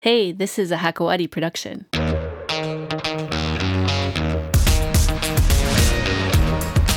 Hey, 0.00 0.30
this 0.30 0.60
is 0.60 0.70
a 0.70 0.76
Hakawati 0.76 1.28
production. 1.28 1.86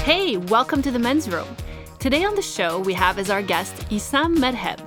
Hey, 0.03 0.37
welcome 0.37 0.83
to 0.83 0.91
the 0.91 0.99
men's 0.99 1.27
room. 1.27 1.47
Today 1.97 2.23
on 2.23 2.35
the 2.35 2.43
show, 2.43 2.77
we 2.79 2.93
have 2.93 3.17
as 3.17 3.31
our 3.31 3.41
guest 3.41 3.73
Issam 3.89 4.37
Medheb. 4.37 4.79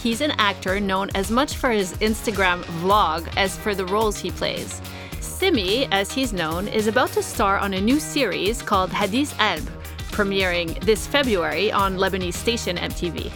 He's 0.00 0.20
an 0.20 0.30
actor 0.38 0.78
known 0.78 1.10
as 1.16 1.32
much 1.32 1.56
for 1.56 1.70
his 1.70 1.94
Instagram 1.94 2.62
vlog 2.82 3.28
as 3.36 3.58
for 3.58 3.74
the 3.74 3.86
roles 3.86 4.16
he 4.16 4.30
plays. 4.30 4.80
Simi, 5.18 5.86
as 5.86 6.12
he's 6.12 6.32
known, 6.32 6.68
is 6.68 6.86
about 6.86 7.10
to 7.14 7.22
star 7.22 7.58
on 7.58 7.74
a 7.74 7.80
new 7.80 7.98
series 7.98 8.62
called 8.62 8.92
Hadith 8.92 9.34
Alb, 9.40 9.64
premiering 10.12 10.78
this 10.84 11.08
February 11.08 11.72
on 11.72 11.96
Lebanese 11.96 12.34
station 12.34 12.76
MTV. 12.76 13.32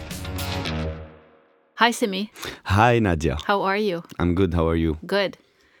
Hi, 1.81 1.89
Simi. 1.89 2.31
Hi, 2.65 2.99
Nadia. 2.99 3.39
How 3.47 3.63
are 3.63 3.75
you? 3.75 4.03
I'm 4.19 4.35
good. 4.35 4.53
How 4.53 4.67
are 4.67 4.75
you? 4.75 4.99
Good. 5.03 5.35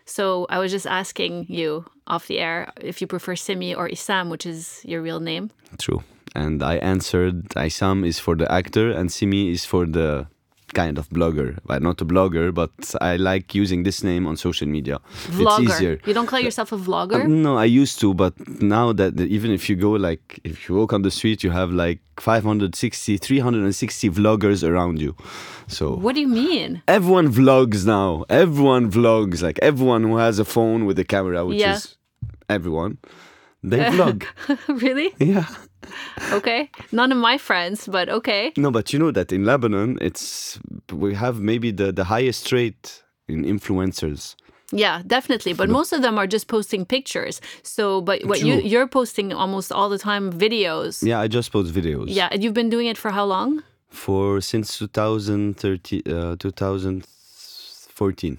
So 0.05 0.47
I 0.49 0.57
was 0.57 0.71
just 0.71 0.87
asking 0.87 1.45
you 1.47 1.85
off 2.07 2.25
the 2.25 2.39
air 2.39 2.73
if 2.81 3.01
you 3.01 3.05
prefer 3.05 3.35
Simi 3.35 3.75
or 3.75 3.87
Isam, 3.87 4.31
which 4.31 4.47
is 4.47 4.81
your 4.83 5.03
real 5.03 5.19
name. 5.19 5.51
True. 5.77 6.01
And 6.33 6.63
I 6.63 6.77
answered 6.77 7.49
Isam 7.49 8.03
is 8.03 8.17
for 8.17 8.35
the 8.35 8.51
actor 8.51 8.89
and 8.89 9.11
Simi 9.11 9.51
is 9.51 9.63
for 9.63 9.85
the 9.85 10.25
kind 10.73 10.97
of 10.97 11.09
blogger. 11.09 11.57
But 11.65 11.81
not 11.81 12.01
a 12.01 12.05
blogger, 12.05 12.53
but 12.53 12.71
I 13.01 13.15
like 13.17 13.53
using 13.55 13.83
this 13.83 14.03
name 14.03 14.25
on 14.27 14.37
social 14.37 14.67
media. 14.67 14.99
Vlogger. 15.27 15.63
It's 15.63 15.73
easier. 15.75 15.99
You 16.05 16.13
don't 16.13 16.27
call 16.27 16.39
yourself 16.39 16.71
a 16.71 16.77
vlogger? 16.77 17.23
Uh, 17.23 17.27
no, 17.27 17.57
I 17.57 17.65
used 17.65 17.99
to, 18.01 18.13
but 18.13 18.33
now 18.61 18.93
that 18.93 19.19
even 19.19 19.51
if 19.51 19.69
you 19.69 19.75
go 19.75 19.91
like 19.91 20.39
if 20.43 20.67
you 20.69 20.75
walk 20.75 20.93
on 20.93 21.01
the 21.01 21.11
street, 21.11 21.43
you 21.43 21.51
have 21.51 21.71
like 21.71 21.99
560, 22.19 23.17
360 23.17 24.09
vloggers 24.09 24.67
around 24.67 24.99
you. 25.01 25.15
So 25.67 25.95
what 25.95 26.15
do 26.15 26.21
you 26.21 26.27
mean? 26.27 26.81
everyone 26.87 27.27
vlogs 27.33 27.85
now. 27.85 28.25
Everyone 28.29 28.91
vlogs. 28.91 29.41
Like 29.41 29.59
everyone 29.61 30.03
who 30.03 30.17
has 30.17 30.39
a 30.39 30.45
phone 30.45 30.85
with 30.85 30.97
a 30.99 31.03
camera, 31.05 31.45
which 31.45 31.59
Yeah. 31.59 31.75
is 31.75 31.95
everyone, 32.49 32.97
they 33.63 33.79
vlog. 33.79 34.25
really? 34.81 35.13
yeah. 35.19 35.45
Okay. 36.31 36.69
None 36.91 37.11
of 37.11 37.17
my 37.17 37.37
friends, 37.37 37.87
but 37.87 38.09
okay. 38.09 38.53
No, 38.57 38.71
but 38.71 38.93
you 38.93 38.99
know 38.99 39.11
that 39.11 39.31
in 39.31 39.45
Lebanon, 39.45 39.97
it's 40.01 40.59
we 40.91 41.13
have 41.15 41.39
maybe 41.39 41.71
the, 41.71 41.91
the 41.91 42.05
highest 42.05 42.51
rate 42.51 43.03
in 43.27 43.43
influencers. 43.43 44.35
Yeah, 44.71 45.01
definitely. 45.05 45.53
But 45.53 45.69
most 45.69 45.91
of 45.93 46.01
them 46.01 46.17
are 46.17 46.27
just 46.27 46.47
posting 46.47 46.85
pictures. 46.85 47.41
So, 47.63 48.01
but 48.01 48.23
what 48.25 48.41
you 48.41 48.55
you're 48.61 48.87
posting 48.87 49.33
almost 49.33 49.71
all 49.71 49.89
the 49.89 49.97
time 49.97 50.31
videos. 50.31 51.03
Yeah, 51.03 51.19
I 51.19 51.27
just 51.27 51.51
post 51.51 51.73
videos. 51.73 52.05
Yeah, 52.07 52.29
and 52.31 52.41
you've 52.43 52.53
been 52.53 52.69
doing 52.69 52.87
it 52.87 52.97
for 52.97 53.11
how 53.11 53.25
long? 53.25 53.63
For 53.89 54.39
since 54.39 54.77
2013, 54.77 56.01
uh, 56.07 56.35
2014. 56.39 58.37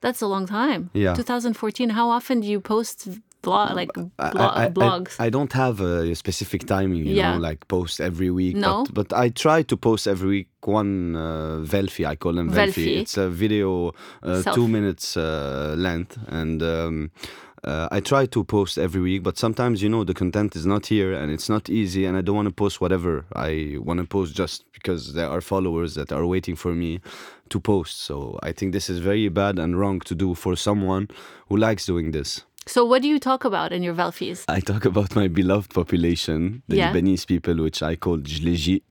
That's 0.00 0.20
a 0.20 0.26
long 0.26 0.46
time. 0.46 0.90
Yeah. 0.92 1.14
2014. 1.14 1.90
How 1.90 2.10
often 2.10 2.40
do 2.40 2.46
you 2.46 2.60
post 2.60 3.08
blog 3.42 3.74
like 3.76 3.90
I- 4.18 4.30
blo- 4.30 4.40
I, 4.46 4.64
I- 4.66 4.70
blogs? 4.70 5.16
I, 5.18 5.28
don't 5.30 5.52
have 5.52 5.80
a 5.80 6.14
specific 6.14 6.66
timing, 6.66 7.04
you 7.06 7.14
Yeah. 7.16 7.34
know, 7.34 7.40
like 7.40 7.66
post 7.68 8.00
every 8.00 8.30
week. 8.30 8.56
No? 8.56 8.84
But, 8.92 9.08
but 9.08 9.18
I 9.18 9.28
try 9.30 9.62
to 9.62 9.76
post 9.76 10.06
every 10.06 10.28
week 10.28 10.48
one 10.64 11.16
uh, 11.16 11.58
Velfi, 11.64 12.06
I 12.06 12.16
call 12.16 12.34
them 12.34 12.50
Velfi. 12.50 12.72
Velfi. 12.72 12.96
It's 13.00 13.16
a 13.16 13.28
video, 13.28 13.92
uh, 14.22 14.42
two 14.54 14.68
minutes 14.68 15.16
uh, 15.16 15.74
length. 15.76 16.16
And 16.28 16.62
um, 16.62 17.10
uh, 17.64 17.88
I 17.90 18.00
try 18.00 18.26
to 18.26 18.44
post 18.44 18.78
every 18.78 19.00
week, 19.00 19.22
but 19.22 19.38
sometimes, 19.38 19.82
you 19.82 19.88
know, 19.88 20.04
the 20.04 20.14
content 20.14 20.54
is 20.56 20.64
not 20.64 20.86
here 20.86 21.12
and 21.12 21.30
it's 21.32 21.48
not 21.48 21.68
easy. 21.68 22.04
And 22.06 22.16
I 22.16 22.20
don't 22.20 22.36
want 22.36 22.48
to 22.48 22.54
post 22.54 22.80
whatever. 22.80 23.24
I 23.34 23.76
want 23.80 23.98
to 24.00 24.06
post 24.06 24.34
just 24.36 24.64
because 24.72 25.14
there 25.14 25.28
are 25.28 25.40
followers 25.40 25.94
that 25.94 26.12
are 26.12 26.26
waiting 26.26 26.56
for 26.56 26.72
me 26.74 27.00
to 27.50 27.60
post. 27.60 27.98
So 28.00 28.38
I 28.42 28.52
think 28.52 28.72
this 28.72 28.88
is 28.88 28.98
very 29.00 29.28
bad 29.28 29.58
and 29.58 29.78
wrong 29.78 30.00
to 30.00 30.14
do 30.14 30.34
for 30.34 30.56
someone 30.56 31.08
who 31.48 31.56
likes 31.56 31.86
doing 31.86 32.12
this. 32.12 32.44
so, 32.65 32.83
what 32.85 33.01
do 33.01 33.07
you 33.07 33.19
talk 33.19 33.45
about 33.45 33.71
in 33.71 33.81
your 33.83 33.93
Velfies? 33.95 34.43
I 34.47 34.59
talk 34.59 34.83
about 34.85 35.15
my 35.15 35.27
beloved 35.27 35.73
population, 35.73 36.61
the 36.67 36.77
Yeah. 36.77 36.91
Lebanese 36.93 37.25
people, 37.25 37.55
which 37.65 37.81
I 37.81 37.95
call 37.95 38.17
Jleji. 38.17 38.81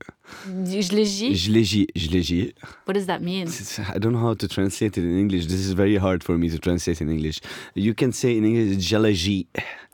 Jleji? 0.48 1.30
Jleji, 1.32 1.86
Jleji. 1.94 2.52
What 2.84 2.94
does 2.94 3.06
that 3.06 3.22
mean? 3.22 3.46
It's- 3.48 3.78
I 3.94 3.98
don't 3.98 4.12
know 4.12 4.20
how 4.28 4.34
to 4.34 4.48
translate 4.48 4.96
it 4.98 5.04
in 5.04 5.18
English. 5.18 5.46
This 5.46 5.60
is 5.66 5.72
very 5.72 5.96
hard 5.96 6.22
for 6.24 6.36
me 6.38 6.48
to 6.50 6.58
translate 6.58 7.00
in 7.00 7.08
English. 7.10 7.40
You 7.74 7.94
can 7.94 8.12
say 8.12 8.36
in 8.36 8.44
English 8.44 8.90
Jalaji. 8.90 9.46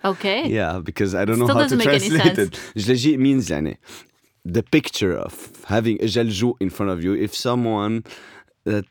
Okay. 0.05 0.49
Yeah, 0.49 0.81
because 0.89 1.15
I 1.15 1.25
don't 1.25 1.39
know 1.39 1.47
Still 1.47 1.59
how 1.59 1.69
to 1.69 1.77
doesn't 1.77 1.79
make 1.79 1.89
any 1.89 2.09
translate 2.09 2.37
sense. 2.37 2.59
it. 2.77 2.83
Jleji 2.83 3.19
means 3.19 3.49
يعني, 3.51 3.77
the 4.45 4.63
picture 4.63 5.13
of 5.27 5.65
having 5.67 5.97
a 6.03 6.07
jalju 6.07 6.55
in 6.61 6.71
front 6.71 6.91
of 6.91 7.05
you. 7.05 7.13
If 7.15 7.35
someone 7.35 8.05
that 8.65 8.85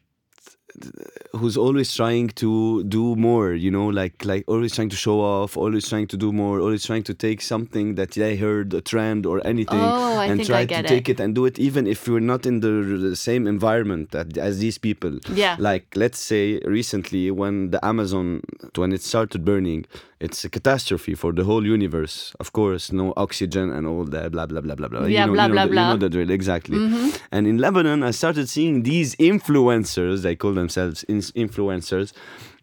who's 1.32 1.56
always 1.56 1.94
trying 1.94 2.28
to 2.28 2.82
do 2.84 3.16
more, 3.16 3.53
you 3.53 3.70
know, 3.70 3.87
like 3.88 4.25
like 4.25 4.44
always 4.47 4.75
trying 4.75 4.88
to 4.91 4.97
show 4.97 5.20
off, 5.20 5.56
always 5.56 5.88
trying 5.88 6.06
to 6.09 6.16
do 6.16 6.32
more, 6.32 6.60
always 6.60 6.84
trying 6.84 7.03
to 7.04 7.14
take 7.14 7.41
something 7.42 7.94
that 7.97 8.12
they 8.12 8.37
heard 8.37 8.72
a 8.75 8.81
trend 8.81 9.26
or 9.26 9.47
anything 9.47 9.78
Oh, 9.81 10.20
and 10.20 10.44
try 10.44 10.65
to 10.66 10.78
it. 10.81 10.86
take 10.86 11.09
it. 11.09 11.20
and 11.20 11.34
do 11.34 11.44
it 11.47 11.59
even 11.59 11.86
if 11.86 12.06
you're 12.06 12.20
not 12.20 12.47
in 12.47 12.60
the, 12.60 12.69
the 13.10 13.16
same 13.16 13.47
environment 13.47 14.10
that, 14.12 14.36
as 14.38 14.59
these 14.59 14.78
people. 14.78 15.19
Yeah. 15.32 15.56
Like 15.59 15.86
let's 15.97 16.19
say 16.19 16.60
recently 16.65 17.31
when 17.31 17.70
the 17.70 17.84
Amazon 17.84 18.42
when 18.75 18.92
it 18.92 19.03
started 19.03 19.44
burning, 19.44 19.84
it's 20.20 20.44
a 20.44 20.48
catastrophe 20.48 21.15
for 21.15 21.32
the 21.32 21.44
whole 21.44 21.65
universe. 21.66 22.32
Of 22.41 22.53
course, 22.53 22.91
no 22.92 23.12
oxygen 23.16 23.70
and 23.70 23.86
all 23.86 24.04
that 24.04 24.32
blah 24.32 24.47
blah 24.47 24.60
blah 24.60 24.75
blah 24.75 24.88
blah. 24.88 25.04
Yeah, 25.06 25.20
you 25.22 25.26
know, 25.26 25.32
blah, 25.34 25.42
you 25.44 25.48
know 25.48 25.54
blah, 25.54 25.65
the, 25.66 25.70
blah. 25.72 25.82
You 25.82 25.88
know 25.94 25.97
the 25.98 26.09
drill 26.09 26.31
exactly. 26.31 26.78
Mm-hmm. 26.78 27.09
And 27.32 27.47
in 27.47 27.59
Lebanon, 27.59 28.03
I 28.03 28.12
started 28.12 28.48
seeing 28.48 28.82
these 28.82 29.15
influencers. 29.16 30.22
They 30.22 30.36
call 30.36 30.54
themselves 30.66 31.04
in- 31.04 31.32
influencers. 31.49 32.12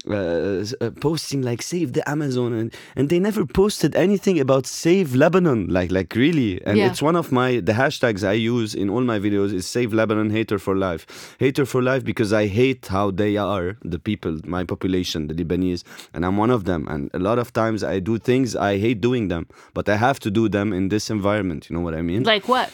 Uh, 0.06 0.66
uh, 0.82 0.90
posting 1.00 1.42
like 1.42 1.62
save 1.62 1.94
the 1.94 2.04
Amazon 2.10 2.52
and, 2.52 2.74
and 2.98 3.08
they 3.08 3.20
never 3.20 3.46
posted 3.46 3.96
anything 3.96 4.38
about 4.38 4.66
save 4.68 5.16
Lebanon 5.16 5.60
like 5.78 5.92
like 5.98 6.14
really 6.24 6.52
and 6.68 6.78
Yeah. 6.78 6.88
it's 6.90 7.02
one 7.02 7.16
of 7.16 7.32
my 7.32 7.62
the 7.70 7.72
hashtags 7.82 8.22
I 8.22 8.34
use 8.34 8.76
in 8.76 8.90
all 8.90 9.00
my 9.14 9.18
videos 9.18 9.54
is 9.54 9.66
save 9.66 9.94
Lebanon 9.94 10.30
hater 10.30 10.60
for 10.60 10.76
life 10.76 11.04
hater 11.40 11.66
for 11.66 11.82
life 11.82 12.04
because 12.04 12.34
I 12.34 12.48
hate 12.48 12.84
how 12.88 13.12
they 13.12 13.38
are 13.38 13.78
the 13.94 13.98
people 14.10 14.34
my 14.58 14.64
population 14.66 15.20
the 15.30 15.36
Lebanese 15.42 15.82
and 16.14 16.26
I'm 16.26 16.36
one 16.36 16.52
of 16.58 16.66
them 16.66 16.82
and 16.94 17.10
a 17.14 17.20
lot 17.30 17.38
of 17.40 17.54
times 17.54 17.82
I 17.82 18.00
do 18.10 18.18
things 18.18 18.58
I 18.58 18.74
hate 18.86 19.00
doing 19.00 19.30
them 19.30 19.44
but 19.74 19.88
I 19.88 19.96
have 20.08 20.20
to 20.26 20.30
do 20.40 20.50
them 20.50 20.74
in 20.74 20.90
this 20.90 21.10
environment 21.10 21.70
you 21.70 21.74
know 21.78 21.84
what 21.88 21.96
I 21.96 22.02
mean 22.02 22.24
Like 22.24 22.46
what? 22.50 22.68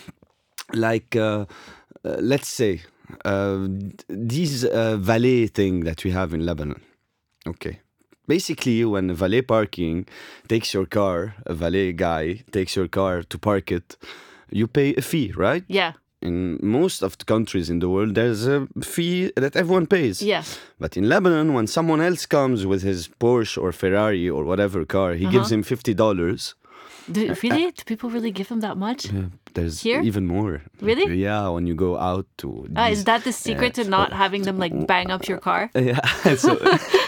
like 0.74 1.16
uh, 1.16 1.46
uh, 2.04 2.18
let's 2.34 2.48
say 2.62 2.82
uh, 3.26 3.68
these 4.08 4.66
uh, 4.66 4.98
valet 4.98 5.48
thing 5.48 5.82
that 5.82 6.04
we 6.04 6.12
have 6.12 6.34
in 6.34 6.46
Lebanon. 6.46 6.82
Okay. 7.48 7.80
Basically, 8.28 8.86
when 8.86 9.10
a 9.10 9.16
valet 9.16 9.42
parking 9.42 10.06
takes 10.48 10.74
your 10.74 10.86
car, 10.86 11.36
a 11.46 11.54
valet 11.54 11.94
guy 11.94 12.44
takes 12.52 12.76
your 12.76 12.88
car 12.88 13.24
to 13.24 13.38
park 13.40 13.72
it, 13.72 13.98
you 14.52 14.68
pay 14.68 14.94
a 14.96 15.02
fee, 15.02 15.32
right? 15.36 15.64
Yeah. 15.68 15.94
In 16.22 16.60
most 16.62 17.02
of 17.02 17.18
the 17.18 17.26
countries 17.26 17.70
in 17.70 17.80
the 17.80 17.90
world, 17.90 18.14
there's 18.16 18.46
a 18.46 18.68
fee 18.84 19.32
that 19.36 19.56
everyone 19.56 19.88
pays. 19.88 20.22
Yeah. 20.22 20.44
But 20.78 20.98
in 20.98 21.08
Lebanon, 21.08 21.54
when 21.54 21.66
someone 21.66 22.02
else 22.02 22.26
comes 22.26 22.66
with 22.66 22.84
his 22.84 23.08
Porsche 23.08 23.58
or 23.58 23.72
Ferrari 23.72 24.30
or 24.30 24.44
whatever 24.44 24.86
car, 24.86 25.14
he 25.14 25.26
gives 25.26 25.52
him 25.52 25.64
fifty 25.64 25.94
dollars. 25.94 26.56
Do, 27.12 27.34
really? 27.44 27.72
Do 27.72 27.84
people 27.86 28.10
really 28.10 28.32
give 28.32 28.48
them 28.50 28.60
that 28.62 28.78
much? 28.78 29.12
Yeah, 29.12 29.30
There's 29.54 29.82
Here? 29.82 30.02
even 30.02 30.28
more. 30.28 30.62
Really? 30.82 31.16
Yeah, 31.16 31.50
when 31.50 31.66
you 31.68 31.76
go 31.76 31.98
out 31.98 32.26
to. 32.38 32.68
Ah, 32.76 32.90
these- 32.90 33.00
is 33.00 33.04
that 33.06 33.24
the 33.24 33.32
secret 33.32 33.74
to 33.76 33.84
not 33.84 34.14
having 34.14 34.44
them 34.44 34.58
like 34.60 34.74
bang 34.88 35.10
up 35.12 35.28
your 35.28 35.40
car? 35.40 35.70
Yeah. 35.76 36.00
so 36.36 36.58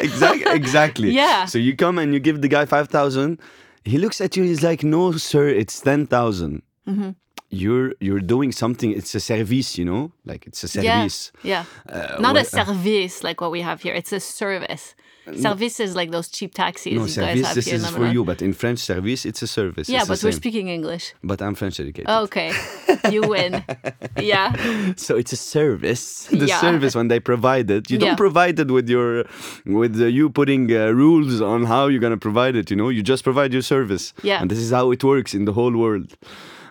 exactly, 0.02 0.52
exactly. 0.62 1.10
Yeah. 1.12 1.46
So 1.46 1.58
you 1.60 1.76
come 1.76 2.00
and 2.02 2.14
you 2.14 2.20
give 2.20 2.42
the 2.42 2.48
guy 2.48 2.66
five 2.66 2.90
thousand. 2.90 3.40
He 3.84 3.98
looks 3.98 4.22
at 4.22 4.36
you. 4.38 4.44
He's 4.44 4.64
like, 4.64 4.84
"No, 4.84 5.12
sir, 5.14 5.48
it's 5.48 5.80
ten 5.82 6.06
thousand. 6.08 6.62
Mm-hmm. 6.88 7.12
You're 7.54 7.94
you're 8.00 8.22
doing 8.22 8.52
something. 8.54 8.92
It's 8.92 9.14
a 9.16 9.20
service, 9.20 9.78
you 9.78 9.86
know, 9.86 10.12
like 10.26 10.48
it's 10.48 10.64
a 10.64 10.68
service. 10.68 11.32
Yeah. 11.44 11.66
Uh, 11.90 12.18
Not 12.20 12.36
a 12.38 12.40
what- 12.40 12.48
service 12.48 13.24
like 13.24 13.42
what 13.42 13.52
we 13.52 13.62
have 13.62 13.82
here. 13.84 13.94
It's 13.94 14.14
a 14.14 14.20
service. 14.20 14.96
Service 15.36 15.80
is 15.80 15.96
like 15.96 16.10
those 16.12 16.28
cheap 16.30 16.52
taxis 16.54 16.94
No, 16.94 17.02
you 17.02 17.06
guys 17.06 17.14
service. 17.14 17.46
have 17.46 17.56
This 17.56 17.66
here 17.66 17.76
is 17.76 17.90
for 17.90 18.08
you, 18.08 18.24
but 18.26 18.42
in 18.42 18.54
French, 18.54 18.80
service, 18.80 19.24
it's 19.24 19.42
a 19.44 19.48
service. 19.48 19.88
Yeah, 19.88 20.00
it's 20.00 20.08
but 20.10 20.24
we're 20.24 20.32
speaking 20.44 20.68
English. 20.68 21.14
But 21.24 21.42
I'm 21.44 21.54
French 21.56 21.80
educated. 21.80 22.10
Okay. 22.10 22.52
You 23.12 23.22
win. 23.34 23.64
Yeah. 24.18 24.48
So 24.98 25.16
it's 25.22 25.32
a 25.32 25.38
service. 25.38 26.26
The 26.26 26.48
Yeah. 26.48 26.60
service 26.60 26.96
when 26.96 27.08
they 27.08 27.20
provide 27.20 27.70
it, 27.70 27.90
you 27.92 27.98
Yeah. 27.98 28.06
don't 28.08 28.18
provide 28.18 28.58
it 28.60 28.70
with 28.72 28.90
your, 28.90 29.26
with 29.66 29.96
uh, 30.02 30.06
you 30.18 30.30
putting 30.30 30.64
uh, 30.72 30.90
rules 31.04 31.40
on 31.40 31.66
how 31.66 31.88
you're 31.88 32.02
gonna 32.08 32.18
provide 32.30 32.56
it. 32.56 32.70
You 32.72 32.78
know, 32.78 32.90
you 32.90 33.04
just 33.04 33.24
provide 33.24 33.54
your 33.54 33.62
service. 33.76 34.14
Yeah. 34.24 34.42
And 34.42 34.50
this 34.52 34.60
is 34.60 34.72
how 34.72 34.92
it 34.92 35.04
works 35.04 35.34
in 35.34 35.46
the 35.46 35.54
whole 35.54 35.76
world. 35.86 36.10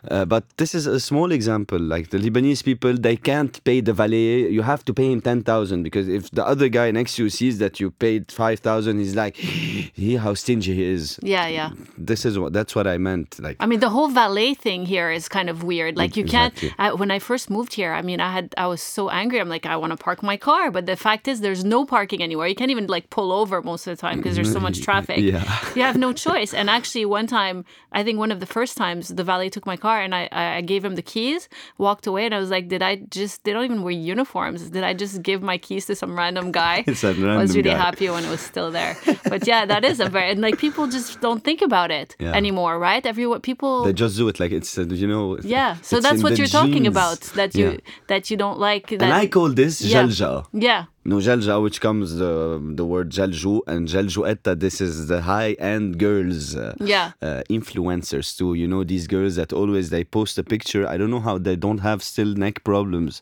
Uh, 0.09 0.25
but 0.25 0.45
this 0.57 0.75
is 0.75 0.87
a 0.87 0.99
small 1.01 1.31
example. 1.33 1.79
Like 1.79 2.11
the 2.11 2.19
Lebanese 2.19 2.65
people, 2.65 2.95
they 2.95 3.17
can't 3.17 3.63
pay 3.65 3.81
the 3.81 3.93
valet. 3.93 4.49
You 4.49 4.63
have 4.63 4.85
to 4.87 4.95
pay 4.95 5.13
him 5.13 5.21
ten 5.21 5.43
thousand 5.43 5.83
because 5.83 6.09
if 6.09 6.31
the 6.31 6.47
other 6.47 6.69
guy 6.69 6.91
next 6.91 7.17
to 7.17 7.25
you 7.25 7.31
sees 7.31 7.59
that 7.59 7.81
you 7.81 7.91
paid 7.91 8.33
five 8.33 8.61
thousand, 8.61 8.99
he's 8.99 9.15
like, 9.15 9.37
"He, 9.37 10.17
how 10.17 10.35
stingy 10.35 10.75
he 10.75 10.85
is." 10.85 11.19
Yeah, 11.23 11.47
yeah. 11.49 11.71
This 11.99 12.25
is 12.25 12.39
what 12.39 12.53
that's 12.53 12.75
what 12.75 12.87
I 12.87 12.97
meant. 12.99 13.39
Like, 13.41 13.57
I 13.61 13.67
mean, 13.67 13.81
the 13.81 13.91
whole 13.91 14.09
valet 14.09 14.55
thing 14.55 14.87
here 14.87 15.11
is 15.11 15.29
kind 15.29 15.51
of 15.51 15.63
weird. 15.65 15.97
Like, 15.97 16.17
you 16.17 16.25
Exactly. 16.25 16.69
can't. 16.71 16.81
I, 16.81 16.93
when 16.95 17.11
I 17.11 17.19
first 17.19 17.51
moved 17.51 17.75
here, 17.75 17.93
I 17.93 18.03
mean, 18.03 18.21
I 18.21 18.33
had 18.33 18.55
I 18.57 18.67
was 18.69 18.81
so 18.81 19.11
angry. 19.11 19.39
I'm 19.41 19.49
like, 19.51 19.67
I 19.67 19.77
want 19.77 19.91
to 19.93 19.97
park 19.97 20.23
my 20.23 20.37
car, 20.37 20.71
but 20.71 20.87
the 20.87 20.97
fact 20.97 21.29
is, 21.29 21.41
there's 21.41 21.65
no 21.65 21.85
parking 21.85 22.23
anywhere. 22.23 22.47
You 22.47 22.55
can't 22.55 22.71
even 22.71 22.87
like 22.87 23.11
pull 23.11 23.33
over 23.33 23.61
most 23.63 23.87
of 23.87 23.97
the 23.97 24.01
time 24.01 24.17
because 24.19 24.35
there's 24.37 24.53
so 24.53 24.61
much 24.61 24.81
traffic. 24.89 25.19
Yeah. 25.19 25.45
you 25.77 25.83
have 25.83 25.97
no 25.99 26.13
choice. 26.13 26.55
And 26.55 26.71
actually, 26.71 27.05
one 27.05 27.27
time, 27.27 27.65
I 27.93 28.03
think 28.05 28.19
one 28.19 28.33
of 28.33 28.41
the 28.41 28.47
first 28.47 28.77
times, 28.77 29.09
the 29.09 29.25
valet 29.25 29.51
took 29.51 29.67
my 29.67 29.77
car 29.77 29.90
and 29.99 30.15
I 30.15 30.29
I 30.59 30.61
gave 30.61 30.85
him 30.85 30.95
the 30.95 31.03
keys, 31.03 31.49
walked 31.79 32.07
away, 32.07 32.25
and 32.27 32.35
I 32.35 32.39
was 32.39 32.51
like, 32.51 32.69
did 32.69 32.83
I 32.83 32.97
just? 33.19 33.45
They 33.45 33.53
don't 33.53 33.65
even 33.65 33.83
wear 33.83 33.93
uniforms. 33.93 34.71
Did 34.71 34.85
I 34.85 34.93
just 34.95 35.23
give 35.23 35.43
my 35.43 35.59
keys 35.59 35.87
to 35.87 35.95
some 35.95 36.17
random 36.17 36.53
guy? 36.53 36.85
Some 36.95 37.25
I 37.29 37.37
was 37.43 37.57
really 37.57 37.71
guy. 37.71 37.79
happy 37.87 38.09
when 38.11 38.25
it 38.25 38.31
was 38.31 38.41
still 38.41 38.71
there. 38.71 38.95
But 39.33 39.47
yeah, 39.47 39.67
that 39.67 39.85
is 39.85 40.01
a 40.01 40.09
very 40.09 40.31
and 40.33 40.41
like 40.41 40.59
people 40.59 40.87
just 40.87 41.21
don't 41.21 41.43
think 41.49 41.61
about 41.63 41.91
it 41.91 42.17
Yeah. 42.19 42.33
anymore, 42.41 42.79
right? 42.79 43.05
Everyone 43.07 43.41
people 43.41 43.85
they 43.85 43.93
just 44.05 44.17
do 44.17 44.29
it 44.29 44.39
like 44.41 44.53
it's 44.59 44.77
uh, 44.79 44.83
you 45.03 45.07
know. 45.13 45.39
yeah. 45.57 45.77
So 45.83 46.01
that's 46.01 46.23
what 46.23 46.37
you're 46.39 46.55
talking 46.61 46.87
about 46.87 47.21
that 47.39 47.55
you 47.55 47.69
Yeah. 47.71 47.77
that 48.11 48.31
you 48.31 48.37
don't 48.37 48.59
like 48.71 48.87
that 48.99 49.03
And 49.03 49.13
I 49.13 49.27
call 49.29 49.49
this 49.63 49.81
Yeah. 49.81 49.93
jalja. 50.05 50.45
Yeah. 50.53 50.85
No 51.11 51.17
jalja, 51.27 51.55
which 51.67 51.79
comes 51.87 52.07
the 52.23 52.35
the 52.81 52.87
word 52.93 53.09
jalju 53.19 53.55
and 53.73 53.83
jaljuetta. 53.93 54.53
This 54.65 54.77
is 54.87 54.95
the 55.13 55.21
high 55.33 55.53
end 55.73 55.89
girls. 56.07 56.45
Uh, 56.55 56.75
Yeah. 56.93 57.07
uh, 57.29 57.43
influencers 57.59 58.29
too. 58.39 58.51
You 58.61 58.67
know 58.73 58.83
these 58.93 59.07
girls 59.15 59.35
that 59.41 59.51
always 59.61 59.87
they 59.95 60.05
post 60.19 60.35
a 60.43 60.45
picture. 60.55 60.83
I 60.93 60.95
don't 60.99 61.13
know 61.15 61.25
how 61.29 61.37
they 61.49 61.57
don't 61.67 61.83
have 61.89 61.99
still 62.13 62.33
neck 62.45 62.57
problems 62.71 63.13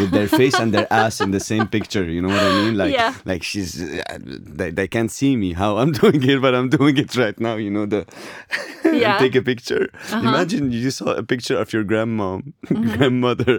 with 0.00 0.10
their 0.16 0.28
face 0.40 0.56
and 0.62 0.70
their 0.76 0.88
ass 1.02 1.14
in 1.24 1.30
the 1.36 1.44
same 1.52 1.66
picture. 1.76 2.04
You 2.16 2.20
know 2.24 2.32
what 2.36 2.44
I 2.50 2.52
mean? 2.62 2.74
Like 2.82 2.92
Yeah. 2.98 3.12
like 3.32 3.42
she's 3.50 3.70
uh, 3.82 4.18
they, 4.60 4.70
they 4.78 4.88
can't 4.94 5.12
see 5.20 5.32
me 5.44 5.50
how 5.62 5.70
I'm 5.80 5.92
doing 6.02 6.20
it, 6.32 6.38
but 6.44 6.52
I'm 6.58 6.68
doing 6.78 6.96
it 7.04 7.12
right 7.24 7.38
now. 7.48 7.54
You 7.64 7.70
know 7.76 7.86
the 7.94 8.00
Yeah. 9.04 9.18
Take 9.24 9.36
a 9.42 9.42
picture. 9.52 9.84
Imagine 10.12 10.64
you 10.72 10.90
saw 10.90 11.08
a 11.22 11.24
picture 11.32 11.56
of 11.62 11.68
your 11.74 11.84
grandmom, 11.92 12.38
Mm-hmm. 12.68 12.96
grandmother 12.96 13.56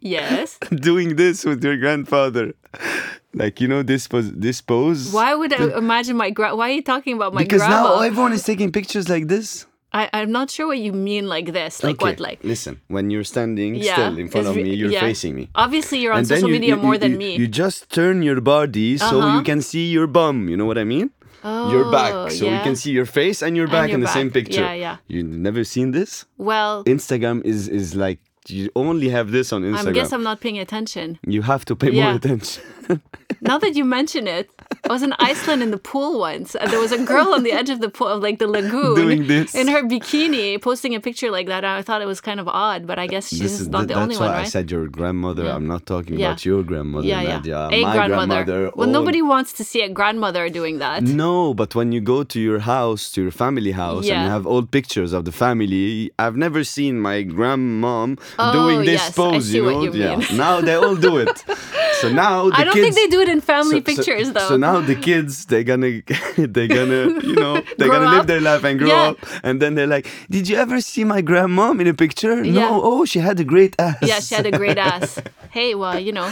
yes. 0.00 0.58
doing 0.88 1.16
this 1.16 1.36
with 1.48 1.60
your 1.66 1.76
grandfather. 1.84 2.46
Like 3.32 3.60
you 3.60 3.68
know 3.68 3.82
this 3.84 4.08
pose, 4.08 4.32
this 4.32 4.60
pose. 4.60 5.12
Why 5.12 5.34
would 5.34 5.52
I 5.52 5.78
imagine 5.78 6.16
my 6.16 6.30
gra- 6.30 6.56
why 6.56 6.70
are 6.70 6.74
you 6.74 6.82
talking 6.82 7.14
about 7.14 7.32
my 7.32 7.42
Because 7.44 7.62
grandma? 7.62 7.94
now 7.96 8.00
everyone 8.00 8.32
is 8.32 8.42
taking 8.42 8.72
pictures 8.72 9.08
like 9.08 9.28
this. 9.28 9.66
I, 9.92 10.10
I'm 10.12 10.32
not 10.32 10.50
sure 10.50 10.66
what 10.66 10.78
you 10.78 10.92
mean 10.92 11.28
like 11.28 11.52
this. 11.52 11.82
Like 11.84 11.94
Okay, 12.02 12.04
what 12.10 12.20
like 12.20 12.42
Listen, 12.42 12.80
when 12.88 13.10
you're 13.10 13.22
standing 13.24 13.76
yeah. 13.76 13.94
still 13.94 14.18
in 14.18 14.28
front 14.28 14.46
of 14.48 14.56
me, 14.56 14.74
you're 14.74 14.90
yeah. 14.90 15.00
facing 15.00 15.34
me. 15.36 15.48
Obviously 15.54 15.98
you're 16.00 16.12
on 16.12 16.18
And 16.20 16.26
social 16.28 16.48
you- 16.48 16.54
media 16.58 16.74
you- 16.76 16.82
more 16.82 16.94
you- 16.94 16.98
than 17.04 17.16
me. 17.18 17.36
You 17.36 17.46
just 17.46 17.88
turn 17.90 18.22
your 18.22 18.40
body 18.40 18.98
so 18.98 19.20
Uh-huh. 19.20 19.36
you 19.38 19.42
can 19.42 19.60
see 19.62 19.86
your 19.90 20.06
bum. 20.08 20.48
You 20.48 20.56
know 20.56 20.66
what 20.66 20.78
I 20.78 20.84
mean? 20.84 21.10
your 21.42 21.86
Oh, 21.86 21.90
back, 21.90 22.30
so 22.32 22.44
you 22.44 22.50
yeah. 22.50 22.62
can 22.62 22.76
see 22.76 22.90
your 22.90 23.06
face 23.06 23.40
and 23.42 23.56
your 23.56 23.66
back 23.66 23.88
your 23.88 23.94
in 23.96 24.00
the 24.02 24.12
same 24.18 24.30
picture. 24.30 24.60
Yeah, 24.60 24.74
yeah. 24.74 24.96
You 25.08 25.22
never 25.22 25.62
seen 25.64 25.92
this? 25.92 26.26
well, 26.36 26.84
Instagram 26.84 27.42
is 27.46 27.66
is 27.68 27.94
like 27.94 28.18
you 28.48 28.70
only 28.74 29.08
have 29.10 29.30
this 29.30 29.52
on 29.52 29.62
Instagram. 29.62 29.88
I 29.88 29.92
guess 29.92 30.12
I'm 30.12 30.22
not 30.22 30.40
paying 30.40 30.58
attention. 30.58 31.18
you 31.26 31.42
have 31.42 31.64
to 31.66 31.76
pay 31.76 31.90
Yeah. 31.90 32.04
more 32.06 32.14
attention. 32.16 32.62
Now 33.42 33.58
that 33.58 33.74
you 33.76 33.84
mention 33.84 34.26
it, 34.26 34.50
I 34.88 34.92
was 34.92 35.02
in 35.02 35.12
Iceland 35.18 35.62
in 35.62 35.70
the 35.70 35.78
pool 35.78 36.18
once, 36.20 36.54
and 36.54 36.70
there 36.72 36.80
was 36.80 36.90
a 36.90 36.98
girl 37.12 37.28
on 37.34 37.42
the 37.42 37.52
edge 37.52 37.68
of 37.70 37.80
the 37.80 37.90
pool, 37.90 38.08
of 38.08 38.22
like 38.22 38.38
the 38.38 38.46
lagoon, 38.48 38.94
Doing 38.96 39.26
this. 39.26 39.54
in 39.54 39.68
her 39.68 39.82
bikini, 39.82 40.60
posting 40.60 40.94
a 40.94 41.00
picture 41.00 41.30
like 41.30 41.46
that. 41.48 41.64
And 41.64 41.72
I 41.80 41.82
thought 41.82 42.00
it 42.02 42.06
was 42.06 42.20
kind 42.20 42.40
of 42.40 42.48
odd, 42.48 42.86
but 42.86 42.98
I 42.98 43.06
guess 43.06 43.28
she's 43.28 43.40
This 43.40 43.60
is- 43.60 43.68
not 43.68 43.82
the 43.82 43.94
that's 43.94 44.00
only 44.00 44.16
why 44.16 44.28
one, 44.28 44.36
I 44.36 44.44
said 44.44 44.70
your 44.70 44.86
grandmother. 44.88 45.46
I'm 45.48 45.66
not 45.66 45.84
talking 45.86 46.18
Yeah. 46.18 46.28
about 46.28 46.44
your 46.46 46.62
grandmother, 46.62 47.06
yeah, 47.06 47.20
yeah, 47.20 47.28
Nadia. 47.36 47.58
a 47.70 47.82
My 47.82 47.92
grandmother. 47.96 48.70
Well, 48.74 48.88
all- 48.88 48.92
nobody 48.98 49.22
wants 49.22 49.52
to 49.58 49.62
see 49.64 49.82
a 49.82 49.88
grandmother 49.98 50.48
doing 50.48 50.78
that. 50.78 51.02
No, 51.02 51.52
but 51.54 51.74
when 51.74 51.92
you 51.92 52.00
go 52.00 52.22
to 52.24 52.40
your 52.40 52.60
house, 52.60 53.10
to 53.12 53.22
your 53.22 53.32
family 53.44 53.72
house, 53.72 54.08
and 54.08 54.22
you 54.24 54.30
have 54.36 54.46
old 54.46 54.70
pictures 54.70 55.12
of 55.12 55.24
the 55.28 55.32
family, 55.32 56.10
I've 56.18 56.36
never 56.36 56.64
seen 56.64 56.98
my 57.00 57.16
grandmom 57.22 58.18
Oh, 58.38 58.52
doing 58.52 58.80
this 58.80 59.02
yes, 59.02 59.14
pose. 59.14 59.52
you 59.54 59.62
know, 59.64 59.82
you 59.84 59.92
yeah. 59.92 60.16
now 60.46 60.60
they 60.60 60.74
all 60.74 60.96
do 60.96 61.18
it. 61.18 61.44
So 62.00 62.10
now 62.10 62.48
the 62.50 62.56
I 62.56 62.64
don't 62.64 62.74
kids, 62.74 62.84
think 62.84 62.94
they 62.96 63.08
do 63.16 63.20
it 63.20 63.28
in 63.28 63.40
family 63.40 63.80
so- 63.80 63.92
so- 63.92 63.96
pictures, 63.96 64.32
though. 64.32 64.48
So 64.48 64.56
now 64.56 64.69
the 64.78 64.94
kids, 64.94 65.46
they're 65.46 65.64
gonna, 65.64 66.02
they're 66.36 66.68
gonna, 66.78 67.02
you 67.26 67.34
know, 67.34 67.54
they're 67.78 67.88
Grow 67.88 67.98
gonna 67.98 68.16
live 68.16 68.26
their 68.28 68.40
life 68.40 68.62
and 68.62 68.78
grow 68.78 68.88
Yeah. 68.88 69.08
up, 69.10 69.18
and 69.42 69.60
then 69.60 69.74
they're 69.74 69.88
like, 69.96 70.06
"Did 70.30 70.48
you 70.48 70.56
ever 70.56 70.80
see 70.80 71.02
my 71.02 71.20
grandmom 71.22 71.80
in 71.80 71.86
a 71.88 71.94
picture? 71.94 72.44
Yeah. 72.44 72.52
No. 72.70 72.80
Oh, 72.84 73.04
she 73.04 73.18
had 73.18 73.40
a 73.40 73.44
great 73.44 73.74
ass. 73.78 73.98
yeah, 74.02 74.20
she 74.20 74.34
had 74.36 74.46
a 74.46 74.52
great 74.62 74.78
ass. 74.92 75.18
Hey, 75.50 75.74
well, 75.74 75.98
you 75.98 76.12
know, 76.12 76.30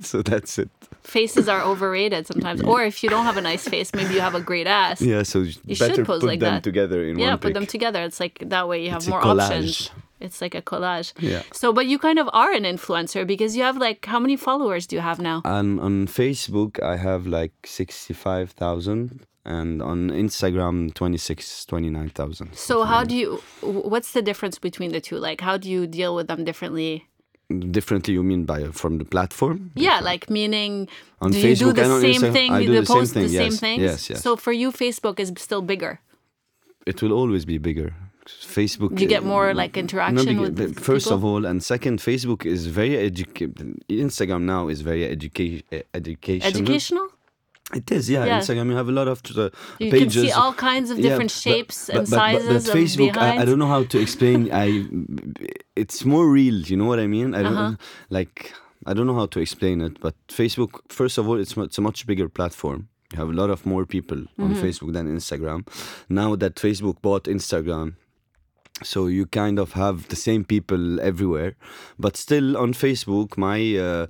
so 0.00 0.22
that's 0.22 0.58
it. 0.62 0.70
faces 1.02 1.48
are 1.48 1.62
overrated 1.62 2.26
sometimes. 2.26 2.60
Or 2.62 2.82
if 2.84 3.02
you 3.02 3.10
don't 3.10 3.24
have 3.26 3.36
a 3.36 3.42
nice 3.50 3.66
face, 3.68 3.92
maybe 3.94 4.14
you 4.14 4.20
have 4.20 4.34
a 4.34 4.40
great 4.40 4.66
ass. 4.66 5.00
Yeah. 5.02 5.22
So 5.24 5.40
You 5.40 5.74
should 5.74 6.06
pose 6.06 6.20
put 6.20 6.28
like 6.32 6.40
them 6.40 6.54
that. 6.54 6.62
together 6.62 7.02
in 7.08 7.18
yeah 7.18 7.36
put 7.36 7.52
them 7.54 7.66
together 7.66 8.00
it's 8.08 8.20
like 8.20 8.36
that 8.54 8.64
way 8.68 8.78
you 8.84 8.90
have 8.90 9.02
It's 9.02 9.08
more 9.08 9.20
options 9.24 9.90
it's 10.24 10.40
like 10.44 10.54
a 10.54 10.62
collage 10.70 11.08
Yeah. 11.32 11.42
so 11.60 11.66
but 11.78 11.84
you 11.90 11.98
kind 11.98 12.18
of 12.18 12.26
are 12.32 12.52
an 12.60 12.64
influencer 12.74 13.22
because 13.32 13.56
you 13.56 13.62
have 13.68 13.76
like 13.88 14.00
how 14.12 14.18
many 14.26 14.36
followers 14.36 14.86
do 14.88 14.96
you 14.96 15.02
have 15.10 15.18
now 15.30 15.38
And 15.44 15.78
on 15.86 15.94
Facebook, 16.20 16.72
I 16.92 16.96
have 17.08 17.22
like 17.38 17.52
65,000. 17.66 19.26
And 19.46 19.82
on 19.82 19.98
Instagram, 20.10 20.94
26, 20.94 21.66
29,000. 21.66 22.54
so 22.54 22.84
how 22.84 23.04
do 23.04 23.14
you 23.14 23.42
what's 23.60 24.12
the 24.12 24.22
difference 24.22 24.58
between 24.58 24.90
the 24.96 25.02
two 25.02 25.18
like 25.18 25.40
how 25.48 25.56
do 25.58 25.68
you 25.70 25.86
deal 25.86 26.12
with 26.16 26.26
them 26.28 26.44
differently 26.44 27.04
Differently, 27.78 28.14
you 28.14 28.22
mean 28.22 28.46
by 28.46 28.60
from 28.80 28.96
the 28.96 29.04
platform? 29.04 29.70
yeah 29.74 29.98
like 30.10 30.30
meaning 30.30 30.88
On 31.20 31.30
do 31.30 31.38
you 31.38 31.54
do 31.56 31.72
the 31.74 32.00
same 32.00 32.22
thing 32.36 32.48
I 32.52 32.64
do 32.64 32.72
the 32.80 32.86
same 32.86 32.96
post 32.96 33.12
thing, 33.12 33.24
the 33.24 33.36
same 33.44 33.52
things 33.66 33.82
yes, 33.82 34.08
yes. 34.10 34.22
so 34.24 34.30
for 34.44 34.52
you 34.60 34.72
facebook 34.72 35.16
is 35.20 35.28
still 35.48 35.60
bigger 35.72 35.92
It 36.86 36.96
will 37.02 37.12
always 37.20 37.44
be 37.52 37.56
bigger. 37.68 37.90
Facebook. 38.26 38.98
you 39.00 39.06
get 39.06 39.24
more 39.24 39.54
like 39.54 39.76
no, 39.76 39.80
interaction 39.80 40.26
because- 40.26 40.40
with 40.40 40.56
but 40.76 40.84
first 40.84 41.06
people? 41.06 41.18
of 41.18 41.24
all, 41.24 41.44
and 41.46 41.62
second, 41.62 42.00
Facebook 42.00 42.44
is 42.46 42.66
very 42.66 42.96
educated. 42.96 43.80
Instagram 43.88 44.42
now 44.42 44.68
is 44.68 44.80
very 44.82 45.02
educa- 45.16 45.62
educational. 45.94 46.48
educational 46.56 47.08
It 47.74 47.90
is, 47.90 48.08
yeah. 48.10 48.24
Yeah. 48.26 48.38
Instagram, 48.40 48.66
you 48.70 48.76
have 48.76 48.88
a 48.94 48.96
lot 49.00 49.08
of 49.08 49.18
uh, 49.36 49.50
you 49.78 49.90
pages. 49.90 50.14
can 50.14 50.22
see 50.26 50.32
all 50.32 50.52
kinds 50.52 50.88
of 50.90 50.96
different 51.06 51.32
but- 51.32 51.42
shapes 51.46 51.78
but- 51.86 51.96
and 51.96 52.04
but- 52.10 52.10
but- 52.10 52.42
sizes 52.42 52.66
but 52.66 52.76
Facebook, 52.78 53.16
I, 53.16 53.38
I 53.42 53.44
don't 53.46 53.58
know 53.58 53.72
how 53.76 53.84
to 53.92 53.98
explain. 54.06 54.38
I, 54.64 54.66
it's 55.76 56.04
more 56.04 56.26
real. 56.38 56.56
You 56.70 56.76
know 56.76 56.84
what 56.92 57.00
I 57.00 57.06
mean? 57.06 57.34
I 57.34 57.42
don't 57.42 57.56
Uh-huh. 57.56 57.76
like. 58.10 58.52
I 58.86 58.92
don't 58.92 59.06
know 59.06 59.14
how 59.22 59.28
to 59.34 59.40
explain 59.40 59.80
it, 59.80 59.94
but 60.00 60.14
Facebook. 60.28 60.72
First 61.00 61.16
of 61.18 61.26
all, 61.28 61.38
it's 61.44 61.56
it's 61.56 61.78
a 61.78 61.84
much 61.88 62.06
bigger 62.06 62.28
platform. 62.28 62.80
You 63.12 63.18
have 63.22 63.30
a 63.30 63.38
lot 63.42 63.50
of 63.50 63.64
more 63.64 63.84
people 63.86 64.18
on 64.38 64.50
Mm-hmm. 64.50 64.62
Facebook 64.64 64.92
than 64.96 65.06
Instagram. 65.18 65.60
Now 66.20 66.30
that 66.42 66.54
Facebook 66.66 66.96
bought 67.06 67.24
Instagram, 67.36 67.88
so 68.82 69.06
you 69.06 69.26
kind 69.26 69.58
of 69.58 69.72
have 69.72 70.08
the 70.08 70.16
same 70.16 70.44
people 70.44 71.00
everywhere, 71.00 71.54
but 71.98 72.16
still 72.16 72.56
on 72.56 72.72
Facebook, 72.74 73.36
my. 73.36 73.76
Uh, 73.76 74.06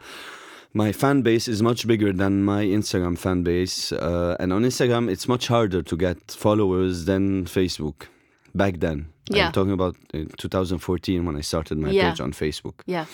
my 0.76 0.90
fan 0.90 1.22
base 1.22 1.46
is 1.46 1.62
much 1.62 1.87
bigger 1.87 2.12
than 2.12 2.43
my 2.43 2.64
Instagram 2.64 3.16
fan 3.16 3.44
base, 3.44 3.93
uh, 3.93 4.34
and 4.40 4.52
on 4.52 4.64
Instagram 4.64 5.08
it's 5.08 5.28
much 5.28 5.46
harder 5.46 5.83
to 5.83 5.97
get 5.97 6.18
followers 6.33 7.04
than 7.04 7.44
Facebook. 7.44 8.09
Back 8.56 8.80
then, 8.80 9.06
Yeah. 9.30 9.47
I'm 9.47 9.52
talking 9.52 9.71
about 9.73 9.94
uh, 10.12 10.25
2014 10.37 11.25
when 11.26 11.37
I 11.37 11.42
started 11.42 11.78
my 11.78 11.90
Yeah. 11.90 12.11
page 12.11 12.21
on 12.21 12.33
Facebook. 12.33 12.80
yeah 12.87 13.06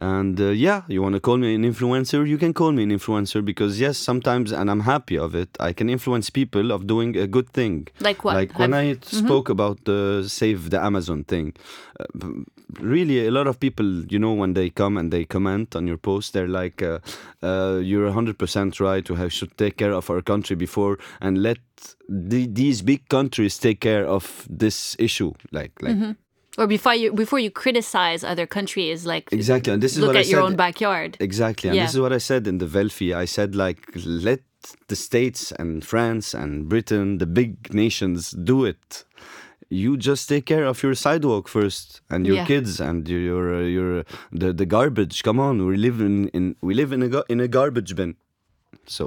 And 0.00 0.40
uh, 0.40 0.46
yeah, 0.48 0.82
you 0.88 1.02
want 1.02 1.14
to 1.14 1.20
call 1.20 1.36
me 1.36 1.54
an 1.54 1.62
influencer? 1.62 2.26
You 2.26 2.36
can 2.38 2.52
call 2.52 2.72
me 2.72 2.82
an 2.82 2.90
influencer 2.90 3.44
because 3.44 3.78
yes, 3.80 3.96
sometimes, 3.96 4.50
and 4.52 4.68
I'm 4.70 4.80
happy 4.80 5.16
of 5.16 5.34
it. 5.34 5.50
I 5.60 5.72
can 5.72 5.88
influence 5.88 6.30
people 6.30 6.72
of 6.72 6.86
doing 6.86 7.16
a 7.16 7.26
good 7.26 7.48
thing. 7.50 7.86
Like 8.00 8.24
what? 8.24 8.34
Like 8.34 8.58
when 8.58 8.72
Have- 8.72 8.84
Mm-hmm. 8.84 9.16
I 9.16 9.26
spoke 9.26 9.48
about 9.48 9.84
the 9.84 10.24
save 10.28 10.70
the 10.70 10.82
Amazon 10.82 11.22
thing. 11.24 11.54
Uh, 12.00 12.28
really, 12.80 13.24
a 13.26 13.30
lot 13.30 13.46
of 13.46 13.60
people, 13.60 14.04
you 14.06 14.18
know, 14.18 14.32
when 14.32 14.54
they 14.54 14.68
come 14.70 14.96
and 14.96 15.12
they 15.12 15.24
comment 15.24 15.76
on 15.76 15.86
your 15.86 15.96
post, 15.98 16.32
they're 16.32 16.48
like, 16.48 16.82
uh, 16.82 16.98
uh, 17.42 17.78
"You're 17.82 18.10
100% 18.10 18.80
right. 18.80 19.08
We 19.08 19.16
have, 19.16 19.32
should 19.32 19.56
take 19.56 19.76
care 19.76 19.92
of 19.92 20.10
our 20.10 20.22
country 20.22 20.56
before 20.56 20.98
and 21.20 21.38
let 21.42 21.58
the, 22.08 22.46
these 22.46 22.82
big 22.82 23.08
countries 23.08 23.58
take 23.58 23.80
care 23.80 24.06
of 24.06 24.46
this 24.50 24.96
issue." 24.98 25.32
Like, 25.52 25.72
like. 25.82 25.94
Mm-hmm. 25.94 26.12
Or 26.58 26.66
before 26.66 26.94
you 26.94 27.12
before 27.12 27.38
you 27.40 27.50
criticize 27.50 28.22
other 28.24 28.46
countries 28.46 29.04
like 29.06 29.24
Exactly, 29.32 29.72
and 29.72 29.82
this 29.82 29.92
is 29.92 29.98
look 29.98 30.08
what 30.14 30.16
at 30.16 30.26
your 30.28 30.40
own 30.46 30.56
backyard 30.56 31.16
Exactly, 31.20 31.68
and 31.70 31.76
Yeah. 31.76 31.84
this 31.84 31.94
is 31.94 32.00
what 32.00 32.12
I 32.12 32.18
said 32.30 32.46
in 32.46 32.58
the 32.58 32.66
Velfi. 32.66 33.14
I 33.14 33.26
said 33.26 33.54
like 33.54 33.80
let 34.04 34.40
the 34.88 34.96
states 34.96 35.52
and 35.60 35.84
France 35.84 36.32
and 36.42 36.68
Britain, 36.68 37.18
the 37.18 37.26
big 37.26 37.52
nations, 37.74 38.30
do 38.30 38.64
it. 38.64 39.04
You 39.68 39.96
just 39.96 40.28
take 40.28 40.44
care 40.46 40.64
of 40.64 40.82
your 40.82 40.94
sidewalk 40.94 41.48
first, 41.48 42.00
and 42.10 42.26
your 42.26 42.36
Yeah. 42.36 42.46
kids, 42.52 42.80
and 42.80 43.08
your 43.08 43.20
your, 43.30 43.44
uh, 43.54 43.60
your 43.76 43.90
uh, 44.00 44.04
the 44.40 44.48
the 44.60 44.66
garbage. 44.76 45.16
Come 45.22 45.38
on, 45.40 45.54
we 45.66 45.76
live 45.76 45.98
in, 46.08 46.28
in 46.28 46.44
we 46.66 46.72
live 46.74 46.92
in 46.96 47.02
a 47.02 47.22
in 47.28 47.40
a 47.40 47.48
garbage 47.48 47.92
bin, 47.98 48.16
so. 48.86 49.06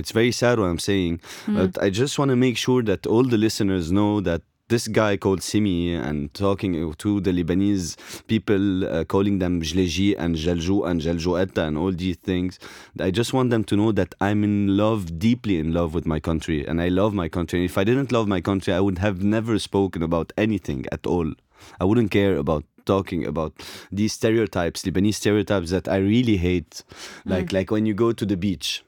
It's 0.00 0.12
very 0.12 0.30
sad 0.30 0.58
what 0.60 0.66
I'm 0.72 0.78
saying, 0.78 1.14
Hmm. 1.46 1.56
but 1.58 1.70
I 1.86 1.90
just 1.90 2.16
want 2.18 2.28
to 2.30 2.36
make 2.36 2.56
sure 2.66 2.80
that 2.90 3.06
all 3.12 3.24
the 3.24 3.36
listeners 3.46 3.90
know 3.90 4.20
that 4.28 4.42
this 4.70 4.86
guy 4.86 5.16
called 5.16 5.42
Simi 5.42 5.94
and 5.94 6.32
talking 6.32 6.94
to 6.94 7.20
the 7.20 7.32
Lebanese 7.32 7.96
people, 8.28 8.84
uh, 8.84 9.04
calling 9.04 9.40
them 9.40 9.60
Jleji 9.60 10.14
and 10.16 10.36
Jaljou 10.36 10.88
and 10.88 11.00
Jaljouetta 11.00 11.66
and 11.66 11.76
all 11.76 11.90
these 11.90 12.16
things. 12.16 12.58
I 12.98 13.10
just 13.10 13.32
want 13.32 13.50
them 13.50 13.64
to 13.64 13.76
know 13.76 13.90
that 13.92 14.14
I'm 14.20 14.44
in 14.44 14.76
love, 14.76 15.18
deeply 15.18 15.58
in 15.58 15.72
love 15.72 15.92
with 15.92 16.06
my 16.06 16.20
country, 16.20 16.64
and 16.64 16.80
I 16.80 16.88
love 16.88 17.12
my 17.12 17.28
country. 17.28 17.58
And 17.58 17.68
if 17.68 17.76
I 17.76 17.84
didn't 17.84 18.12
love 18.12 18.28
my 18.28 18.40
country, 18.40 18.72
I 18.72 18.80
would 18.80 18.98
have 18.98 19.22
never 19.22 19.58
spoken 19.58 20.04
about 20.04 20.32
anything 20.38 20.86
at 20.92 21.04
all. 21.04 21.34
I 21.80 21.84
wouldn't 21.84 22.12
care 22.12 22.36
about 22.36 22.64
talking 22.86 23.26
about 23.26 23.52
these 23.90 24.12
stereotypes, 24.12 24.82
Lebanese 24.84 25.14
stereotypes 25.14 25.70
that 25.70 25.88
I 25.88 25.96
really 25.96 26.36
hate. 26.36 26.84
Like 27.24 27.52
like 27.52 27.70
when 27.70 27.86
you 27.86 27.94
go 27.94 28.12
to 28.12 28.24
the 28.24 28.36
beach. 28.36 28.84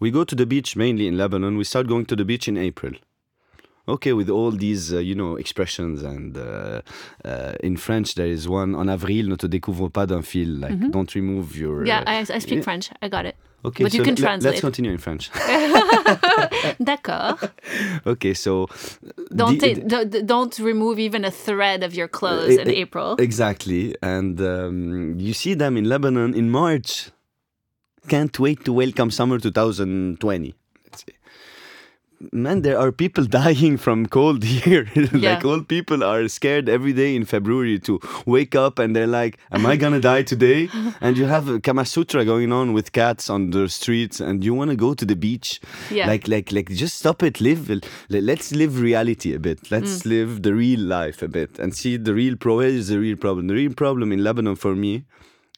We 0.00 0.12
go 0.12 0.22
to 0.22 0.36
the 0.36 0.46
beach 0.46 0.76
mainly 0.76 1.08
in 1.08 1.18
Lebanon. 1.18 1.58
We 1.58 1.64
start 1.64 1.88
going 1.88 2.06
to 2.06 2.14
the 2.14 2.24
beach 2.24 2.46
in 2.46 2.56
April. 2.56 2.92
Okay, 3.88 4.12
with 4.12 4.28
all 4.28 4.50
these, 4.50 4.92
uh, 4.92 4.98
you 4.98 5.14
know, 5.14 5.36
expressions 5.36 6.02
and 6.02 6.36
uh, 6.36 6.82
uh, 7.24 7.54
in 7.62 7.76
French 7.76 8.14
there 8.14 8.26
is 8.26 8.46
one 8.46 8.74
en 8.74 8.88
avril 8.88 9.28
ne 9.28 9.36
te 9.36 9.46
découvre 9.46 9.88
pas 9.90 10.06
d'un 10.06 10.22
fil, 10.22 10.60
like 10.60 10.90
don't 10.90 11.14
remove 11.14 11.56
your. 11.56 11.86
Yeah, 11.86 12.00
uh, 12.06 12.10
I, 12.10 12.36
I 12.36 12.38
speak 12.38 12.58
yeah. 12.58 12.62
French. 12.64 12.90
I 13.02 13.08
got 13.08 13.24
it. 13.24 13.34
Okay, 13.64 13.82
but 13.84 13.92
you 13.94 14.04
can 14.04 14.14
translate. 14.14 14.52
Let's 14.52 14.60
continue 14.60 14.92
in 14.92 14.98
French. 14.98 15.30
D'accord. 16.80 17.38
okay, 18.06 18.34
so 18.34 18.68
Don't 19.34 19.58
the- 19.60 19.74
ta- 19.74 20.04
don't- 20.04 20.26
don't 20.26 20.58
remove 20.60 20.98
even 21.00 21.24
a 21.24 21.30
thread 21.30 21.82
of 21.82 21.92
your 21.94 22.08
clothes 22.08 22.56
in 22.56 22.68
April. 22.68 23.16
Exactly. 23.18 23.94
And 24.02 24.40
um, 24.40 25.18
you 25.18 25.32
see 25.32 25.54
them 25.54 25.76
in 25.76 25.84
Lebanon 25.88 26.34
in 26.34 26.50
March. 26.50 27.10
Can't 28.08 28.38
wait 28.38 28.64
to 28.64 28.72
welcome 28.72 29.10
summer 29.10 29.38
2020. 29.38 30.54
Let's 30.84 31.04
see. 31.04 31.12
Man, 32.32 32.62
there 32.62 32.76
are 32.78 32.90
people 32.90 33.24
dying 33.40 33.76
from 33.76 34.06
cold 34.06 34.42
here. 34.44 34.86
Yeah. 35.12 35.34
like 35.34 35.44
old 35.44 35.68
people 35.68 36.02
are 36.02 36.26
scared 36.28 36.68
every 36.68 36.92
day 36.92 37.14
in 37.14 37.24
February 37.24 37.78
to 37.80 38.00
wake 38.26 38.54
up 38.56 38.78
and 38.78 38.94
they're 38.94 39.06
like, 39.06 39.38
Am 39.52 39.64
I 39.66 39.76
gonna 39.76 40.00
die 40.00 40.22
today? 40.22 40.68
And 41.00 41.16
you 41.16 41.26
have 41.26 41.48
a 41.48 41.60
Kama 41.60 41.84
Sutra 41.84 42.24
going 42.24 42.52
on 42.52 42.72
with 42.72 42.92
cats 42.92 43.30
on 43.30 43.50
the 43.50 43.68
streets 43.68 44.20
and 44.20 44.44
you 44.44 44.52
wanna 44.52 44.74
go 44.76 44.94
to 44.94 45.04
the 45.04 45.14
beach. 45.16 45.60
Yeah. 45.90 46.06
Like 46.08 46.26
like 46.28 46.50
like 46.52 46.68
just 46.70 46.98
stop 46.98 47.22
it. 47.22 47.40
Live 47.40 47.70
let's 48.10 48.52
live 48.52 48.80
reality 48.80 49.32
a 49.34 49.38
bit. 49.38 49.70
Let's 49.70 50.02
Mm. 50.02 50.06
live 50.06 50.42
the 50.42 50.54
real 50.54 50.80
life 50.80 51.22
a 51.22 51.28
bit 51.28 51.58
and 51.58 51.72
see 51.74 51.96
the 51.96 52.14
real 52.14 52.36
pro 52.36 52.56
where 52.56 52.68
is 52.80 52.88
the 52.88 52.98
real 52.98 53.16
problem. 53.16 53.46
The 53.46 53.54
real 53.54 53.74
problem 53.74 54.10
in 54.12 54.24
Lebanon 54.24 54.56
for 54.56 54.74
me 54.74 55.04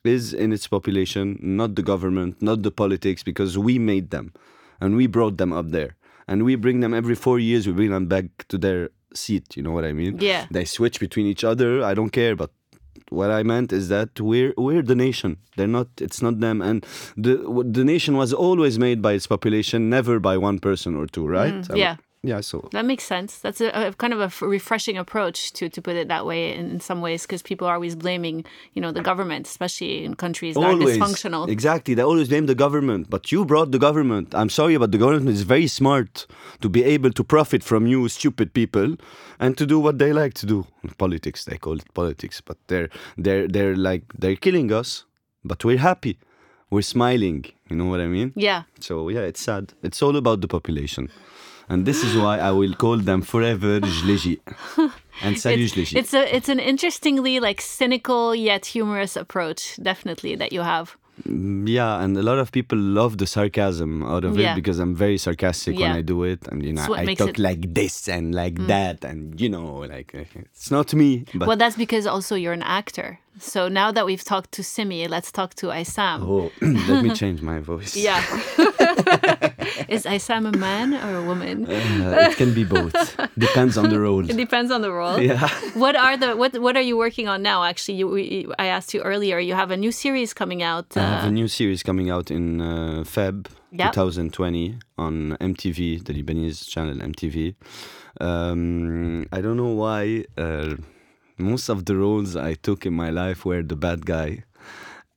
is 0.05 0.33
in 0.35 0.53
its 0.53 0.67
population, 0.67 1.39
not 1.41 1.75
the 1.75 1.83
government, 1.83 2.41
not 2.43 2.63
the 2.63 2.71
politics, 2.71 3.23
because 3.23 3.57
we 3.59 3.79
made 3.79 4.11
them 4.11 4.33
and 4.81 4.97
we 4.97 5.07
brought 5.07 5.37
them 5.39 5.53
up 5.53 5.71
there. 5.71 5.97
And 6.31 6.45
we 6.45 6.55
bring 6.65 6.79
them 6.85 6.95
every 6.95 7.17
four 7.27 7.39
years, 7.49 7.67
we 7.67 7.73
bring 7.81 7.91
them 7.91 8.07
back 8.07 8.27
to 8.53 8.57
their 8.57 8.91
seat. 9.13 9.57
You 9.57 9.63
know 9.65 9.73
what 9.73 9.85
I 9.85 9.93
mean? 9.93 10.19
Yeah. 10.21 10.47
They 10.57 10.65
switch 10.65 11.01
between 11.07 11.27
each 11.27 11.45
other. 11.45 11.83
I 11.91 11.93
don't 11.99 12.13
care, 12.21 12.35
but 12.43 12.51
what 13.11 13.31
I 13.39 13.43
meant 13.43 13.73
is 13.73 13.89
that 13.89 14.21
we're 14.21 14.55
we're 14.57 14.83
the 14.83 14.95
nation. 14.95 15.37
They're 15.57 15.75
not. 15.79 15.89
It's 16.07 16.23
not 16.23 16.35
them. 16.41 16.63
And 16.63 16.87
the 17.17 17.35
the 17.79 17.85
nation 17.85 18.17
was 18.17 18.33
always 18.33 18.79
made 18.79 19.03
by 19.03 19.13
its 19.19 19.27
population, 19.27 19.91
never 19.91 20.15
by 20.21 20.37
one 20.49 20.59
person 20.61 20.91
or 20.97 21.07
two. 21.07 21.27
Right? 21.27 21.55
Mm, 21.55 21.77
yeah. 21.77 21.97
Yeah. 22.23 22.41
So 22.43 22.69
That 22.73 22.85
makes 22.85 23.05
sense. 23.05 23.39
That's 23.39 23.61
a, 23.63 23.69
a 23.69 23.93
kind 23.95 24.13
of 24.13 24.21
a 24.21 24.47
refreshing 24.47 24.99
approach 24.99 25.53
to 25.55 25.69
to 25.69 25.81
put 25.81 25.97
it 25.97 26.09
that 26.09 26.27
way 26.27 26.53
in, 26.55 26.71
in 26.71 26.81
some 26.81 27.01
ways 27.01 27.23
because 27.23 27.43
people 27.43 27.67
are 27.67 27.75
always 27.75 27.97
blaming 27.97 28.45
you 28.75 28.83
know 28.83 28.93
the 28.93 29.03
government, 29.03 29.47
especially 29.47 30.05
in 30.05 30.15
countries 30.15 30.55
that 30.55 30.63
are 30.63 30.75
dysfunctional. 30.75 31.49
Exactly. 31.49 31.95
They 31.95 32.03
always 32.03 32.29
blame 32.29 32.47
the 32.47 32.55
government. 32.55 33.09
But 33.09 33.33
you 33.33 33.45
brought 33.45 33.71
the 33.73 33.79
government. 33.79 34.35
I'm 34.35 34.51
sorry, 34.51 34.77
but 34.77 34.93
the 34.93 34.99
government 34.99 35.31
is 35.31 35.43
very 35.43 35.67
smart 35.67 36.27
to 36.61 36.69
be 36.69 36.85
able 36.85 37.11
to 37.13 37.25
profit 37.25 37.63
from 37.65 37.87
you, 37.87 38.09
stupid 38.09 38.53
people, 38.53 38.97
and 39.39 39.57
to 39.57 39.65
do 39.65 39.79
what 39.81 39.99
they 39.99 40.13
like 40.13 40.35
to 40.35 40.47
do. 40.47 40.67
Politics, 40.99 41.45
they 41.47 41.57
call 41.57 41.79
it 41.79 41.95
politics. 41.95 42.43
But 42.43 42.59
they're 42.67 42.91
they're 43.17 43.49
they're 43.49 43.77
like 43.77 44.03
they're 44.19 44.37
killing 44.37 44.71
us, 44.73 45.05
but 45.43 45.65
we're 45.65 45.79
happy. 45.79 46.19
We're 46.69 46.83
smiling. 46.83 47.47
You 47.71 47.77
know 47.77 47.87
what 47.87 48.01
I 48.01 48.07
mean? 48.07 48.33
yeah. 48.37 48.63
So 48.81 49.09
yeah, 49.09 49.21
it's 49.31 49.41
sad. 49.41 49.73
It's 49.83 50.03
all 50.03 50.17
about 50.17 50.41
the 50.43 50.49
population. 50.49 51.09
And 51.71 51.87
this 51.87 52.03
is 52.03 52.13
why 52.17 52.39
I 52.39 52.51
will 52.51 52.75
call 52.75 52.99
them 53.11 53.23
forever 53.23 53.81
Jleji. 53.81 54.37
And 55.23 55.39
salut 55.39 55.61
It's, 55.61 55.75
Jleji. 55.75 55.97
it's 56.01 56.15
a 56.15 56.23
it's 56.37 56.49
an 56.49 56.59
interestingly 56.73 57.41
like 57.49 57.61
cynical 57.61 58.35
yet 58.35 58.63
humorous 58.75 59.17
approach, 59.25 59.61
definitely 59.91 60.35
that 60.41 60.51
you 60.53 60.63
have. 60.63 60.97
Yeah, 61.77 62.03
and 62.03 62.17
a 62.17 62.23
lot 62.23 62.39
of 62.39 62.51
people 62.51 62.79
love 62.79 63.19
the 63.19 63.27
sarcasm 63.27 64.03
out 64.13 64.25
of 64.25 64.33
Yeah. 64.39 64.53
it 64.53 64.55
because 64.61 64.79
I'm 64.83 64.95
very 64.97 65.19
sarcastic 65.19 65.75
Yeah. 65.79 65.89
when 65.89 65.99
I 65.99 66.03
do 66.03 66.19
it, 66.25 66.41
and 66.51 66.65
you 66.65 66.73
know 66.73 66.89
I 66.95 67.05
talk 67.15 67.29
it- 67.31 67.37
Mm. 67.37 67.49
like 67.49 67.75
this 67.75 68.09
and 68.09 68.35
like 68.35 68.57
that, 68.73 69.05
and 69.05 69.21
you 69.43 69.51
know, 69.55 69.67
like 69.95 70.11
it's 70.55 70.71
not 70.71 70.95
me. 70.95 71.11
But 71.35 71.47
Well, 71.49 71.59
that's 71.63 71.77
because 71.77 72.07
also 72.15 72.35
you're 72.43 72.57
an 72.63 72.67
actor. 72.81 73.19
So 73.39 73.69
now 73.69 73.93
that 73.93 74.05
we've 74.05 74.23
talked 74.25 74.53
to 74.53 74.63
Simi, 74.63 75.09
let's 75.09 75.31
talk 75.33 75.55
to 75.55 75.67
Aysam. 75.67 76.21
oh, 76.23 76.51
let 76.61 77.05
me 77.05 77.15
change 77.15 77.41
my 77.43 77.61
voice. 77.61 77.97
Yeah. 77.97 78.21
Is 79.89 80.05
Aysam 80.05 80.53
a 80.53 80.57
man 80.59 80.95
or 80.95 81.17
a 81.19 81.25
woman? 81.25 81.67
Uh, 81.67 82.29
it 82.31 82.37
can 82.37 82.53
be 82.53 82.65
both. 82.65 82.93
Depends 83.39 83.79
on 83.79 83.89
the 83.89 83.99
role. 84.01 84.29
It 84.29 84.37
depends 84.37 84.71
on 84.71 84.83
the 84.83 84.93
role. 84.93 85.19
Yeah. 85.21 85.49
What 85.75 85.97
are 85.97 86.17
the 86.17 86.37
what 86.37 86.59
what 86.61 86.77
are 86.77 86.83
you 86.83 86.97
working 86.97 87.29
on 87.29 87.43
now? 87.43 87.65
Actually, 87.65 87.99
you 87.99 88.09
we, 88.09 88.47
I 88.59 88.67
asked 88.67 88.93
you 88.95 89.01
earlier. 89.03 89.39
You 89.39 89.55
have 89.55 89.71
a 89.71 89.77
new 89.77 89.93
series 89.93 90.35
coming 90.35 90.63
out. 90.63 90.97
I 90.97 91.01
have 91.01 91.25
uh, 91.25 91.29
a 91.29 91.31
new 91.31 91.49
series 91.49 91.83
coming 91.83 92.11
out 92.11 92.31
in 92.31 92.61
uh, 92.61 93.05
Feb 93.05 93.47
Yep. 93.73 93.93
2020 93.93 94.79
on 94.99 95.37
MTV, 95.41 96.05
the 96.05 96.13
Lebanese 96.13 96.69
channel 96.69 96.97
MTV. 96.97 97.55
Um, 98.21 99.27
I 99.33 99.41
don't 99.41 99.57
know 99.57 99.69
why 99.69 100.25
uh, 100.37 100.75
most 101.41 101.69
of 101.69 101.85
the 101.85 101.97
roles 101.97 102.37
I 102.37 102.55
took 102.55 102.87
in 102.87 102.95
my 102.95 103.11
life 103.11 103.45
were 103.45 103.63
the 103.63 103.77
bad 103.77 104.07
guy. 104.07 104.45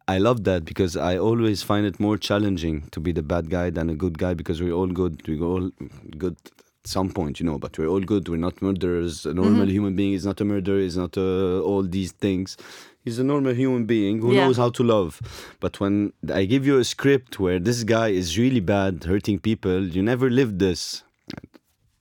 I 0.08 0.18
love 0.18 0.44
that 0.44 0.66
because 0.66 0.98
I 0.98 1.18
always 1.18 1.64
find 1.64 1.86
it 1.86 2.00
more 2.00 2.18
challenging 2.18 2.90
to 2.92 3.00
be 3.00 3.12
the 3.14 3.24
bad 3.24 3.50
guy 3.50 3.70
than 3.70 3.90
a 3.90 3.96
good 3.96 4.18
guy 4.18 4.34
because 4.34 4.62
we're 4.62 4.74
all 4.74 4.88
good. 4.88 5.22
We're 5.28 5.44
all 5.44 5.70
good 6.18 6.36
at 6.46 6.88
some 6.88 7.10
point, 7.10 7.40
you 7.40 7.46
know, 7.46 7.58
but 7.58 7.78
we're 7.78 7.88
all 7.88 8.02
good. 8.02 8.28
We're 8.28 8.36
not 8.38 8.62
murderers. 8.62 9.26
A 9.26 9.34
normal 9.34 9.68
human 9.68 9.96
being 9.96 10.12
is 10.14 10.26
not 10.26 10.42
a 10.42 10.46
murderer, 10.46 10.80
is 10.80 10.98
not 10.98 11.18
uh, 11.18 11.62
all 11.62 11.84
these 11.84 12.12
things. 12.12 12.58
He's 13.06 13.18
a 13.20 13.24
normal 13.24 13.54
human 13.54 13.86
being 13.86 14.20
who 14.20 14.34
Yeah. 14.34 14.46
knows 14.46 14.58
how 14.58 14.70
to 14.72 14.84
love. 14.84 15.22
But 15.62 15.80
when 15.80 16.12
I 16.34 16.44
give 16.46 16.66
you 16.68 16.78
a 16.80 16.84
script 16.84 17.40
where 17.40 17.60
this 17.60 17.84
guy 17.84 18.10
is 18.10 18.38
really 18.38 18.60
bad, 18.62 19.04
hurting 19.06 19.40
people, 19.40 19.84
you 19.88 20.02
never 20.04 20.30
lived 20.30 20.60
this. 20.60 21.04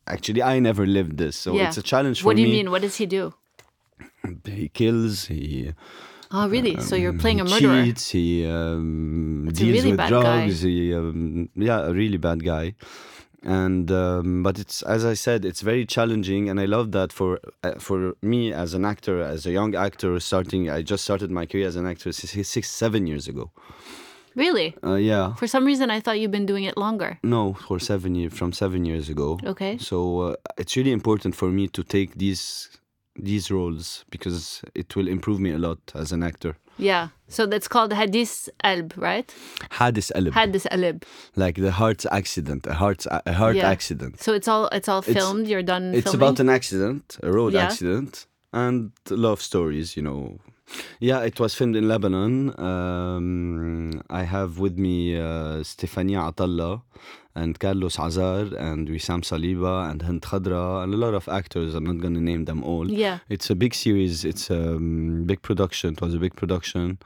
Actually, 0.09 0.43
I 0.43 0.59
never 0.59 0.85
lived 0.87 1.19
this, 1.19 1.37
so 1.37 1.55
yeah. 1.55 1.69
it's 1.69 1.77
a 1.77 1.83
challenge 1.83 2.21
for 2.21 2.25
me. 2.25 2.29
What 2.29 2.37
do 2.37 2.43
me. 2.43 2.49
you 2.49 2.55
mean? 2.57 2.71
What 2.73 2.83
does 2.83 2.97
he 2.97 3.07
do? 3.07 3.35
He 4.45 4.69
kills. 4.69 5.27
He 5.27 5.73
Oh, 6.35 6.49
really? 6.49 6.81
so 6.81 6.97
you're 6.97 7.13
playing 7.19 7.41
a 7.41 7.45
he 7.45 7.51
murderer? 7.67 7.85
cheats. 7.85 8.11
He 8.11 8.47
um, 8.47 9.49
deals 9.53 9.61
really 9.77 9.91
with 9.91 9.99
bad 9.99 10.11
guy. 10.11 10.21
drugs. 10.23 10.63
He, 10.63 10.95
um, 10.95 11.49
yeah, 11.55 11.81
a 11.81 11.93
really 11.93 12.17
bad 12.17 12.43
guy. 12.43 12.75
And 13.45 13.91
um, 13.91 14.43
but 14.45 14.59
it's 14.59 14.83
as 14.83 15.05
I 15.05 15.15
said, 15.15 15.45
it's 15.45 15.63
very 15.63 15.85
challenging, 15.85 16.49
and 16.49 16.61
I 16.61 16.65
love 16.67 16.93
that 16.93 17.13
for 17.13 17.41
uh, 17.65 17.73
for 17.79 18.15
me 18.23 18.53
as 18.53 18.73
an 18.73 18.85
actor, 18.85 19.21
as 19.21 19.45
a 19.47 19.51
young 19.51 19.75
actor 19.75 20.19
starting. 20.21 20.71
I 20.71 20.83
just 20.83 21.03
started 21.05 21.31
my 21.31 21.45
career 21.45 21.67
as 21.67 21.75
an 21.77 21.87
actor 21.87 22.13
six, 22.13 22.49
six 22.49 22.71
seven 22.71 23.07
years 23.09 23.27
ago. 23.29 23.51
Really? 24.35 24.75
Uh, 24.83 24.95
yeah, 24.95 25.35
For 25.35 25.47
some 25.47 25.67
reason, 25.67 25.91
I 25.91 26.01
thought 26.01 26.19
you've 26.19 26.31
been 26.31 26.47
doing 26.47 26.65
it 26.65 26.79
longer. 26.79 27.19
no, 27.23 27.53
for 27.53 27.79
seven 27.79 28.15
years 28.15 28.33
from 28.33 28.53
seven 28.53 28.87
years 28.87 29.11
ago. 29.11 29.39
Okay. 29.45 29.77
So 29.77 30.21
uh, 30.21 30.37
it's 30.57 30.75
really 30.77 30.93
important 30.93 31.35
for 31.35 31.49
me 31.51 31.69
to 31.69 31.83
take 31.83 32.15
these 32.17 32.71
these 33.17 33.51
roles 33.51 34.05
because 34.11 34.63
it 34.75 34.97
will 34.97 35.09
improve 35.09 35.39
me 35.41 35.51
a 35.53 35.59
lot 35.59 35.79
as 35.95 36.13
an 36.13 36.23
actor. 36.23 36.57
Yeah. 36.79 37.09
So 37.29 37.45
that's 37.47 37.69
called 37.69 37.93
Hadis 37.93 38.49
Alb, 38.65 38.95
right? 38.97 39.33
Hadis 39.73 40.11
Alib. 40.17 40.33
Hadis 40.33 40.67
Alib. 40.73 41.03
like 41.37 41.57
the 41.57 41.73
heart 41.73 42.05
accident, 42.11 42.67
a 42.67 42.75
heart 42.75 43.07
a 43.27 43.33
heart 43.35 43.57
Yeah. 43.57 43.69
accident. 43.71 44.21
So 44.21 44.33
it's 44.33 44.49
all 44.49 44.67
it's 44.73 44.89
all 44.89 45.03
filmed. 45.03 45.47
you're 45.49 45.63
done 45.63 45.95
It's 45.95 46.05
filming. 46.05 46.21
about 46.29 46.41
an 46.41 46.49
accident, 46.49 47.19
a 47.23 47.31
road 47.31 47.53
Yeah. 47.53 47.65
accident, 47.67 48.27
and 48.53 48.93
love 49.11 49.41
stories. 49.43 49.97
You 49.97 50.03
know, 50.03 50.39
yeah, 51.01 51.21
it 51.21 51.39
was 51.41 51.55
filmed 51.55 51.77
in 51.77 51.89
Lebanon. 51.89 52.59
Um, 52.59 54.03
I 54.11 54.23
have 54.23 54.59
with 54.59 54.79
me 54.79 55.17
uh, 55.17 55.63
Stefania 55.63 56.33
Atalla 56.33 56.83
and 57.35 57.59
Carlos 57.59 57.99
Azar 57.99 58.55
and 58.59 58.89
Wissam 58.89 59.23
Saliba 59.23 59.91
and 59.91 60.03
Hind 60.03 60.23
Khadra 60.23 60.85
and 60.85 60.95
a 60.95 60.97
lot 60.97 61.15
of 61.15 61.29
actors. 61.29 61.75
I'm 61.75 61.85
not 61.85 61.99
going 61.99 62.15
to 62.15 62.21
name 62.21 62.45
them 62.45 62.63
all. 62.63 62.91
yeah. 62.91 63.21
It's 63.29 63.51
a 63.51 63.55
big 63.55 63.75
series. 63.75 64.25
It's 64.25 64.51
a 64.51 64.77
um, 64.77 65.25
big 65.25 65.43
production. 65.43 65.95
It 65.95 66.01
was 66.01 66.15
a 66.15 66.19
big 66.19 66.37
production. 66.37 66.99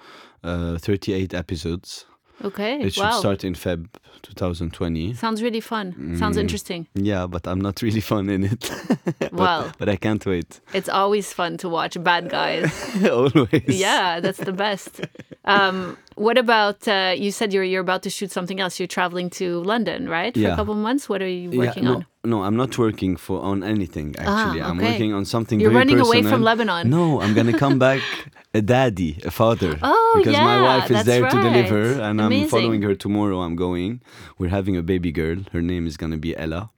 Uh, 0.43 0.79
38 0.79 1.35
episodes. 1.35 2.07
Okay. 2.45 2.81
It 2.83 2.95
should 2.95 3.02
wow. 3.02 3.19
start 3.19 3.45
in 3.45 3.55
Feb 3.55 3.88
2020. 4.23 5.14
Sounds 5.14 5.43
really 5.43 5.61
fun. 5.61 6.16
Sounds 6.19 6.37
Mm. 6.37 6.40
interesting. 6.40 6.87
Yeah, 6.95 7.26
but 7.26 7.47
I'm 7.47 7.61
not 7.61 7.81
really 7.83 8.00
fun 8.00 8.28
in 8.28 8.45
it. 8.45 8.71
But- 9.19 9.33
Well. 9.33 9.73
but, 9.78 9.88
I 9.88 9.97
can't 9.97 10.25
wait. 10.26 10.61
It's 10.75 10.88
always 10.88 11.33
fun 11.33 11.57
to 11.59 11.69
watch 11.69 11.97
bad 12.02 12.28
guys. 12.28 12.71
Always. 13.11 13.62
yeah, 13.69 14.21
that's 14.21 14.38
the 14.38 14.52
best. 14.52 15.00
Um, 15.45 15.97
What 16.16 16.38
about 16.38 16.88
uh, 16.88 17.14
you 17.16 17.30
said 17.30 17.52
you're 17.52 17.62
you're 17.62 17.82
about 17.82 18.02
to 18.04 18.11
shoot 18.11 18.30
something 18.32 18.58
else? 18.58 18.80
You're 18.80 18.87
traveling 18.99 19.28
to 19.40 19.62
London, 19.62 20.08
right? 20.08 20.32
For 20.32 20.40
Yeah. 20.40 20.54
a 20.54 20.56
couple 20.56 20.73
of 20.73 20.80
months. 20.80 21.08
What 21.11 21.20
are 21.20 21.28
you 21.28 21.50
working 21.50 21.85
no, 21.85 21.94
on? 21.94 22.06
No, 22.25 22.42
I'm 22.42 22.56
not 22.56 22.78
working 22.78 23.16
for 23.16 23.40
on 23.42 23.62
anything 23.62 24.16
actually. 24.18 24.62
I'm 24.62 24.78
working 24.78 25.12
on 25.12 25.25
something 25.26 25.61
You're 25.61 25.76
running 25.82 26.00
away 26.00 26.23
from 26.23 26.42
Lebanon. 26.42 26.88
No, 26.88 27.20
I'm 27.20 27.35
gonna 27.35 27.58
come 27.58 27.78
back 27.78 28.00
a 28.54 28.62
daddy, 28.62 29.18
a 29.25 29.30
father. 29.30 29.78
Oh, 29.82 30.14
because 30.18 30.37
my 30.52 30.62
wife 30.62 30.90
is 30.90 31.04
there 31.04 31.28
to 31.28 31.37
deliver 31.49 32.00
and 32.00 32.20
Amazing. 32.20 32.44
I'm 32.44 32.49
following 32.49 32.82
her 32.82 32.94
tomorrow. 32.94 33.40
I'm 33.40 33.54
going. 33.54 34.00
We're 34.38 34.54
having 34.58 34.75
a 34.76 34.82
baby 34.82 35.12
girl. 35.12 35.38
Her 35.52 35.61
name 35.61 35.87
is 35.87 35.96
gonna 35.99 36.16
be 36.16 36.35
Ella. 36.37 36.70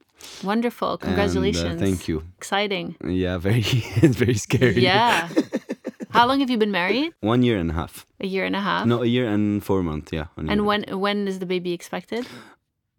Wonderful. 0.42 0.92
And, 0.94 1.02
uh, 1.02 1.06
Congratulations. 1.06 1.80
thank 1.80 2.08
you. 2.08 2.24
Exciting. 2.38 2.96
Yeah, 3.04 3.38
very 3.38 3.62
it's 4.04 4.16
very 4.16 4.34
scary. 4.34 4.82
Yeah. 4.82 5.28
How 6.10 6.26
long 6.26 6.40
have 6.40 6.50
you 6.50 6.58
been 6.58 6.70
married? 6.70 7.12
One 7.20 7.42
year 7.42 7.58
and 7.58 7.70
a 7.70 7.74
half. 7.74 8.06
A 8.20 8.26
year 8.26 8.44
and 8.44 8.56
a 8.56 8.60
half. 8.60 8.86
No, 8.86 9.02
a 9.02 9.06
year 9.06 9.28
and 9.28 9.62
four 9.62 9.82
months, 9.82 10.12
yeah. 10.12 10.26
And 10.36 10.64
when 10.66 10.84
when 10.88 11.28
is 11.28 11.38
the 11.38 11.46
baby 11.46 11.72
expected? 11.72 12.26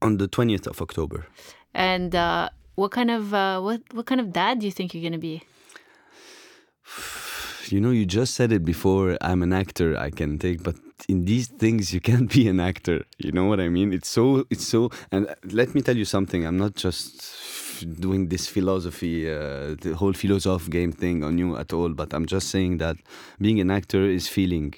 on 0.02 0.18
the 0.18 0.28
twentieth 0.28 0.66
of 0.68 0.82
October. 0.82 1.28
And 1.74 2.16
uh, 2.16 2.50
what 2.76 2.92
kind 2.92 3.12
of 3.12 3.34
uh, 3.34 3.60
what 3.62 3.82
what 3.94 4.06
kind 4.06 4.22
of 4.22 4.32
dad 4.32 4.60
do 4.60 4.66
you 4.66 4.72
think 4.72 4.94
you're 4.94 5.04
gonna 5.04 5.18
be? 5.18 5.44
You 7.72 7.80
know, 7.80 7.92
you 7.92 8.04
just 8.08 8.34
said 8.34 8.52
it 8.52 8.66
before. 8.66 9.16
I'm 9.22 9.44
an 9.44 9.54
actor. 9.54 9.96
I 9.96 10.10
can 10.10 10.40
take, 10.40 10.64
but 10.64 10.76
in 11.08 11.26
these 11.26 11.48
things, 11.48 11.94
you 11.94 12.02
can't 12.02 12.28
be 12.28 12.48
an 12.48 12.60
actor. 12.60 13.06
You 13.20 13.32
know 13.32 13.46
what 13.46 13.60
I 13.60 13.70
mean? 13.70 13.94
It's 13.94 14.10
so, 14.10 14.46
it's 14.50 14.66
so. 14.66 14.90
And 15.12 15.36
let 15.44 15.76
me 15.76 15.82
tell 15.84 15.96
you 15.96 16.06
something. 16.06 16.48
I'm 16.48 16.58
not 16.58 16.74
just 16.74 17.22
doing 17.82 18.30
this 18.30 18.48
philosophy, 18.48 19.30
uh, 19.30 19.76
the 19.82 19.94
whole 19.96 20.14
philosoph 20.14 20.70
game 20.70 20.92
thing 20.92 21.24
on 21.24 21.38
you 21.38 21.58
at 21.58 21.74
all. 21.74 21.90
But 21.90 22.14
I'm 22.14 22.26
just 22.26 22.50
saying 22.50 22.78
that 22.80 22.98
being 23.40 23.60
an 23.60 23.72
actor 23.72 24.04
is 24.06 24.28
feeling. 24.28 24.74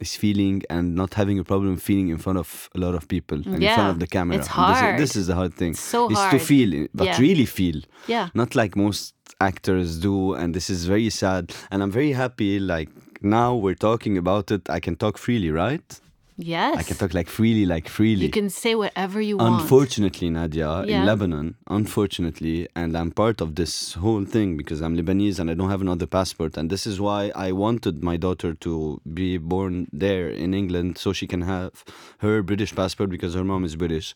Is 0.00 0.16
feeling 0.16 0.62
and 0.68 0.96
not 0.96 1.14
having 1.14 1.38
a 1.38 1.44
problem 1.44 1.76
feeling 1.76 2.08
in 2.08 2.18
front 2.18 2.36
of 2.38 2.68
a 2.74 2.78
lot 2.80 2.94
of 2.96 3.06
people 3.06 3.38
and 3.38 3.62
in 3.62 3.74
front 3.74 3.90
of 3.90 3.98
the 4.00 4.08
camera. 4.08 4.36
it's 4.38 4.48
And 4.48 4.58
this 4.68 4.76
is- 4.76 4.80
hard. 4.82 4.98
This, 5.02 5.16
is 5.16 5.26
the 5.28 5.34
hard 5.36 5.54
thing. 5.54 5.70
It's 5.70 5.80
so 5.80 6.10
it's 6.10 6.24
to 6.32 6.38
feel, 6.40 6.88
but 6.92 7.06
Yeah. 7.06 7.18
really 7.20 7.46
feel 7.46 7.78
Yeah. 8.08 8.28
not 8.34 8.54
like 8.56 8.74
most 8.76 9.14
actors 9.40 9.98
do 10.00 10.34
and 10.34 10.52
this 10.52 10.68
is 10.68 10.86
very 10.86 11.10
sad 11.10 11.52
and 11.70 11.82
i'm 11.82 11.90
very 11.90 12.12
happy 12.12 12.58
like 12.58 12.88
now 13.20 13.54
we're 13.54 13.74
talking 13.90 14.16
about 14.16 14.50
it 14.50 14.62
i 14.70 14.78
can 14.80 14.94
talk 14.96 15.18
freely 15.18 15.50
right 15.50 16.00
Yes. 16.36 16.76
i 16.76 16.82
can 16.82 16.96
talk 16.96 17.14
like 17.14 17.28
freely 17.28 17.64
like 17.64 17.88
freely 17.88 18.24
You 18.26 18.30
can 18.30 18.50
say 18.50 18.74
whatever 18.74 19.20
you 19.20 19.36
want. 19.36 19.62
unfortunately 19.62 20.30
nadia 20.30 20.70
Yeah. 20.84 21.00
in 21.00 21.06
lebanon 21.06 21.54
unfortunately 21.68 22.66
and 22.74 22.96
i'm 22.98 23.12
part 23.12 23.40
of 23.40 23.54
this 23.54 23.92
whole 23.94 24.24
thing 24.24 24.56
because 24.56 24.80
i'm 24.82 24.96
lebanese 24.96 25.38
and 25.38 25.48
i 25.50 25.54
don't 25.54 25.70
have 25.70 25.80
another 25.80 26.06
passport 26.06 26.56
and 26.56 26.70
this 26.70 26.86
is 26.88 27.00
why 27.00 27.30
i 27.46 27.52
wanted 27.52 28.02
my 28.02 28.16
daughter 28.16 28.52
to 28.66 29.00
be 29.20 29.38
born 29.38 29.86
there 29.92 30.28
in 30.28 30.54
england 30.54 30.98
so 30.98 31.12
she 31.12 31.26
can 31.28 31.42
have 31.42 31.84
her 32.18 32.42
british 32.42 32.74
passport 32.74 33.10
because 33.10 33.34
her 33.34 33.44
mom 33.44 33.64
is 33.64 33.76
british 33.76 34.12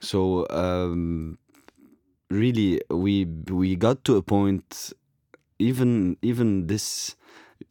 so 0.00 0.46
um, 0.50 1.38
really 2.30 2.80
we 2.90 3.26
we 3.48 3.76
got 3.76 4.02
to 4.04 4.16
a 4.16 4.22
point 4.22 4.92
even 5.58 6.16
even 6.20 6.66
this 6.66 7.14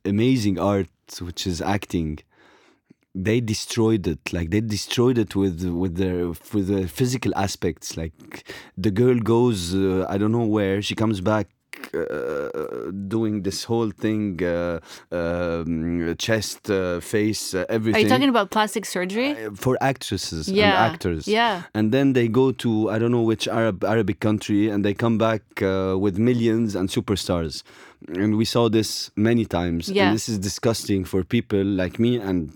amazing 0.06 0.58
art 0.58 0.90
which 1.20 1.46
is 1.46 1.62
acting 1.62 2.20
they 3.16 3.40
destroyed 3.40 4.08
it 4.08 4.34
like 4.34 4.50
they 4.50 4.62
destroyed 4.62 5.18
it 5.18 5.36
with 5.36 5.64
with 5.66 5.98
their 5.98 6.28
with 6.54 6.68
the 6.68 6.88
physical 6.88 7.32
aspects 7.36 7.96
like 7.96 8.44
the 8.78 8.90
girl 8.90 9.20
goes 9.20 9.76
uh, 9.76 10.06
i 10.10 10.18
don't 10.18 10.32
know 10.32 10.46
where 10.46 10.82
she 10.82 10.96
comes 10.96 11.22
back 11.22 11.48
uh, 11.94 12.50
doing 13.08 13.44
this 13.44 13.64
whole 13.66 13.92
thing 13.92 14.40
uh, 14.44 14.80
um, 15.12 16.16
chest 16.18 16.70
uh, 16.70 17.00
face 17.00 17.54
uh, 17.54 17.66
Are 17.70 18.00
you 18.00 18.08
talking 18.10 18.30
about 18.30 18.52
plastic 18.52 18.86
surgery? 18.86 19.32
uh, 19.32 19.52
for 19.56 19.78
actresses 19.82 20.48
Yeah, 20.48 20.66
and 20.86 20.94
actors. 20.94 21.28
yeah. 21.28 21.64
And 21.74 21.92
then 21.92 22.14
they 22.14 22.28
go 22.28 22.52
to 22.64 22.90
I 22.90 23.00
don't 23.00 23.12
know 23.12 23.22
which 23.22 23.48
Arab 23.48 23.84
Arabic 23.84 24.20
country 24.20 24.70
and 24.70 24.84
they 24.86 24.94
come 24.94 25.18
back 25.18 25.42
uh, 25.62 25.96
with 26.00 26.18
millions 26.18 26.76
and 26.76 26.90
superstars. 26.90 27.64
And 28.08 28.38
we 28.38 28.46
saw 28.46 28.70
this 28.70 29.12
many 29.16 29.46
times. 29.46 29.90
Yeah. 29.90 30.06
And 30.06 30.16
this 30.16 30.28
is 30.30 30.38
disgusting 30.40 31.06
for 31.06 31.24
people 31.24 31.64
like 31.64 32.00
me 32.00 32.18
and 32.18 32.52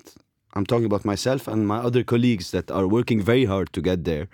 I'm 0.58 0.66
talking 0.66 0.86
about 0.86 1.06
myself 1.06 1.48
and 1.48 1.68
my 1.68 1.78
other 1.78 2.04
colleagues 2.04 2.50
that 2.52 2.72
are 2.72 2.88
working 2.88 3.22
very 3.22 3.46
hard 3.46 3.72
to 3.74 3.82
get 3.82 4.04
there. 4.06 4.28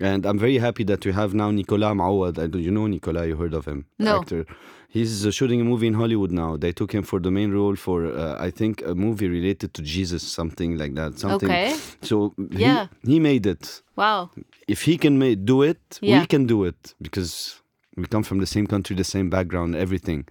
And 0.00 0.26
I'm 0.26 0.38
very 0.38 0.58
happy 0.58 0.84
that 0.84 1.06
we 1.06 1.12
have 1.12 1.32
now 1.32 1.50
Nicolas 1.52 1.92
Mouawad. 1.94 2.38
I 2.42 2.46
don't, 2.48 2.62
you 2.62 2.72
know 2.72 2.86
Nicolas, 2.88 3.26
you 3.28 3.36
heard 3.36 3.54
of 3.54 3.66
him? 3.66 3.84
No. 3.98 4.18
Actor. 4.20 4.46
He's 4.88 5.24
uh, 5.24 5.30
shooting 5.30 5.60
a 5.60 5.64
movie 5.64 5.86
in 5.86 5.94
Hollywood 5.94 6.32
now. 6.32 6.56
They 6.56 6.72
took 6.72 6.90
him 6.92 7.04
for 7.04 7.20
the 7.20 7.30
main 7.30 7.52
role 7.52 7.76
for, 7.76 8.06
uh, 8.06 8.36
I 8.46 8.50
think, 8.50 8.82
a 8.84 8.94
movie 8.96 9.28
related 9.28 9.72
to 9.74 9.82
Jesus, 9.82 10.24
something 10.24 10.76
like 10.76 10.94
that. 10.96 11.18
Something. 11.20 11.48
Okay. 11.48 11.76
So 12.02 12.34
he, 12.50 12.62
Yeah. 12.62 12.88
he 13.04 13.20
made 13.20 13.46
it. 13.46 13.82
Wow. 13.94 14.30
If 14.66 14.82
he 14.82 14.98
can 14.98 15.14
do 15.44 15.62
it, 15.62 15.98
Yeah. 16.02 16.20
we 16.20 16.26
can 16.26 16.46
do 16.46 16.64
it 16.64 16.94
because 17.00 17.60
we 17.96 18.06
come 18.06 18.24
from 18.24 18.38
the 18.40 18.46
same 18.46 18.66
country, 18.66 18.96
the 18.96 19.04
same 19.04 19.30
background, 19.30 19.76
everything. 19.76 20.24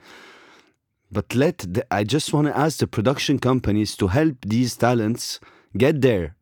But 1.11 1.33
let 1.35 1.57
the, 1.73 1.83
I 1.91 2.03
just 2.03 2.33
want 2.33 2.47
to 2.47 2.57
ask 2.57 2.77
the 2.79 2.87
production 2.87 3.39
companies 3.39 3.95
to 3.97 4.07
help 4.07 4.35
these 4.45 4.75
talents 4.75 5.39
get 5.77 6.01
there. 6.01 6.35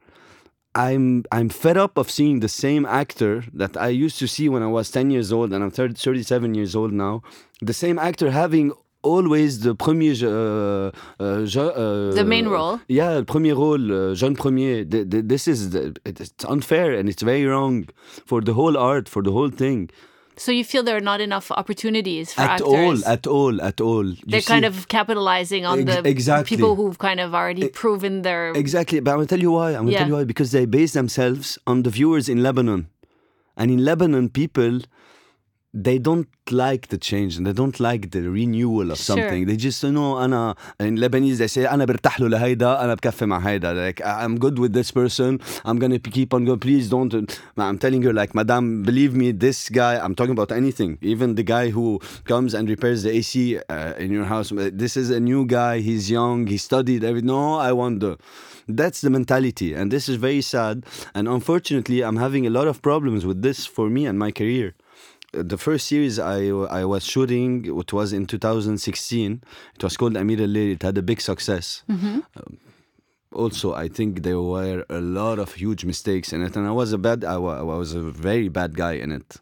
I'm 0.76 1.24
I'm 1.32 1.50
fed 1.50 1.78
up 1.78 1.98
of 1.98 2.10
seeing 2.12 2.42
the 2.42 2.50
same 2.50 2.86
actor 2.86 3.44
that 3.54 3.76
I 3.78 3.88
used 3.90 4.20
to 4.20 4.28
see 4.28 4.48
when 4.50 4.62
I 4.62 4.68
was 4.68 4.92
10 4.92 5.10
years 5.10 5.32
old 5.32 5.52
and 5.54 5.64
I'm 5.64 5.72
30, 5.72 5.96
37 5.96 6.54
years 6.54 6.76
old 6.76 6.92
now. 6.94 7.22
The 7.62 7.74
same 7.74 7.98
actor 7.98 8.30
having 8.30 8.74
always 9.02 9.62
the 9.62 9.74
premier 9.74 10.14
uh, 10.24 10.92
uh, 11.20 11.46
je- 11.46 11.60
uh, 11.76 12.12
The 12.14 12.24
main 12.26 12.48
role. 12.48 12.80
Yeah, 12.90 13.10
le 13.20 13.24
premier 13.26 13.54
rôle, 13.56 13.90
uh, 14.12 14.14
jeune 14.16 14.36
premier. 14.36 14.84
Th- 14.86 15.10
th- 15.10 15.24
This 15.26 15.48
is 15.48 15.70
the, 15.72 15.96
it's 16.06 16.46
unfair 16.46 16.94
and 16.94 17.08
it's 17.10 17.24
very 17.24 17.46
wrong 17.46 17.88
for 18.26 18.42
the 18.42 18.54
whole 18.54 18.78
art, 18.78 19.08
for 19.10 19.24
the 19.24 19.32
whole 19.32 19.50
thing. 19.50 19.90
So 20.40 20.52
you 20.52 20.64
feel 20.64 20.84
there 20.84 20.96
are 20.98 21.02
not 21.14 21.20
enough 21.20 21.50
opportunities 21.52 22.34
for 22.34 22.42
At 22.42 22.50
actors? 22.62 22.68
all, 22.68 23.06
at 23.06 23.26
all, 23.28 23.62
at 23.62 23.82
all. 23.82 24.06
You 24.06 24.16
They're 24.28 24.42
kind 24.42 24.66
of 24.66 24.88
capitalizing 24.88 25.66
on 25.66 25.80
Ex- 25.80 25.96
the 25.96 26.08
exactly. 26.08 26.56
people 26.58 26.76
who've 26.76 26.98
kind 27.00 27.20
of 27.20 27.34
already 27.34 27.70
proven 27.70 28.22
their. 28.22 28.52
Exactly, 28.52 29.00
but 29.00 29.12
I'm 29.12 29.18
gonna 29.18 29.28
tell 29.28 29.40
you 29.40 29.52
why. 29.52 29.70
I'm 29.72 29.78
gonna 29.86 29.92
Yeah. 29.94 30.00
tell 30.00 30.08
you 30.10 30.14
why 30.16 30.24
because 30.26 30.52
they 30.52 30.66
base 30.66 30.94
themselves 30.94 31.58
on 31.66 31.84
the 31.84 31.90
viewers 31.90 32.30
in 32.30 32.44
Lebanon, 32.44 32.88
and 33.58 33.72
in 33.72 33.84
Lebanon, 33.84 34.30
people 34.30 34.82
they 35.75 35.99
don't 35.99 36.29
like 36.51 36.89
the 36.89 36.99
change 36.99 37.39
and 37.39 37.47
they 37.47 37.53
don't 37.55 37.81
like 37.81 38.11
the 38.11 38.21
renewal 38.29 38.91
of 38.91 38.99
Sure. 38.99 39.17
something. 39.17 39.47
They 39.47 39.57
just 39.57 39.83
you 39.83 39.91
know 39.91 40.17
أنا 40.19 40.55
in 40.81 40.97
Lebanese 40.99 41.39
they 41.39 41.47
say 41.49 41.65
أنا 41.67 41.85
برتاح 41.85 42.21
له 42.21 42.29
لهيدا 42.29 42.85
أنا 42.85 42.95
بكفي 42.95 43.27
مع 43.27 43.39
هيدا. 43.39 43.73
Like 43.75 44.03
I- 44.03 44.25
I'm 44.27 44.37
good 44.39 44.59
with 44.59 44.75
this 44.75 44.91
person. 44.91 45.41
I'm 45.65 45.79
gonna 45.79 45.99
keep 45.99 46.35
on 46.35 46.45
going. 46.45 46.59
Please 46.59 46.91
don't. 46.91 47.15
I'm 47.57 47.79
telling 47.79 48.03
her 48.03 48.13
like, 48.13 48.35
Madame, 48.35 48.83
believe 48.83 49.15
me, 49.15 49.33
this 49.33 49.71
guy. 49.71 49.95
I'm 50.05 50.15
talking 50.15 50.33
about 50.39 50.53
anything. 50.53 50.99
Even 51.01 51.37
the 51.37 51.43
guy 51.55 51.71
who 51.71 52.01
comes 52.25 52.53
and 52.53 52.69
repairs 52.69 53.03
the 53.05 53.11
AC 53.19 53.33
uh, 53.71 53.95
in 54.05 54.13
your 54.13 54.27
house. 54.27 54.49
This 54.85 54.95
is 55.03 55.09
a 55.09 55.21
new 55.21 55.47
guy. 55.47 55.75
He's 55.89 56.11
young. 56.11 56.47
He 56.49 56.59
studied. 56.59 57.03
Every 57.03 57.23
no, 57.23 57.43
I 57.55 57.73
want 57.81 58.01
the. 58.01 58.13
That's 58.69 59.01
the 59.01 59.11
mentality, 59.19 59.71
and 59.79 59.87
this 59.95 60.05
is 60.11 60.17
very 60.29 60.43
sad. 60.55 60.77
And 61.17 61.25
unfortunately, 61.37 61.99
I'm 62.07 62.19
having 62.27 62.45
a 62.47 62.51
lot 62.59 62.67
of 62.73 62.77
problems 62.91 63.25
with 63.31 63.39
this 63.47 63.59
for 63.77 63.87
me 63.97 64.03
and 64.11 64.17
my 64.27 64.31
career. 64.41 64.69
The 65.34 65.58
first 65.58 65.88
series 65.88 66.20
I 66.20 66.48
I 66.82 66.86
was 66.86 67.04
shooting, 67.04 67.66
it 67.66 67.92
was 67.94 68.14
in 68.14 68.26
2016. 68.26 69.44
It 69.76 69.84
was 69.84 69.98
called 69.98 70.16
Amir 70.16 70.42
al 70.42 70.56
It 70.56 70.84
had 70.84 70.98
a 70.98 71.02
big 71.02 71.20
success. 71.22 71.84
Um, 72.38 72.58
also, 73.34 73.74
I 73.74 73.88
think 73.90 74.24
there 74.24 74.40
were 74.42 74.86
a 74.90 75.02
lot 75.02 75.38
of 75.38 75.54
huge 75.54 75.84
mistakes 75.84 76.32
in 76.32 76.42
it, 76.42 76.56
and 76.56 76.66
I 76.66 76.72
was 76.72 76.94
a 76.94 76.98
bad, 76.98 77.26
I 77.26 77.36
I 77.36 77.62
was 77.62 77.94
a 77.94 78.02
very 78.02 78.48
bad 78.48 78.76
guy 78.78 78.94
in 78.94 79.12
it. 79.12 79.36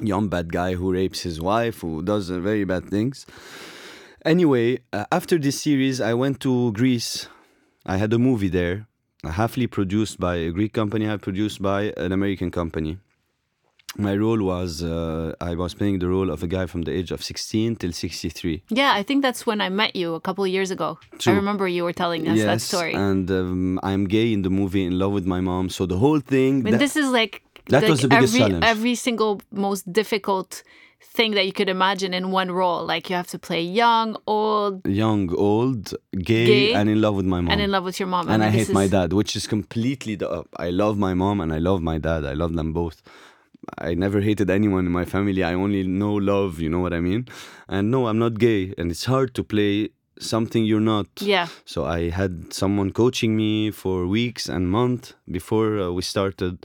Young 0.00 0.28
bad 0.28 0.52
guy 0.52 0.74
who 0.74 0.92
rapes 0.92 1.20
his 1.22 1.40
wife, 1.40 1.80
who 1.80 2.02
does 2.02 2.28
very 2.28 2.64
bad 2.64 2.90
things. 2.90 3.24
Anyway, 4.24 4.80
uh, 4.92 5.04
after 5.12 5.38
this 5.38 5.62
series, 5.62 6.00
I 6.00 6.12
went 6.14 6.40
to 6.40 6.72
Greece. 6.72 7.28
I 7.86 7.96
had 7.96 8.12
a 8.12 8.18
movie 8.18 8.48
there, 8.48 8.88
halfly 9.24 9.70
produced 9.70 10.18
by 10.18 10.34
a 10.36 10.50
Greek 10.50 10.72
company, 10.72 11.04
half 11.06 11.22
produced 11.22 11.62
by 11.62 11.94
an 11.96 12.10
American 12.10 12.50
company. 12.50 12.98
My 13.98 14.14
role 14.14 14.42
was 14.42 14.82
uh, 14.82 15.34
I 15.40 15.54
was 15.54 15.72
playing 15.74 16.00
the 16.00 16.08
role 16.08 16.30
of 16.30 16.42
a 16.42 16.46
guy 16.46 16.66
from 16.66 16.82
the 16.82 16.92
age 16.92 17.10
of 17.10 17.22
16 17.24 17.76
till 17.76 17.92
63. 17.92 18.62
Yeah, 18.68 18.92
I 18.94 19.02
think 19.02 19.22
that's 19.22 19.46
when 19.46 19.60
I 19.60 19.68
met 19.70 19.96
you 19.96 20.14
a 20.14 20.20
couple 20.20 20.44
of 20.44 20.50
years 20.50 20.70
ago. 20.70 20.98
I 21.26 21.30
remember 21.30 21.66
you 21.66 21.82
were 21.84 21.94
telling 21.94 22.28
us 22.28 22.38
that 22.38 22.60
story. 22.60 22.94
and 22.94 23.30
um, 23.30 23.80
I'm 23.82 24.04
gay 24.06 24.32
in 24.32 24.42
the 24.42 24.50
movie, 24.50 24.84
in 24.84 24.98
love 24.98 25.12
with 25.12 25.26
my 25.26 25.40
mom. 25.40 25.68
So 25.70 25.86
the 25.86 25.96
whole 25.98 26.20
thing. 26.20 26.60
I 26.60 26.62
mean, 26.62 26.72
that- 26.72 26.78
this 26.80 26.96
is 26.96 27.08
like 27.10 27.42
that 27.70 27.82
like 27.82 27.90
was 27.90 28.02
the 28.02 28.08
biggest 28.08 28.34
every 28.34 28.40
challenge. 28.46 28.64
every 28.64 28.94
single 28.94 29.40
most 29.50 29.90
difficult 29.92 30.62
thing 31.02 31.32
that 31.34 31.46
you 31.46 31.52
could 31.52 31.68
imagine 31.68 32.12
in 32.12 32.30
one 32.30 32.50
role. 32.50 32.84
Like 32.84 33.08
you 33.10 33.16
have 33.16 33.26
to 33.28 33.38
play 33.38 33.62
young, 33.62 34.16
old, 34.26 34.86
young, 34.86 35.34
old, 35.34 35.94
gay, 36.12 36.46
Gay, 36.46 36.74
and 36.74 36.88
in 36.90 37.00
love 37.00 37.14
with 37.16 37.26
my 37.26 37.40
mom. 37.40 37.50
and 37.52 37.60
in 37.62 37.70
love 37.70 37.84
with 37.84 37.98
your 37.98 38.08
mom. 38.08 38.28
and 38.28 38.42
I 38.44 38.50
hate 38.50 38.66
this 38.68 38.74
my 38.74 38.88
dad, 38.88 39.12
which 39.14 39.34
is 39.36 39.46
completely 39.46 40.14
the. 40.16 40.44
I 40.58 40.68
love 40.70 40.98
my 40.98 41.14
mom 41.14 41.40
and 41.40 41.50
I 41.52 41.58
love 41.58 41.80
my 41.80 41.98
dad. 41.98 42.24
I 42.26 42.34
love 42.34 42.52
them 42.54 42.72
both. 42.74 43.02
I 43.78 43.94
never 43.94 44.20
hated 44.20 44.50
anyone 44.50 44.86
in 44.86 44.92
my 44.92 45.04
family. 45.04 45.42
I 45.42 45.54
only 45.54 45.82
know 45.86 46.14
love. 46.14 46.60
You 46.60 46.68
know 46.68 46.80
what 46.80 46.92
I 46.92 47.00
mean? 47.00 47.26
And 47.68 47.90
no, 47.90 48.06
I'm 48.08 48.18
not 48.18 48.38
gay, 48.38 48.74
and 48.78 48.90
it's 48.90 49.04
hard 49.04 49.34
to 49.34 49.44
play 49.44 49.90
something 50.18 50.64
you're 50.64 50.80
not. 50.80 51.06
Yeah. 51.20 51.48
So 51.64 51.84
I 51.84 52.10
had 52.10 52.52
someone 52.52 52.90
coaching 52.92 53.36
me 53.36 53.70
for 53.70 54.06
weeks 54.06 54.48
and 54.48 54.70
months 54.70 55.14
before 55.30 55.78
uh, 55.78 55.90
we 55.90 56.02
started, 56.02 56.64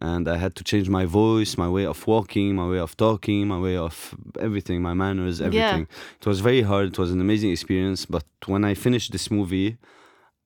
and 0.00 0.28
I 0.28 0.36
had 0.36 0.54
to 0.56 0.64
change 0.64 0.88
my 0.88 1.04
voice, 1.04 1.56
my 1.56 1.68
way 1.68 1.86
of 1.86 2.06
walking, 2.06 2.54
my 2.54 2.68
way 2.68 2.78
of 2.78 2.96
talking, 2.96 3.48
my 3.48 3.58
way 3.58 3.76
of 3.76 4.14
everything, 4.40 4.82
my 4.82 4.94
manners, 4.94 5.40
everything. 5.40 5.86
Yeah. 5.90 6.20
It 6.20 6.26
was 6.26 6.40
very 6.40 6.62
hard. 6.62 6.88
It 6.88 6.98
was 6.98 7.10
an 7.10 7.20
amazing 7.20 7.50
experience. 7.50 8.06
But 8.06 8.24
when 8.46 8.64
I 8.64 8.74
finished 8.74 9.12
this 9.12 9.30
movie, 9.30 9.78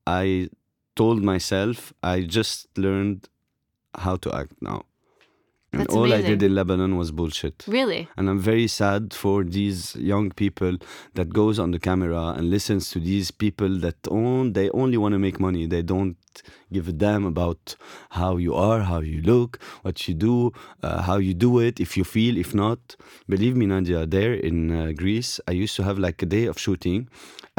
I 0.07 0.49
told 0.95 1.23
myself 1.23 1.93
I 2.03 2.23
just 2.23 2.69
learned 2.79 3.29
how 3.95 4.17
to 4.17 4.35
act 4.35 4.53
now. 4.61 4.85
And 5.77 5.85
That's 5.87 5.95
all 5.95 6.13
I 6.13 6.23
did 6.23 6.43
in 6.43 6.55
Lebanon 6.55 6.97
was 6.97 7.11
bullshit. 7.13 7.65
Really? 7.67 8.09
and 8.17 8.25
i'm 8.31 8.39
very 8.53 8.67
sad 8.67 9.03
for 9.23 9.37
these 9.45 9.95
young 10.13 10.27
people 10.43 10.75
that 11.19 11.29
goes 11.41 11.57
on 11.59 11.71
the 11.75 11.79
camera 11.79 12.25
and 12.37 12.45
listens 12.57 12.91
to 12.93 12.99
these 13.11 13.31
people 13.31 13.73
that 13.85 13.97
own 14.11 14.53
they 14.59 14.69
only 14.71 14.97
want 14.97 15.13
to 15.13 15.19
make 15.19 15.39
money. 15.49 15.67
They 15.67 15.83
don't 15.83 16.17
give 16.73 16.87
a 16.89 16.93
damn 16.93 17.25
about 17.35 17.63
how 18.21 18.33
you 18.47 18.55
are 18.55 18.81
how 18.93 19.01
you 19.13 19.21
look 19.33 19.51
what 19.83 19.97
you 20.07 20.15
do 20.29 20.37
uh, 20.83 21.03
how 21.09 21.19
you 21.27 21.35
do 21.35 21.51
it 21.67 21.75
if 21.87 21.91
you 21.99 22.05
feel 22.05 22.35
if 22.45 22.51
not. 22.65 22.81
Believe 23.29 23.55
me 23.61 23.67
nadia 23.67 24.01
there 24.17 24.35
in 24.49 24.57
uh, 24.71 24.93
greece 25.03 25.31
i 25.51 25.53
used 25.65 25.75
to 25.79 25.83
have 25.89 25.99
like 26.07 26.19
a 26.23 26.27
day 26.37 26.45
of 26.47 26.57
shooting. 26.59 27.01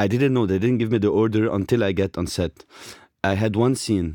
I 0.04 0.06
didn't 0.12 0.32
know. 0.36 0.46
They 0.46 0.60
didn't 0.62 0.78
give 0.82 0.92
me 0.92 0.98
the 1.06 1.12
order 1.22 1.44
until 1.58 1.80
i 1.88 1.92
get 2.02 2.12
on 2.20 2.26
set. 2.26 2.54
I 3.24 3.34
had 3.34 3.52
one 3.66 3.74
scene 3.74 4.08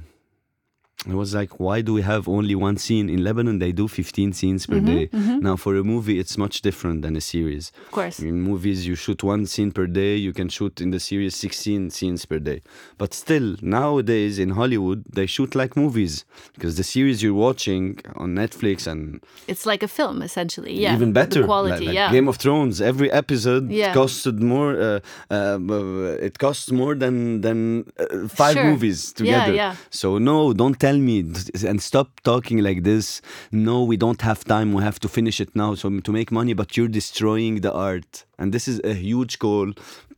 I 1.09 1.15
was 1.15 1.35
like, 1.35 1.59
why 1.59 1.81
do 1.81 1.93
we 1.93 2.01
have 2.01 2.29
only 2.29 2.55
one 2.55 2.77
scene? 2.77 3.09
In 3.09 3.23
Lebanon, 3.25 3.59
they 3.59 3.73
do 3.73 3.87
15 3.89 4.31
scenes 4.33 4.65
per 4.65 4.79
day. 4.79 5.09
Now, 5.11 5.55
for 5.57 5.75
a 5.75 5.83
movie, 5.83 6.17
it's 6.17 6.37
much 6.37 6.61
different 6.61 7.01
than 7.01 7.15
a 7.17 7.21
series. 7.21 7.71
Of 7.87 7.91
course. 7.91 8.19
In 8.19 8.41
movies, 8.41 8.87
you 8.87 8.95
shoot 8.95 9.21
one 9.21 9.45
scene 9.45 9.71
per 9.73 9.85
day. 9.85 10.15
You 10.15 10.31
can 10.31 10.47
shoot 10.47 10.79
in 10.79 10.91
the 10.91 10.99
series 11.01 11.35
16 11.35 11.89
scenes 11.89 12.25
per 12.25 12.39
day. 12.39 12.61
But 12.97 13.13
still, 13.13 13.57
nowadays 13.61 14.39
in 14.39 14.51
Hollywood, 14.51 15.03
they 15.11 15.25
shoot 15.25 15.55
like 15.55 15.75
movies 15.75 16.23
because 16.53 16.77
the 16.77 16.83
series 16.83 17.21
you're 17.21 17.33
watching 17.33 17.99
on 18.15 18.33
Netflix 18.35 18.87
and 18.87 19.21
It's 19.47 19.65
like 19.65 19.83
a 19.83 19.89
film, 19.89 20.21
essentially. 20.21 20.73
Yeah. 20.83 20.95
even 20.95 21.11
better, 21.11 21.41
The 21.41 21.45
quality, 21.47 21.71
like, 21.71 21.85
like 21.87 21.95
yeah. 21.95 22.11
Game 22.11 22.27
of 22.29 22.37
Thrones, 22.37 22.75
every 22.81 23.09
episode 23.11 23.69
Yeah. 23.69 23.93
costed 23.93 24.39
more. 24.39 24.71
Uh, 24.79 24.99
uh, 25.37 26.27
it 26.27 26.39
costs 26.39 26.71
more 26.71 26.95
than 26.95 27.41
than 27.41 27.57
uh, 27.99 28.27
five 28.41 28.55
Sure. 28.55 28.65
movies 28.71 28.99
Yeah, 29.11 29.17
together. 29.19 29.53
yeah. 29.61 29.75
So 29.89 30.17
no, 30.29 30.53
don't 30.53 30.79
tell 30.79 30.92
me 30.97 31.19
and 31.65 31.81
stop 31.81 32.19
talking 32.21 32.59
like 32.59 32.83
this. 32.83 33.21
No, 33.51 33.83
we 33.83 33.97
don't 33.97 34.21
have 34.21 34.43
time. 34.43 34.73
We 34.73 34.83
have 34.83 34.99
to 35.01 35.09
finish 35.09 35.39
it 35.39 35.55
now. 35.55 35.75
So 35.75 35.99
to 35.99 36.11
make 36.11 36.31
money, 36.31 36.53
but 36.53 36.75
you're 36.77 36.87
destroying 36.87 37.61
the 37.61 37.71
art. 37.71 38.25
And 38.37 38.53
this 38.53 38.67
is 38.67 38.81
a 38.83 38.93
huge 38.93 39.39
goal 39.39 39.73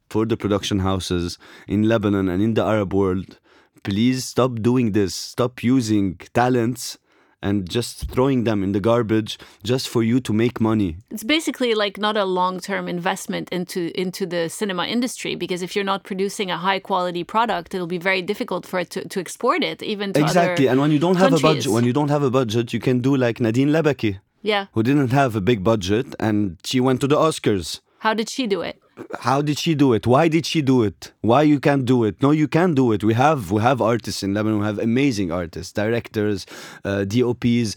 for 0.09 0.25
the 0.25 0.37
production 0.37 0.79
houses 0.79 1.37
in 1.67 1.83
Lebanon 1.83 2.29
and 2.29 2.41
in 2.41 2.53
the 2.53 2.63
Arab 2.63 2.93
world. 2.93 3.39
Please 3.83 4.25
stop 4.25 4.55
doing 4.61 4.93
this. 4.93 5.13
Stop 5.13 5.63
using 5.63 6.17
talents 6.33 6.97
and 7.45 7.69
just 7.69 8.09
throwing 8.13 8.43
them 8.43 8.63
in 8.65 8.71
the 8.71 8.79
garbage 8.79 9.37
just 9.63 9.87
for 9.87 10.01
you 10.09 10.19
to 10.27 10.33
make 10.33 10.55
money. 10.59 10.97
it's 11.11 11.27
basically 11.37 11.71
like 11.83 11.95
not 12.07 12.15
a 12.17 12.25
long-term 12.39 12.85
investment 12.97 13.45
into 13.57 13.81
into 14.03 14.23
the 14.33 14.49
cinema 14.59 14.85
industry 14.95 15.33
because 15.43 15.61
if 15.61 15.75
you're 15.75 15.91
not 15.93 16.01
producing 16.03 16.47
a 16.57 16.59
high 16.67 16.81
quality 16.89 17.23
product 17.23 17.67
it'll 17.75 17.93
be 17.97 18.03
very 18.11 18.23
difficult 18.31 18.63
for 18.65 18.77
it 18.83 18.89
to, 18.89 18.99
to 19.13 19.19
export 19.25 19.61
it 19.71 19.79
even 19.93 20.07
to 20.13 20.21
exactly. 20.21 20.65
And 20.67 20.77
when 20.81 20.91
you 20.95 20.99
don't 21.05 21.19
have 21.23 21.33
a 21.33 21.39
budget, 21.39 21.71
when 21.77 21.85
you 21.89 21.93
don't 21.93 22.11
have 22.15 22.23
a 22.23 22.31
budget, 22.39 22.73
you 22.73 22.81
can 22.87 22.97
do 23.07 23.15
like 23.25 23.39
Nadine 23.39 23.69
Labaki, 23.69 24.11
yeah 24.41 24.63
who 24.73 24.81
didn't 24.89 25.11
have 25.21 25.31
a 25.35 25.43
big 25.51 25.63
budget 25.71 26.07
and 26.19 26.57
she 26.69 26.79
went 26.79 26.99
to 27.01 27.07
the 27.07 27.19
Oscars. 27.27 27.67
How 28.05 28.13
did 28.13 28.29
she 28.29 28.45
do 28.45 28.61
it 28.61 28.77
How 29.19 29.41
did 29.41 29.57
she 29.59 29.71
do 29.75 29.87
it? 29.93 30.07
Why 30.07 30.27
did 30.35 30.45
she 30.45 30.61
do 30.61 30.75
it? 30.89 31.11
Why 31.29 31.41
you 31.51 31.59
can't 31.59 31.85
do 31.93 31.97
it? 32.07 32.21
No, 32.25 32.31
you 32.41 32.47
can 32.47 32.73
do 32.73 32.85
it. 32.95 33.03
We 33.03 33.13
have 33.13 33.51
we 33.55 33.61
have 33.61 33.81
artists 33.81 34.23
in 34.27 34.33
Lebanon. 34.37 34.59
We 34.59 34.65
have 34.65 34.79
amazing 34.79 35.31
artists, 35.37 35.73
directors, 35.79 36.45
uh, 36.89 37.03
DOPs, 37.13 37.75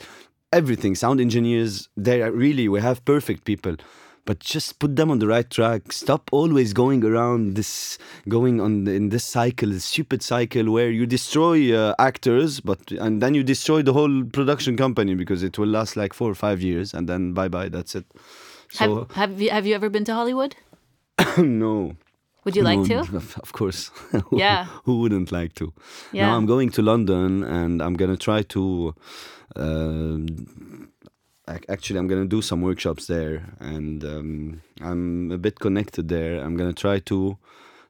everything, 0.61 0.95
sound 0.95 1.21
engineers. 1.27 1.73
They 1.97 2.17
really 2.45 2.67
we 2.75 2.81
have 2.89 3.05
perfect 3.05 3.45
people. 3.51 3.75
But 4.29 4.39
just 4.55 4.79
put 4.79 4.95
them 5.01 5.11
on 5.15 5.19
the 5.23 5.29
right 5.35 5.49
track. 5.59 5.91
Stop 5.91 6.29
always 6.41 6.75
going 6.83 7.03
around 7.11 7.55
this, 7.61 7.73
going 8.37 8.61
on 8.67 8.75
in 8.87 9.09
this 9.15 9.25
cycle, 9.25 9.71
this 9.71 9.87
stupid 9.93 10.23
cycle 10.23 10.71
where 10.77 10.91
you 10.99 11.07
destroy 11.07 11.57
uh, 11.75 11.95
actors, 12.11 12.61
but 12.61 12.93
and 13.07 13.23
then 13.23 13.33
you 13.39 13.43
destroy 13.55 13.81
the 13.89 13.97
whole 14.01 14.19
production 14.39 14.77
company 14.85 15.15
because 15.23 15.43
it 15.43 15.59
will 15.59 15.73
last 15.79 15.97
like 16.03 16.13
four 16.21 16.31
or 16.31 16.39
five 16.47 16.61
years, 16.71 16.95
and 16.97 17.09
then 17.09 17.33
bye 17.41 17.49
bye. 17.57 17.69
That's 17.79 17.95
it. 18.03 18.07
So 18.71 19.07
have, 19.15 19.31
have 19.31 19.41
you 19.41 19.51
have 19.51 19.67
you 19.67 19.75
ever 19.75 19.89
been 19.89 20.05
to 20.05 20.15
hollywood 20.15 20.57
no, 21.39 21.97
would 22.45 22.57
you 22.57 22.63
like 22.63 22.79
no, 22.79 23.03
to 23.05 23.17
Of 23.43 23.53
course. 23.53 23.91
Yeah. 24.33 24.67
Who 24.85 25.01
wouldn't 25.01 25.33
like 25.33 25.55
to? 25.55 25.73
Yeah. 26.13 26.27
Now 26.27 26.37
I'm 26.37 26.47
going 26.47 26.71
to 26.71 26.83
London 26.83 27.43
and 27.43 27.83
I'm 27.83 27.95
gonna 27.95 28.17
try 28.17 28.43
to. 28.43 28.95
Uh, 29.57 30.19
actually, 31.69 31.99
I'm 31.99 32.07
gonna 32.07 32.27
do 32.27 32.43
some 32.43 32.61
workshops 32.63 33.07
there, 33.07 33.43
and 33.61 34.05
um, 34.05 34.63
I'm 34.81 35.31
a 35.33 35.39
bit 35.39 35.59
connected 35.59 36.09
there. 36.09 36.41
I'm 36.41 36.57
gonna 36.57 36.73
try 36.73 36.99
to 37.01 37.37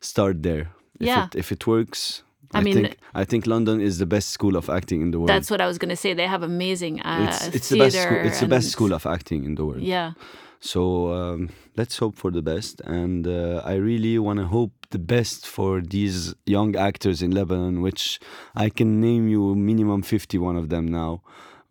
start 0.01 0.43
there. 0.43 0.71
If 1.01 1.07
Yeah. 1.07 1.27
It, 1.27 1.37
if 1.37 1.53
it 1.53 1.67
works. 1.67 2.23
I 2.55 2.61
I, 2.61 2.63
mean- 2.63 2.75
think 2.75 2.97
I 3.15 3.25
think 3.25 3.47
London 3.47 3.81
is 3.81 3.99
the 3.99 4.07
best 4.07 4.31
school 4.31 4.57
of 4.57 4.71
acting 4.71 5.03
in 5.03 5.11
the 5.11 5.19
world. 5.19 5.29
that's 5.29 5.51
what 5.51 5.61
i 5.61 5.67
was 5.67 5.77
going 5.77 5.91
to 5.91 5.97
say 5.97 6.15
they 6.15 6.27
have 6.27 6.43
amazing 6.43 6.95
uh, 7.03 7.27
it's 7.29 7.41
it's 7.57 7.69
the 7.69 7.79
best 7.79 7.95
theater 7.95 8.23
it's 8.23 8.41
the 8.41 8.47
best 8.49 8.71
school 8.71 8.93
of 8.95 9.05
acting 9.05 9.45
in 9.45 9.55
the 9.57 9.65
world. 9.67 9.83
yeah 9.83 10.13
So 10.61 11.13
um, 11.13 11.51
let's 11.77 11.99
hope 11.99 12.17
for 12.17 12.31
the 12.31 12.43
best. 12.43 12.81
And 12.83 13.27
uh, 13.27 13.63
I 13.65 13.75
really 13.75 14.19
want 14.19 14.39
to 14.41 14.47
hope 14.47 14.73
the 14.91 14.99
best 14.99 15.47
for 15.47 15.81
these 15.81 16.35
young 16.47 16.75
actors 16.77 17.23
in 17.23 17.31
Lebanon, 17.31 17.81
which 17.81 18.19
I 18.57 18.69
can 18.71 19.01
name 19.01 19.29
you 19.29 19.55
minimum 19.55 20.03
51 20.03 20.57
of 20.57 20.69
them 20.69 20.87
now. 20.87 21.23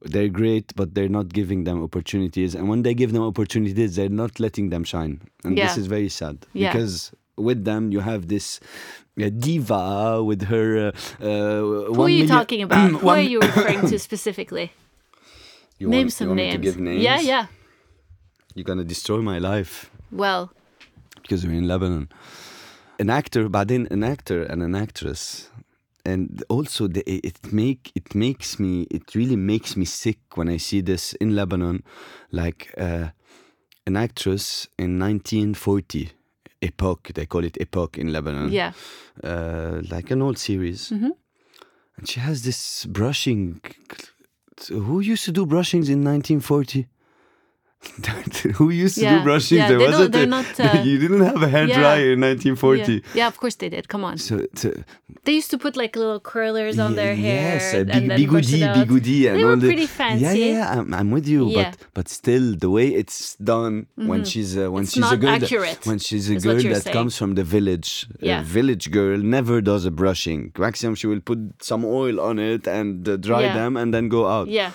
They're 0.02 0.30
great, 0.30 0.74
but 0.76 0.94
they're 0.94 1.10
not 1.10 1.34
giving 1.34 1.64
them 1.64 1.84
opportunities. 1.84 2.54
And 2.56 2.70
when 2.70 2.84
they 2.84 2.94
give 2.94 3.12
them 3.14 3.24
opportunities, 3.24 3.96
they're 3.96 4.10
not 4.10 4.40
letting 4.40 4.70
them 4.70 4.84
shine. 4.84 5.22
And 5.44 5.58
this 5.58 5.76
is 5.78 5.88
very 5.88 6.10
sad 6.10 6.46
Yeah. 6.54 6.72
because 6.72 7.12
with 7.36 7.66
them 7.66 7.92
you 7.92 8.00
have 8.02 8.28
this 8.28 8.60
uh, 9.22 9.30
diva 9.30 10.24
with 10.24 10.44
her. 10.44 10.92
Uh, 11.20 11.24
uh, 11.24 11.94
who 11.94 12.02
are 12.04 12.10
you 12.10 12.28
talking 12.28 12.62
about 12.62 12.92
who 13.02 13.10
are 13.10 13.20
you 13.22 13.40
referring 13.40 13.82
to 13.90 13.98
specifically 14.00 14.72
You 15.80 15.90
name 15.90 16.06
want- 16.06 16.14
some 16.14 16.28
you 16.30 16.36
want 16.46 16.60
me 16.62 16.66
names. 16.70 16.78
names. 16.78 17.04
yeah 17.04 17.20
yeah 17.20 17.46
you're 18.58 18.64
gonna 18.64 18.84
destroy 18.84 19.22
my 19.22 19.38
life. 19.38 19.92
Well, 20.12 20.52
because 21.22 21.44
you're 21.44 21.54
in 21.54 21.68
Lebanon. 21.68 22.10
An 22.98 23.12
actor, 23.12 23.48
but 23.50 23.68
then 23.68 23.88
an 23.92 24.04
actor 24.04 24.42
and 24.42 24.64
an 24.64 24.74
actress, 24.74 25.52
and 26.04 26.44
also 26.50 26.88
the, 26.88 27.04
it 27.08 27.54
make 27.54 27.92
it 27.94 28.16
makes 28.16 28.60
me 28.60 28.88
it 28.90 29.14
really 29.14 29.36
makes 29.36 29.78
me 29.78 29.86
sick 29.86 30.18
when 30.34 30.50
I 30.50 30.58
see 30.58 30.82
this 30.82 31.14
in 31.22 31.36
Lebanon, 31.36 31.84
like 32.32 32.74
uh, 32.80 33.10
an 33.86 33.96
actress 33.96 34.68
in 34.80 34.98
1940 34.98 36.10
epoch 36.64 37.12
they 37.14 37.28
call 37.28 37.44
it 37.44 37.58
epoch 37.62 38.00
in 38.00 38.12
Lebanon. 38.12 38.52
Yeah, 38.52 38.72
uh, 39.24 39.84
like 39.92 40.10
an 40.10 40.24
old 40.24 40.40
series, 40.40 40.90
mm 40.90 41.00
-hmm. 41.00 41.12
and 41.98 42.10
she 42.10 42.20
has 42.22 42.42
this 42.42 42.88
brushing. 42.90 43.62
Who 44.72 45.00
used 45.14 45.26
to 45.26 45.32
do 45.32 45.46
brushings 45.46 45.90
in 45.90 46.02
1940? 46.04 46.88
Who 48.58 48.70
used 48.70 48.96
to 48.96 49.02
Yeah, 49.02 49.18
do 49.20 49.24
brushing? 49.24 49.58
yeah, 49.60 49.70
there 49.70 49.80
wasn't. 49.80 50.12
don't- 50.14 50.24
a- 50.24 50.26
not, 50.26 50.60
uh, 50.60 50.82
you 50.84 50.98
didn't 50.98 51.22
have 51.22 51.42
a 51.44 51.48
hair 51.48 51.68
yeah. 51.68 51.80
dryer 51.80 52.12
in 52.14 52.22
1940. 52.22 52.94
yeah. 52.94 53.00
yeah 53.14 53.28
of 53.28 53.38
course 53.38 53.56
they 53.56 53.70
did 53.70 53.88
come 53.88 54.04
on 54.04 54.18
So, 54.18 54.46
so 54.56 54.74
they 55.24 55.34
used 55.34 55.52
to 55.52 55.58
put 55.58 55.76
like 55.78 55.96
little 55.96 56.20
curlers 56.20 56.80
on 56.80 56.96
their 56.96 57.16
hair 57.16 57.54
yes, 57.56 57.74
uh, 57.74 57.78
and 57.96 58.08
big, 58.10 58.30
bigoudi, 58.30 58.62
bigoudi, 58.78 59.20
and 59.30 59.40
They 59.40 59.44
were 59.44 59.56
the, 59.56 59.68
pretty 59.68 59.82
Yeah, 59.84 60.02
fancy. 60.02 60.24
yeah, 60.26 60.34
yeah. 60.58 60.80
I'm, 60.80 60.94
I'm 60.94 61.12
with 61.12 61.28
you, 61.28 61.52
but 61.54 61.78
but 61.94 62.06
still, 62.10 62.56
the 62.64 62.70
way 62.78 62.88
it's 63.02 63.36
done 63.54 63.74
when 64.10 64.22
she's 64.32 64.52
uh, 64.58 64.72
when 64.74 64.84
It's 64.84 64.94
she's 64.94 65.12
a 65.12 65.18
girl, 65.18 65.40
that- 65.40 65.86
when 65.90 66.00
she's 66.00 66.30
a 66.30 66.40
girl 66.48 66.62
that 66.74 66.84
saying. 66.84 66.94
comes 66.98 67.14
from 67.20 67.32
the 67.40 67.44
village, 67.58 67.90
Yeah. 68.20 68.42
a 68.42 68.44
village 68.58 68.86
girl 69.00 69.18
never 69.38 69.62
does 69.72 69.84
a 69.86 69.92
brushing. 70.02 70.42
Maximum, 70.58 70.96
she 71.00 71.08
will 71.12 71.22
put 71.32 71.40
some 71.62 71.82
oil 71.86 72.16
on 72.30 72.36
it 72.40 72.64
and 72.68 73.08
uh, 73.08 73.18
dry 73.28 73.44
them 73.60 73.72
and 73.80 73.94
then 73.94 74.06
go 74.18 74.22
out. 74.36 74.48
yeah 74.60 74.72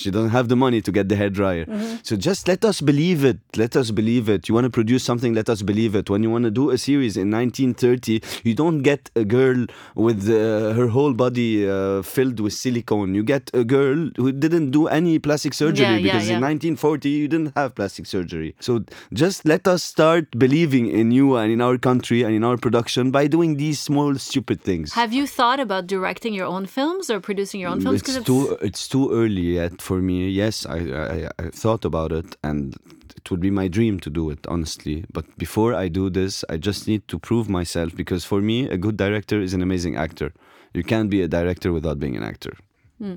She 0.00 0.08
doesn't 0.14 0.34
have 0.38 0.46
the 0.52 0.58
money 0.66 0.80
to 0.86 0.90
get 0.98 1.04
the 1.12 1.16
hair 1.20 1.30
dryer. 1.40 1.64
Mm-hmm. 1.66 1.96
So 2.08 2.12
just 2.28 2.33
let 2.48 2.64
us 2.64 2.80
believe 2.80 3.24
it. 3.24 3.38
Let 3.56 3.76
us 3.76 3.90
believe 3.90 4.28
it. 4.28 4.48
You 4.48 4.54
want 4.54 4.64
to 4.64 4.70
produce 4.70 5.02
something, 5.04 5.34
let 5.34 5.48
us 5.48 5.62
believe 5.62 5.94
it. 5.94 6.10
When 6.10 6.22
you 6.22 6.30
want 6.30 6.44
to 6.44 6.50
do 6.50 6.70
a 6.70 6.78
series 6.78 7.16
in 7.16 7.30
1930, 7.30 8.22
you 8.42 8.54
don't 8.54 8.82
get 8.82 9.10
a 9.14 9.24
girl 9.24 9.66
with 9.94 10.28
uh, 10.28 10.72
her 10.74 10.88
whole 10.88 11.12
body 11.14 11.68
uh, 11.68 12.02
filled 12.02 12.40
with 12.40 12.52
silicone. 12.52 13.14
You 13.14 13.22
get 13.22 13.50
a 13.54 13.64
girl 13.64 14.10
who 14.16 14.32
didn't 14.32 14.70
do 14.70 14.88
any 14.88 15.18
plastic 15.18 15.54
surgery 15.54 15.86
Yeah, 15.86 15.96
yeah, 15.96 16.02
because 16.02 16.28
in 16.28 16.40
1940 16.40 17.08
you 17.08 17.28
didn't 17.28 17.52
have 17.56 17.74
plastic 17.74 18.06
surgery. 18.06 18.54
So 18.60 18.84
just 19.12 19.44
let 19.44 19.66
us 19.68 19.82
start 19.82 20.26
believing 20.38 20.86
in 20.88 21.10
you 21.12 21.36
and 21.36 21.52
in 21.52 21.60
our 21.60 21.78
country 21.78 22.22
and 22.22 22.34
in 22.34 22.44
our 22.44 22.56
production 22.56 23.10
by 23.10 23.26
doing 23.26 23.56
these 23.56 23.78
small 23.80 24.14
stupid 24.16 24.60
things. 24.60 24.92
have 24.92 25.12
you 25.12 25.26
thought 25.26 25.60
about 25.60 25.86
directing 25.86 26.32
your 26.34 26.46
own 26.46 26.66
films 26.66 27.10
or 27.10 27.20
producing 27.20 27.60
your 27.60 27.70
own 27.70 27.80
films 27.80 28.02
It's 28.02 28.24
too 28.24 28.58
it's 28.60 28.88
too 28.88 29.10
early 29.12 29.46
yet 29.60 29.80
for 29.80 29.98
me. 30.00 30.28
Yes, 30.28 30.66
I, 30.66 30.78
I 30.78 31.28
I 31.38 31.50
thought 31.50 31.84
about 31.84 32.12
it, 32.12 32.23
and 32.42 32.76
it 33.16 33.30
would 33.30 33.40
be 33.40 33.50
my 33.50 33.68
dream 33.68 34.00
to 34.00 34.10
do 34.10 34.30
it, 34.30 34.46
honestly. 34.46 35.04
But 35.12 35.24
before 35.38 35.74
I 35.74 35.88
do 35.88 36.10
this, 36.10 36.44
I 36.48 36.56
just 36.56 36.86
need 36.86 37.06
to 37.08 37.18
prove 37.18 37.48
myself 37.48 37.94
because 37.94 38.24
for 38.24 38.40
me, 38.40 38.68
a 38.68 38.76
good 38.76 38.96
director 38.96 39.40
is 39.40 39.54
an 39.54 39.62
amazing 39.62 39.96
actor. 39.96 40.32
You 40.74 40.82
can't 40.82 41.10
be 41.10 41.22
a 41.22 41.28
director 41.28 41.72
without 41.72 41.98
being 41.98 42.16
an 42.16 42.22
actor. 42.22 42.54
Hmm. 42.98 43.16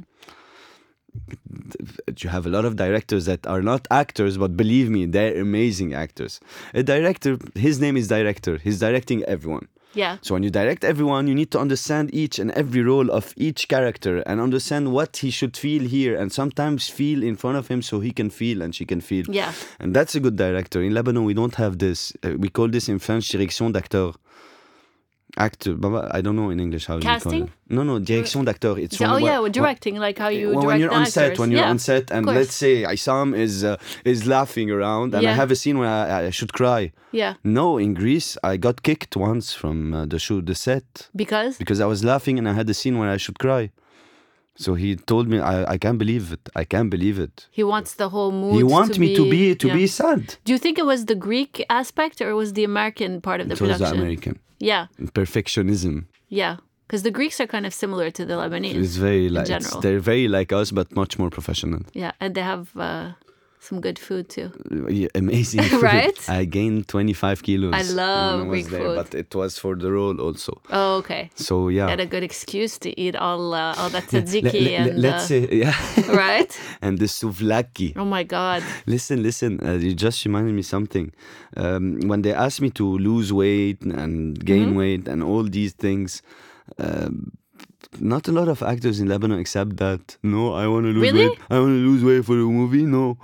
You 2.19 2.29
have 2.29 2.45
a 2.45 2.49
lot 2.49 2.65
of 2.65 2.75
directors 2.75 3.25
that 3.25 3.47
are 3.47 3.61
not 3.61 3.87
actors, 3.89 4.37
but 4.37 4.55
believe 4.55 4.89
me, 4.89 5.05
they're 5.05 5.39
amazing 5.41 5.93
actors. 5.93 6.39
A 6.73 6.83
director, 6.83 7.37
his 7.55 7.79
name 7.79 7.97
is 7.97 8.07
director. 8.07 8.57
He's 8.57 8.79
directing 8.79 9.23
everyone. 9.23 9.67
Yeah. 9.97 10.17
So 10.21 10.35
when 10.35 10.43
you 10.43 10.49
direct 10.49 10.83
everyone, 10.83 11.27
you 11.27 11.35
need 11.35 11.51
to 11.51 11.59
understand 11.59 12.13
each 12.13 12.39
and 12.39 12.51
every 12.51 12.81
role 12.81 13.09
of 13.11 13.33
each 13.35 13.67
character 13.67 14.19
and 14.27 14.39
understand 14.39 14.91
what 14.91 15.17
he 15.17 15.29
should 15.31 15.57
feel 15.57 15.83
here 15.83 16.15
and 16.15 16.31
sometimes 16.31 16.87
feel 16.89 17.23
in 17.23 17.35
front 17.35 17.57
of 17.57 17.67
him 17.67 17.81
so 17.81 17.99
he 17.99 18.11
can 18.11 18.29
feel 18.29 18.61
and 18.61 18.75
she 18.75 18.85
can 18.85 19.01
feel. 19.01 19.25
Yeah. 19.27 19.51
And 19.79 19.95
that's 19.95 20.15
a 20.15 20.19
good 20.19 20.35
director. 20.35 20.81
In 20.81 20.93
Lebanon, 20.93 21.23
we 21.25 21.33
don't 21.33 21.55
have 21.55 21.79
this. 21.79 22.13
Uh, 22.23 22.33
we 22.37 22.49
call 22.49 22.67
this 22.67 22.87
in 22.89 22.99
French 22.99 23.27
direction 23.29 23.71
d'acteur. 23.71 24.13
Actor, 25.37 25.77
I 26.17 26.21
don't 26.21 26.35
know 26.35 26.49
in 26.49 26.59
English 26.59 26.85
how 26.87 26.95
you 26.95 27.01
call 27.01 27.13
Casting? 27.13 27.43
it. 27.43 27.49
No, 27.69 27.83
no, 27.83 27.99
direction 27.99 28.43
d'acteur. 28.45 28.77
It's 28.79 28.99
oh 29.01 29.17
yeah, 29.17 29.47
directing, 29.49 29.95
like 29.97 30.17
how 30.17 30.29
you 30.29 30.47
when, 30.49 30.59
direct 30.59 30.67
when 30.67 30.79
you're 30.81 30.93
on 30.93 31.05
set, 31.05 31.37
when 31.39 31.51
you're 31.51 31.61
Yeah, 31.61 31.69
on 31.69 31.79
set, 31.79 32.11
and 32.11 32.25
let's 32.25 32.55
say 32.55 32.83
Isam 32.83 33.35
is 33.35 33.63
uh, 33.63 33.77
is 34.03 34.25
laughing 34.25 34.71
around, 34.71 35.13
and 35.15 35.25
I 35.27 35.33
have 35.33 35.51
a 35.51 35.55
scene 35.55 35.77
where 35.81 35.89
I, 35.89 36.25
I 36.27 36.29
should 36.31 36.53
cry. 36.53 36.91
Yeah. 37.11 37.33
No, 37.43 37.77
in 37.77 37.93
Greece, 37.93 38.37
I 38.43 38.57
got 38.57 38.75
kicked 38.83 39.15
once 39.15 39.53
from 39.53 39.77
uh, 39.93 40.05
the 40.05 40.19
shoot, 40.19 40.45
the 40.45 40.55
set, 40.55 41.09
Because 41.15 41.57
because 41.57 41.79
I 41.79 41.87
was 41.93 42.03
laughing 42.03 42.35
and 42.39 42.45
I 42.51 42.53
had 42.53 42.67
a 42.69 42.73
scene 42.73 42.95
where 42.99 43.09
I 43.09 43.17
should 43.17 43.39
cry. 43.39 43.71
So 44.59 44.73
he 44.73 44.95
told 44.95 45.27
me, 45.27 45.37
I, 45.39 45.73
I 45.73 45.77
can't 45.77 45.99
believe 45.99 46.31
it. 46.31 46.49
I 46.55 46.63
can't 46.63 46.89
believe 46.89 47.19
it. 47.19 47.35
he 47.51 47.63
wants 47.63 47.93
the 47.93 48.09
whole 48.09 48.31
mood. 48.31 48.55
He 48.55 48.63
want 48.63 48.95
to 48.95 48.99
me 48.99 49.15
to 49.15 49.23
be 49.29 49.43
to 49.63 49.67
yeah. 49.67 49.81
be 49.81 49.85
sad. 49.85 50.21
Do 50.45 50.51
you 50.53 50.57
think 50.57 50.79
it 50.83 50.85
was 50.93 51.05
the 51.05 51.19
Greek 51.27 51.53
aspect 51.69 52.15
or 52.21 52.29
was 52.41 52.53
the 52.53 52.63
American 52.63 53.21
part 53.21 53.39
of 53.41 53.45
the 53.49 53.53
It 53.53 53.61
was 53.61 53.69
the 53.69 53.75
production? 53.77 54.01
American 54.01 54.39
Yeah, 54.59 54.87
perfectionism. 55.13 56.05
yeah. 56.29 56.57
Because 56.87 57.03
the 57.03 57.11
Greeks 57.11 57.41
are 57.41 57.47
kind 57.47 57.65
of 57.65 57.73
similar 57.73 58.09
to 58.11 58.25
the 58.25 58.35
Lebanese. 58.35 58.75
It's 58.75 58.95
very 58.95 59.27
like 59.27 59.47
they're 59.81 59.99
very 59.99 60.29
like 60.29 60.53
us, 60.53 60.71
but 60.71 60.95
much 60.95 61.19
more 61.19 61.29
professional. 61.29 61.81
Yeah, 61.93 62.13
and 62.21 62.33
they 62.33 62.41
have 62.41 62.69
uh, 62.77 63.11
some 63.67 63.81
good 63.81 63.99
food 63.99 64.29
too. 64.29 64.49
Yeah, 64.89 65.09
amazing, 65.15 65.63
food. 65.71 65.83
Right? 65.83 66.29
I 66.29 66.45
gained 66.45 66.87
25 66.87 67.43
kilos. 67.43 67.73
I 67.73 67.81
love 67.93 68.41
I 68.41 68.45
Greek 68.49 68.67
there, 68.67 68.81
food. 68.81 68.95
but 68.95 69.13
it 69.15 69.35
was 69.35 69.57
for 69.59 69.75
the 69.75 69.91
role 69.91 70.19
also. 70.21 70.61
Oh, 70.71 70.97
okay. 70.97 71.29
So 71.35 71.67
yeah. 71.69 71.89
Had 71.89 71.99
a 71.99 72.05
good 72.05 72.23
excuse 72.23 72.77
to 72.79 72.89
eat 72.99 73.15
all 73.15 73.53
uh, 73.53 73.75
all 73.77 73.89
that 73.89 74.03
tzatziki 74.07 74.71
and 74.79 75.01
let's 75.01 75.23
uh, 75.25 75.27
say 75.27 75.41
yeah, 75.63 75.75
right. 76.15 76.51
and 76.81 76.97
the 76.99 77.05
souvlaki. 77.07 77.93
Oh 77.95 78.05
my 78.05 78.23
God. 78.23 78.63
Listen, 78.85 79.21
listen. 79.23 79.59
Uh, 79.65 79.73
you 79.73 79.93
just 79.93 80.23
reminded 80.25 80.53
me 80.55 80.61
something. 80.61 81.11
Um, 81.57 81.99
when 82.09 82.21
they 82.21 82.33
asked 82.33 82.61
me 82.61 82.69
to 82.71 82.85
lose 82.97 83.31
weight 83.33 83.81
and 83.81 84.37
gain 84.45 84.67
Mm-hmm. 84.67 84.77
weight 84.77 85.07
and 85.07 85.23
all 85.23 85.43
these 85.43 85.73
things, 85.73 86.21
um, 86.79 87.31
not 87.99 88.27
a 88.27 88.31
lot 88.31 88.47
of 88.47 88.61
actors 88.63 88.99
in 88.99 89.07
Lebanon 89.07 89.39
accept 89.39 89.77
that. 89.77 90.17
No, 90.23 90.53
I 90.53 90.67
want 90.67 90.85
to 90.85 90.91
lose 90.91 91.11
Really? 91.11 91.29
weight. 91.29 91.39
I 91.49 91.59
want 91.59 91.71
to 91.79 91.83
lose 91.89 92.03
weight 92.03 92.25
for 92.25 92.35
the 92.35 92.43
movie. 92.59 92.83
No. 92.85 93.17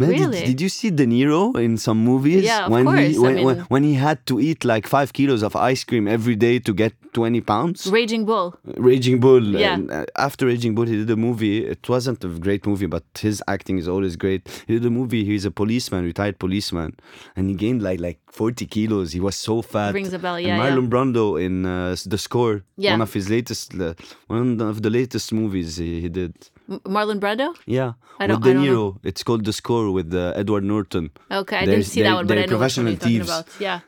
Man, 0.00 0.08
did- 0.10 0.20
Really? 0.20 0.42
did, 0.48 0.60
you 0.64 0.68
see 0.68 0.90
De 0.90 1.06
Niro 1.06 1.42
in 1.66 1.76
some 1.86 1.98
movies 2.10 2.42
Yeah, 2.44 2.66
of 2.66 2.72
when 2.72 2.86
he 2.86 3.14
course, 3.14 3.16
I 3.16 3.20
when, 3.20 3.34
when, 3.46 3.56
mean- 3.58 3.66
when 3.74 3.82
he 3.84 3.94
had 3.94 4.18
to 4.30 4.40
eat 4.40 4.64
like 4.64 4.86
five 4.96 5.12
kilos 5.12 5.42
of 5.48 5.54
ice 5.72 5.82
cream 5.84 6.08
every 6.16 6.36
day 6.46 6.58
to 6.66 6.72
get 6.82 6.92
twenty 7.12 7.40
pounds? 7.52 7.86
Raging 7.98 8.24
Bull. 8.24 8.54
Raging 8.90 9.18
Bull. 9.20 9.44
Yeah. 9.44 9.74
And, 9.74 9.90
uh, 9.90 10.06
after 10.16 10.46
Raging 10.46 10.74
Bull, 10.74 10.86
he 10.86 10.96
did 11.02 11.10
a 11.10 11.16
movie. 11.16 11.56
It 11.74 11.88
wasn't 11.88 12.24
a 12.24 12.28
great 12.46 12.62
movie, 12.66 12.86
but 12.96 13.04
his 13.26 13.42
acting 13.54 13.76
is 13.78 13.86
always 13.88 14.14
great. 14.16 14.42
He 14.66 14.72
did 14.78 14.86
a 14.86 14.90
movie. 15.00 15.22
He's 15.24 15.44
a 15.44 15.50
policeman, 15.62 16.04
retired 16.04 16.38
policeman, 16.38 16.90
and 17.36 17.48
he 17.50 17.54
gained 17.64 17.82
like 17.82 18.00
like 18.00 18.18
forty 18.40 18.66
kilos. 18.66 19.12
He 19.12 19.20
was 19.28 19.36
so 19.48 19.60
fat. 19.72 19.92
Rings 19.94 20.12
a 20.12 20.18
bell, 20.18 20.36
And 20.36 20.46
yeah, 20.46 20.56
yeah. 20.56 20.62
Marlon 20.70 20.88
Brando 20.88 21.24
in 21.46 21.66
uh, 21.66 21.94
The 22.06 22.18
Score, 22.26 22.62
Yeah. 22.76 22.92
one 22.94 23.02
of 23.02 23.12
his 23.12 23.28
latest, 23.28 23.74
uh, 23.74 23.94
one 24.28 24.60
of 24.72 24.80
the 24.82 24.90
latest 24.90 25.32
movies 25.32 25.76
he, 25.76 26.00
he 26.04 26.08
did. 26.08 26.32
Marlon 26.70 27.18
Brando? 27.20 27.54
Yeah, 27.66 27.92
I 28.18 28.26
with 28.26 28.30
don't- 28.30 28.42
De 28.44 28.50
I 28.50 28.54
don't 28.54 28.64
Niro. 28.64 28.72
know. 28.74 29.00
It's 29.02 29.22
called 29.22 29.44
The 29.44 29.52
Score 29.52 29.90
with 29.90 30.14
uh, 30.14 30.32
Edward 30.36 30.64
Norton. 30.64 31.10
Okay, 31.30 31.56
I 31.56 31.64
They're- 31.66 31.74
didn't 31.76 31.86
see 31.86 32.02
that 32.02 32.14
one, 32.14 32.26
but 32.26 32.38
I 32.38 32.46
know 32.46 32.58
one 32.58 32.86
you're 32.86 32.96
talking 32.96 33.20
about. 33.22 33.46
Yeah. 33.58 33.80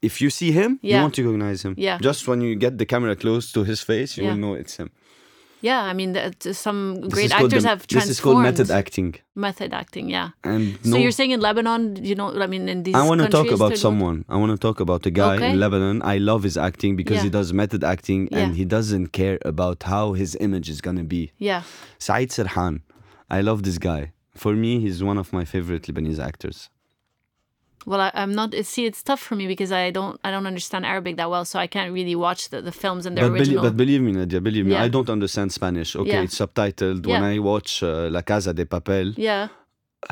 If 0.00 0.20
you 0.22 0.30
see 0.30 0.52
him, 0.52 0.78
Yeah. 0.80 0.96
you 0.96 1.02
won't 1.02 1.18
recognize 1.18 1.62
him. 1.64 1.74
Yeah. 1.76 1.98
Just 2.00 2.28
when 2.28 2.40
you 2.40 2.54
get 2.54 2.78
the 2.78 2.86
camera 2.86 3.16
close 3.16 3.50
to 3.52 3.64
his 3.64 3.80
face, 3.80 4.16
you 4.16 4.22
Yeah. 4.24 4.30
will 4.30 4.38
know 4.38 4.54
it's 4.54 4.76
him. 4.76 4.90
Yeah, 5.60 5.82
I 5.82 5.92
mean, 5.92 6.12
that- 6.12 6.42
some 6.54 6.80
great 7.16 7.32
actors 7.32 7.62
the- 7.64 7.68
have 7.68 7.80
This 7.80 7.86
transformed. 7.94 8.10
is 8.10 8.20
called 8.20 8.42
method 8.42 8.70
acting. 8.70 9.14
Method 9.34 9.72
acting, 9.74 10.08
yeah. 10.08 10.28
And 10.44 10.78
So 10.84 10.90
no, 10.90 10.96
you're 10.98 11.10
saying 11.18 11.32
in 11.32 11.40
Lebanon, 11.40 11.82
you 12.10 12.14
know, 12.14 12.28
I 12.44 12.46
mean, 12.46 12.68
in 12.68 12.82
these 12.84 12.94
I 12.94 13.02
want 13.10 13.20
to 13.22 13.28
talk 13.28 13.50
about 13.50 13.76
someone. 13.76 14.24
I 14.28 14.36
want 14.36 14.52
to 14.52 14.58
talk 14.66 14.78
about 14.80 15.04
a 15.06 15.10
guy 15.10 15.34
Okay. 15.36 15.50
in 15.50 15.58
Lebanon. 15.64 15.96
I 16.14 16.18
love 16.18 16.42
his 16.48 16.56
acting 16.56 16.92
because 17.00 17.16
Yeah. 17.18 17.24
he 17.24 17.30
does 17.38 17.52
method 17.52 17.82
acting 17.94 18.28
and 18.32 18.48
he 18.60 18.64
doesn't 18.76 19.08
care 19.20 19.38
about 19.52 19.78
how 19.92 20.04
his 20.20 20.36
image 20.46 20.68
is 20.74 20.80
gonna 20.80 21.04
be. 21.16 21.22
Yeah. 21.38 21.62
Said 21.98 22.28
Serhan, 22.30 22.74
I 23.30 23.40
love 23.40 23.62
this 23.68 23.78
guy. 23.78 24.12
For 24.34 24.52
me, 24.54 24.78
he's 24.84 25.02
one 25.02 25.18
of 25.18 25.32
my 25.32 25.44
favorite 25.44 25.82
Lebanese 25.88 26.20
actors. 26.30 26.70
Well, 27.86 28.00
I, 28.00 28.10
I'm 28.14 28.32
not. 28.34 28.54
See, 28.64 28.84
it's 28.86 29.02
tough 29.02 29.20
for 29.20 29.34
me 29.36 29.46
because 29.46 29.72
I 29.72 29.90
don't. 29.90 30.18
I 30.24 30.30
don't 30.30 30.46
understand 30.46 30.84
Arabic 30.84 31.16
that 31.16 31.30
well, 31.30 31.44
so 31.44 31.58
I 31.58 31.66
can't 31.66 31.92
really 31.92 32.14
watch 32.14 32.48
the, 32.50 32.60
the 32.60 32.72
films 32.72 33.06
in 33.06 33.14
their 33.14 33.28
But, 33.30 33.38
original. 33.40 33.62
but 33.62 33.76
believe 33.76 34.02
me, 34.02 34.12
Nadia, 34.12 34.40
believe 34.40 34.66
me, 34.66 34.72
Yeah. 34.72 34.82
I 34.82 34.88
don't 34.88 35.08
understand 35.08 35.52
Spanish. 35.52 35.96
Okay, 35.96 36.10
Yeah. 36.10 36.22
it's 36.22 36.36
subtitled. 36.38 37.06
When 37.06 37.22
I 37.22 37.38
watch 37.38 37.82
uh, 37.82 38.08
La 38.10 38.22
Casa 38.22 38.52
de 38.52 38.64
Papel, 38.66 39.14
yeah, 39.16 39.48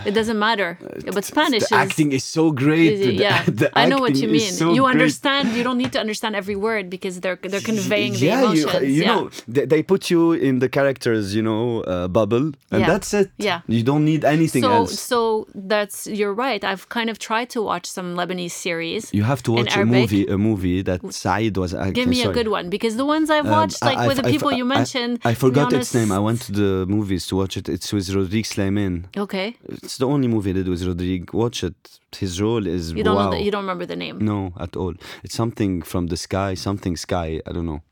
it 0.04 0.12
doesn't 0.12 0.38
matter. 0.38 0.78
but 1.12 1.24
Spanish 1.24 1.62
the 1.68 1.74
is 1.76 1.84
acting 1.86 2.12
is 2.12 2.24
so 2.24 2.50
great. 2.50 2.96
The- 2.96 3.12
yeah, 3.14 3.42
the 3.60 3.70
I 3.78 3.86
know 3.86 3.98
what 3.98 4.16
you 4.16 4.28
mean. 4.28 4.50
so 4.52 4.72
you 4.74 4.82
great. 4.82 4.92
understand. 4.94 5.44
You 5.56 5.62
don't 5.62 5.78
need 5.78 5.92
to 5.92 6.00
understand 6.00 6.34
every 6.36 6.56
word 6.56 6.90
because 6.90 7.20
they're 7.20 7.38
they're 7.50 7.60
conveying 7.60 8.12
the 8.14 8.26
yeah, 8.26 8.40
emotions. 8.42 8.72
You, 8.74 8.80
you 8.88 9.02
yeah. 9.02 9.14
know, 9.14 9.30
they, 9.54 9.64
they 9.72 9.82
put 9.82 10.10
you 10.10 10.32
in 10.32 10.58
the 10.58 10.68
characters, 10.68 11.34
you 11.36 11.42
know, 11.42 11.82
uh, 11.82 12.08
bubble, 12.08 12.46
and 12.72 12.80
Yeah. 12.82 12.86
that's 12.92 13.14
it. 13.14 13.30
Yeah. 13.38 13.60
You 13.68 13.82
don't 13.90 14.04
need 14.04 14.24
anything 14.24 14.62
so 14.64 14.72
else. 14.72 14.98
so 14.98 15.46
that's 15.54 16.06
you're 16.18 16.34
right. 16.34 16.62
I've 16.64 16.88
kind 16.88 17.08
of 17.12 17.16
tried 17.18 17.48
to 17.50 17.62
watch 17.62 17.86
some 17.86 18.16
Lebanese 18.16 18.50
series. 18.66 19.02
You 19.14 19.22
have 19.32 19.42
to 19.44 19.52
watch 19.52 19.70
a 19.74 19.78
Arabic. 19.78 19.92
movie, 20.00 20.26
a 20.26 20.38
movie 20.38 20.82
that 20.82 21.00
Said 21.14 21.56
was 21.56 21.72
acting. 21.74 21.92
Give 22.00 22.08
me 22.08 22.22
a 22.22 22.32
good 22.32 22.48
one 22.48 22.70
because 22.70 22.96
the 22.96 23.04
ones 23.14 23.30
I've 23.30 23.46
Um, 23.46 23.52
watched, 23.58 23.80
like 23.82 23.98
I- 23.98 24.06
with 24.08 24.16
the 24.20 24.24
people 24.34 24.48
I- 24.50 24.56
you 24.60 24.64
mentioned, 24.64 25.20
I, 25.24 25.34
forgot 25.34 25.72
its 25.72 25.94
name. 25.94 26.10
I 26.10 26.18
went 26.18 26.38
to 26.46 26.52
the 26.52 26.70
movies 26.86 27.26
to 27.28 27.36
watch 27.36 27.56
it. 27.56 27.68
It's 27.68 27.92
with 27.92 28.06
Rodrigue 28.16 28.46
Sleiman. 28.46 29.06
Okay, 29.16 29.48
It's 29.82 29.98
the 29.98 30.06
only 30.06 30.28
movie 30.28 30.50
I 30.50 30.54
did 30.54 30.68
with 30.68 30.82
Rodrigue. 30.86 31.32
Watch 31.34 31.62
it. 31.64 31.74
His 32.16 32.40
role 32.40 32.66
is 32.66 32.92
you 32.92 33.02
don't 33.04 33.16
wow. 33.16 33.24
know. 33.30 33.36
The, 33.36 33.42
you 33.42 33.50
don't 33.50 33.62
remember 33.62 33.86
the 33.86 33.96
name. 33.96 34.18
No, 34.18 34.52
at 34.58 34.76
all. 34.76 34.94
It's 35.24 35.34
something 35.34 35.82
from 35.82 36.06
the 36.08 36.16
sky, 36.16 36.54
something 36.54 36.96
sky. 36.96 37.40
I 37.46 37.52
don't 37.52 37.66
know. 37.66 37.82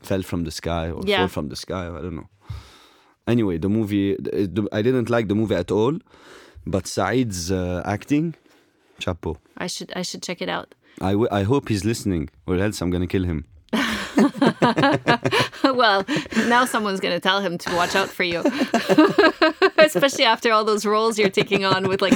Fell 0.00 0.22
from 0.22 0.44
the 0.44 0.50
sky 0.50 0.90
or 0.90 1.02
Yeah. 1.04 1.18
fall 1.18 1.28
from 1.28 1.48
the 1.48 1.56
sky. 1.56 1.86
I 1.86 2.00
don't 2.02 2.16
know. 2.16 2.28
Anyway, 3.26 3.58
the 3.58 3.68
movie. 3.68 4.16
the- 4.16 4.68
I 4.72 4.82
didn't 4.82 5.08
like 5.10 5.28
the 5.28 5.34
movie 5.34 5.54
at 5.54 5.70
all, 5.70 5.98
but 6.66 6.86
Said's 6.86 7.50
uh, 7.50 7.82
acting, 7.84 8.34
chapeau. 8.98 9.36
I 9.56 9.66
should 9.66 9.90
I 9.96 10.02
should 10.02 10.22
check 10.22 10.42
it 10.42 10.48
out. 10.48 10.74
I, 11.00 11.12
w- 11.12 11.28
I 11.32 11.42
hope 11.42 11.68
he's 11.68 11.84
listening, 11.84 12.28
or 12.46 12.56
else 12.56 12.80
I'm 12.80 12.90
gonna 12.90 13.06
kill 13.06 13.24
him. 13.24 13.46
well, 15.64 16.04
now 16.48 16.64
someone's 16.64 17.00
going 17.00 17.14
to 17.14 17.20
tell 17.20 17.40
him 17.40 17.58
to 17.58 17.74
watch 17.74 17.94
out 17.96 18.08
for 18.08 18.24
you. 18.24 18.42
Especially 19.78 20.24
after 20.24 20.52
all 20.52 20.64
those 20.64 20.86
roles 20.86 21.18
you're 21.18 21.30
taking 21.30 21.64
on 21.64 21.88
with 21.88 22.00
like 22.02 22.14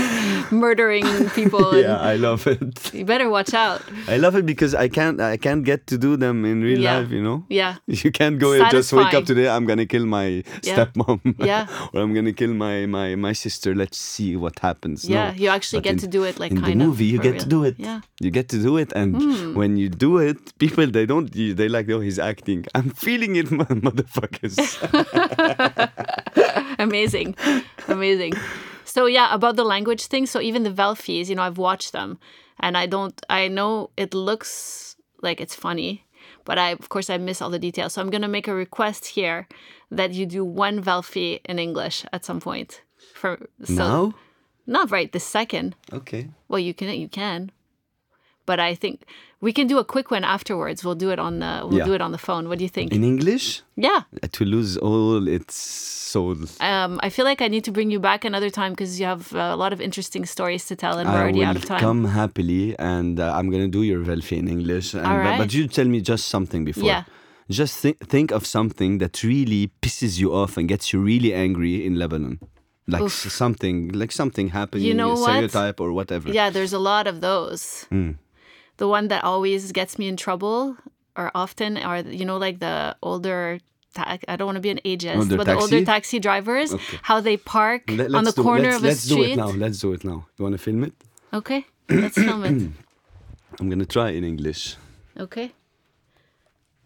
murdering 0.52 1.06
people. 1.30 1.74
Yeah, 1.78 2.00
I 2.00 2.16
love 2.16 2.46
it. 2.46 2.92
You 2.92 3.04
better 3.04 3.28
watch 3.30 3.54
out. 3.54 3.82
I 4.08 4.16
love 4.16 4.34
it 4.34 4.44
because 4.46 4.74
I 4.74 4.88
can't 4.88 5.20
I 5.20 5.36
can't 5.36 5.64
get 5.64 5.86
to 5.88 5.98
do 5.98 6.16
them 6.16 6.44
in 6.44 6.60
real 6.62 6.80
Yeah. 6.80 6.98
life. 6.98 7.10
You 7.10 7.22
know. 7.22 7.44
Yeah. 7.48 7.76
You 7.86 8.10
can't 8.10 8.38
go 8.38 8.52
and 8.52 8.68
just 8.70 8.92
wake 8.92 9.14
up 9.14 9.24
today. 9.24 9.48
I'm 9.48 9.64
gonna 9.66 9.86
kill 9.86 10.06
my 10.06 10.42
Yeah. 10.62 10.74
stepmom. 10.74 11.20
Yeah. 11.38 11.66
or 11.92 12.00
I'm 12.02 12.14
gonna 12.14 12.32
kill 12.32 12.52
my 12.54 12.86
my 12.86 13.14
my 13.14 13.32
sister. 13.32 13.74
Let's 13.74 13.98
see 13.98 14.36
what 14.36 14.58
happens. 14.58 15.04
Yeah, 15.04 15.30
No. 15.30 15.36
you 15.42 15.48
actually 15.48 15.80
But 15.80 15.84
get 15.84 15.92
in- 15.94 15.98
to 16.00 16.08
do 16.08 16.24
it 16.24 16.38
like 16.38 16.52
in 16.52 16.60
kind 16.60 16.80
the 16.80 16.84
of 16.84 16.88
movie. 16.90 17.06
You 17.06 17.18
get 17.18 17.34
real. 17.34 17.42
to 17.42 17.48
do 17.48 17.64
it. 17.64 17.74
Yeah. 17.78 18.00
You 18.20 18.30
get 18.30 18.48
to 18.50 18.58
do 18.58 18.76
it, 18.76 18.92
and 18.94 19.14
hmm. 19.16 19.54
when 19.54 19.76
you 19.76 19.88
do 19.88 20.18
it, 20.18 20.38
people 20.58 20.86
they 20.86 21.06
don't 21.06 21.30
they 21.32 21.68
like 21.68 21.87
oh 21.92 22.00
he's 22.00 22.18
acting. 22.18 22.66
I'm 22.74 22.90
feeling 22.90 23.36
it, 23.36 23.46
motherfuckers. 23.86 24.58
Amazing. 26.78 27.36
Amazing. 27.88 28.34
So 28.84 29.06
yeah, 29.06 29.34
about 29.34 29.56
the 29.56 29.64
language 29.64 30.06
thing. 30.06 30.26
So 30.26 30.40
even 30.40 30.62
the 30.62 30.70
Velfies, 30.70 31.28
you 31.28 31.34
know, 31.34 31.42
I've 31.42 31.58
watched 31.58 31.92
them 31.92 32.18
and 32.60 32.76
I 32.76 32.86
don't 32.86 33.20
I 33.28 33.48
know 33.48 33.90
it 33.96 34.14
looks 34.14 34.96
like 35.22 35.40
it's 35.40 35.54
funny, 35.54 36.04
but 36.44 36.58
I 36.58 36.70
of 36.70 36.88
course 36.88 37.10
I 37.10 37.18
miss 37.18 37.42
all 37.42 37.50
the 37.50 37.58
details. 37.58 37.92
So 37.94 38.00
I'm 38.00 38.10
gonna 38.10 38.28
make 38.28 38.48
a 38.48 38.54
request 38.54 39.06
here 39.06 39.46
that 39.90 40.12
you 40.12 40.26
do 40.26 40.44
one 40.44 40.82
Velfie 40.82 41.40
in 41.44 41.58
English 41.58 42.04
at 42.12 42.24
some 42.24 42.40
point. 42.40 42.82
For 43.14 43.38
so 43.64 43.74
now, 43.74 44.14
not 44.66 44.90
right 44.90 45.10
this 45.12 45.24
second. 45.24 45.74
okay. 45.92 46.28
Well 46.48 46.60
you 46.60 46.74
can 46.74 46.88
you 46.98 47.08
can. 47.08 47.50
But 48.50 48.58
I 48.70 48.72
think 48.82 48.96
we 49.46 49.50
can 49.58 49.66
do 49.72 49.76
a 49.84 49.86
quick 49.94 50.08
one 50.16 50.24
afterwards. 50.36 50.78
We'll 50.84 51.00
do 51.06 51.10
it 51.14 51.20
on 51.26 51.32
the 51.42 51.52
we'll 51.68 51.78
Yeah. 51.80 51.88
do 51.90 51.94
it 51.98 52.02
on 52.06 52.12
the 52.16 52.22
phone. 52.28 52.42
What 52.48 52.56
do 52.60 52.64
you 52.68 52.72
think? 52.78 52.88
In 52.98 53.02
English, 53.12 53.44
yeah. 53.86 54.00
to 54.36 54.42
lose 54.54 54.70
all 54.88 55.28
its 55.36 55.54
soul. 56.12 56.36
Um, 56.72 56.92
I 57.06 57.08
feel 57.14 57.26
like 57.30 57.40
I 57.46 57.48
need 57.54 57.64
to 57.68 57.72
bring 57.76 57.88
you 57.94 58.00
back 58.10 58.20
another 58.30 58.50
time 58.60 58.72
because 58.74 58.92
you 59.00 59.06
have 59.14 59.24
uh, 59.34 59.56
a 59.56 59.58
lot 59.62 59.70
of 59.74 59.78
interesting 59.88 60.24
stories 60.34 60.62
to 60.70 60.74
tell, 60.82 60.94
and 61.00 61.06
we're 61.10 61.20
I 61.20 61.22
already 61.24 61.44
out 61.48 61.56
of 61.60 61.64
time. 61.72 61.80
come 61.88 62.02
happily, 62.22 62.64
and 62.94 63.14
uh, 63.20 63.36
I'm 63.36 63.48
gonna 63.52 63.72
do 63.78 63.82
your 63.90 64.00
Velfi 64.08 64.36
in 64.42 64.46
English. 64.56 64.88
And, 64.96 65.06
All 65.10 65.22
but, 65.26 65.38
but 65.42 65.50
you 65.56 65.62
tell 65.78 65.88
me 65.94 65.98
just 66.12 66.24
something 66.34 66.62
before. 66.70 66.88
Yeah. 66.92 67.02
Just 67.60 67.74
think 67.82 67.96
think 68.14 68.28
of 68.38 68.42
something 68.58 68.92
that 69.02 69.14
really 69.32 69.62
pisses 69.84 70.12
you 70.22 70.28
off 70.40 70.52
and 70.58 70.64
gets 70.74 70.84
you 70.92 70.98
really 71.12 71.32
angry 71.46 71.74
in 71.86 71.92
Lebanon, 72.02 72.34
like 72.94 73.02
Oof. 73.04 73.18
something 73.42 73.76
like 74.00 74.12
something 74.20 74.46
happening, 74.58 74.84
You 74.88 74.94
know 75.02 75.12
a 75.12 75.20
what? 75.22 75.30
stereotype 75.30 75.78
or 75.84 75.90
whatever. 75.98 76.28
Yeah, 76.38 76.48
there's 76.54 76.74
a 76.80 76.82
lot 76.92 77.04
of 77.12 77.16
those. 77.28 77.62
Hmm. 77.92 78.10
The 78.78 78.88
one 78.88 79.08
that 79.08 79.22
always 79.24 79.72
gets 79.72 79.98
me 79.98 80.06
in 80.08 80.16
trouble, 80.16 80.76
or 81.16 81.30
often, 81.34 81.76
are 81.76 81.98
you 82.00 82.24
know 82.24 82.38
like 82.38 82.58
the 82.60 82.96
older. 83.02 83.58
Ta- 83.94 84.18
I 84.28 84.36
don't 84.36 84.46
want 84.46 84.56
to 84.56 84.60
be 84.60 84.70
an 84.70 84.80
ageist, 84.84 85.16
Older 85.16 85.36
but 85.38 85.46
the 85.46 85.54
older 85.54 85.80
taxi? 85.80 85.84
taxi 85.84 86.18
drivers, 86.20 86.74
Okay. 86.74 86.98
how 87.02 87.20
they 87.20 87.36
park 87.38 87.82
Let- 87.88 88.12
on 88.14 88.22
the 88.24 88.30
let's 88.30 88.34
do- 88.36 88.42
corner 88.42 88.70
let's, 88.72 88.76
of 88.78 88.84
a 88.84 88.94
street. 88.94 88.94
let's 88.94 89.06
do 89.08 89.22
it 89.32 89.36
now. 89.36 89.50
Let's 89.64 89.78
do 89.80 89.92
it 89.94 90.04
now. 90.04 90.26
You 90.36 90.42
want 90.44 90.52
to 90.54 90.58
film 90.62 90.84
it? 90.84 90.92
Okay, 91.32 91.64
let's 91.88 92.14
film 92.14 92.44
it. 92.44 92.70
I'm 93.60 93.68
gonna 93.70 93.86
try 93.86 94.10
in 94.10 94.24
English. 94.24 94.76
Okay, 95.18 95.52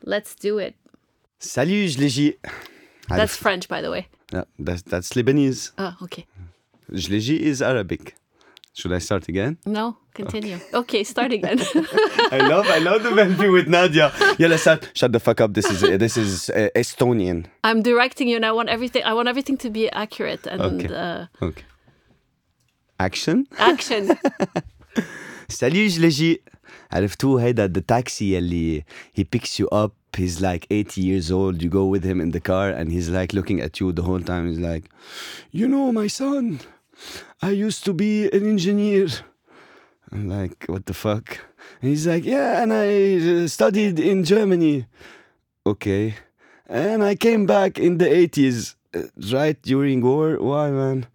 let's 0.05 0.35
do 0.35 0.59
it. 0.59 0.75
Salut, 1.39 1.89
je 1.91 1.99
l'ai. 2.01 2.37
That's 3.09 3.37
French, 3.37 3.69
by 3.69 3.83
the 3.83 3.91
way. 3.91 4.07
Yeah, 4.33 4.45
that's, 4.59 4.83
that's 4.83 5.13
Lebanese. 5.13 5.73
Oh, 5.77 5.95
okay. 6.03 6.25
Je 6.95 7.11
l'ai 7.11 7.37
is 7.51 7.61
Arabic. 7.61 8.15
Should 8.74 8.94
I 8.94 9.00
start 9.00 9.28
again? 9.28 9.58
No, 9.66 9.98
continue. 10.14 10.60
Okay, 10.82 11.04
start 11.04 11.32
again. 11.34 11.58
I 12.32 12.38
love, 12.54 12.68
I 12.68 12.78
love 12.78 13.02
the 13.02 13.10
Velfi 13.10 13.52
with 13.52 13.68
Nadia. 13.68 14.12
Yalla, 14.38 14.58
start. 14.60 14.92
Shut 14.94 15.12
the 15.14 15.20
fuck 15.20 15.42
up. 15.42 15.52
This 15.56 15.66
is 15.74 15.82
this 16.06 16.16
is 16.16 16.50
uh, 16.52 16.70
Estonian. 16.76 17.46
I'm 17.64 17.82
directing 17.82 18.28
you, 18.30 18.36
and 18.36 18.46
I 18.46 18.52
want 18.52 18.70
everything. 18.70 19.04
I 19.04 19.14
want 19.14 19.28
everything 19.30 19.58
to 19.66 19.70
be 19.72 19.90
accurate 19.90 20.46
and 20.46 20.62
Okay. 20.62 20.94
uh, 20.94 21.26
Okay. 21.48 21.64
Action. 23.00 23.48
action. 23.58 24.04
Salut, 25.50 25.90
je 25.90 26.00
l'ai 26.02 26.10
dit. 26.12 26.40
عرفتوه 26.92 27.42
هيدا 27.44 27.68
the 27.68 27.82
taxi 27.82 28.22
اللي 28.38 28.84
he 29.20 29.24
picks 29.24 29.60
you 29.60 29.68
up 29.72 29.94
he's 30.18 30.40
like 30.42 30.66
80 30.72 31.02
years 31.02 31.32
old 31.32 31.62
you 31.62 31.70
go 31.70 31.86
with 31.86 32.04
him 32.04 32.22
in 32.22 32.32
the 32.32 32.40
car 32.40 32.70
and 32.70 32.92
he's 32.92 33.10
like 33.10 33.34
looking 33.34 33.60
at 33.62 33.80
you 33.80 33.92
the 33.92 34.04
whole 34.04 34.22
time 34.22 34.48
he's 34.50 34.60
like 34.60 34.86
you 35.52 35.68
know 35.68 35.92
my 35.92 36.08
son 36.08 36.60
I 37.43 37.51
used 37.51 37.85
to 37.85 37.93
be 37.93 38.31
an 38.31 38.47
engineer 38.47 39.09
I'm 40.13 40.29
like 40.29 40.65
what 40.67 40.87
the 40.87 40.95
fuck 40.95 41.39
and 41.81 41.91
he's 41.91 42.07
like 42.07 42.25
yeah 42.25 42.63
and 42.63 42.73
I 42.73 43.45
uh, 43.45 43.49
studied 43.49 43.99
in 43.99 44.25
Germany 44.25 44.87
okay 45.67 46.15
and 46.69 47.03
I 47.03 47.15
came 47.17 47.47
back 47.47 47.79
in 47.79 47.99
the 47.99 48.07
80s 48.07 48.77
uh, 48.95 49.03
right 49.37 49.61
during 49.63 50.03
war 50.03 50.37
why 50.39 50.71
man 50.71 51.07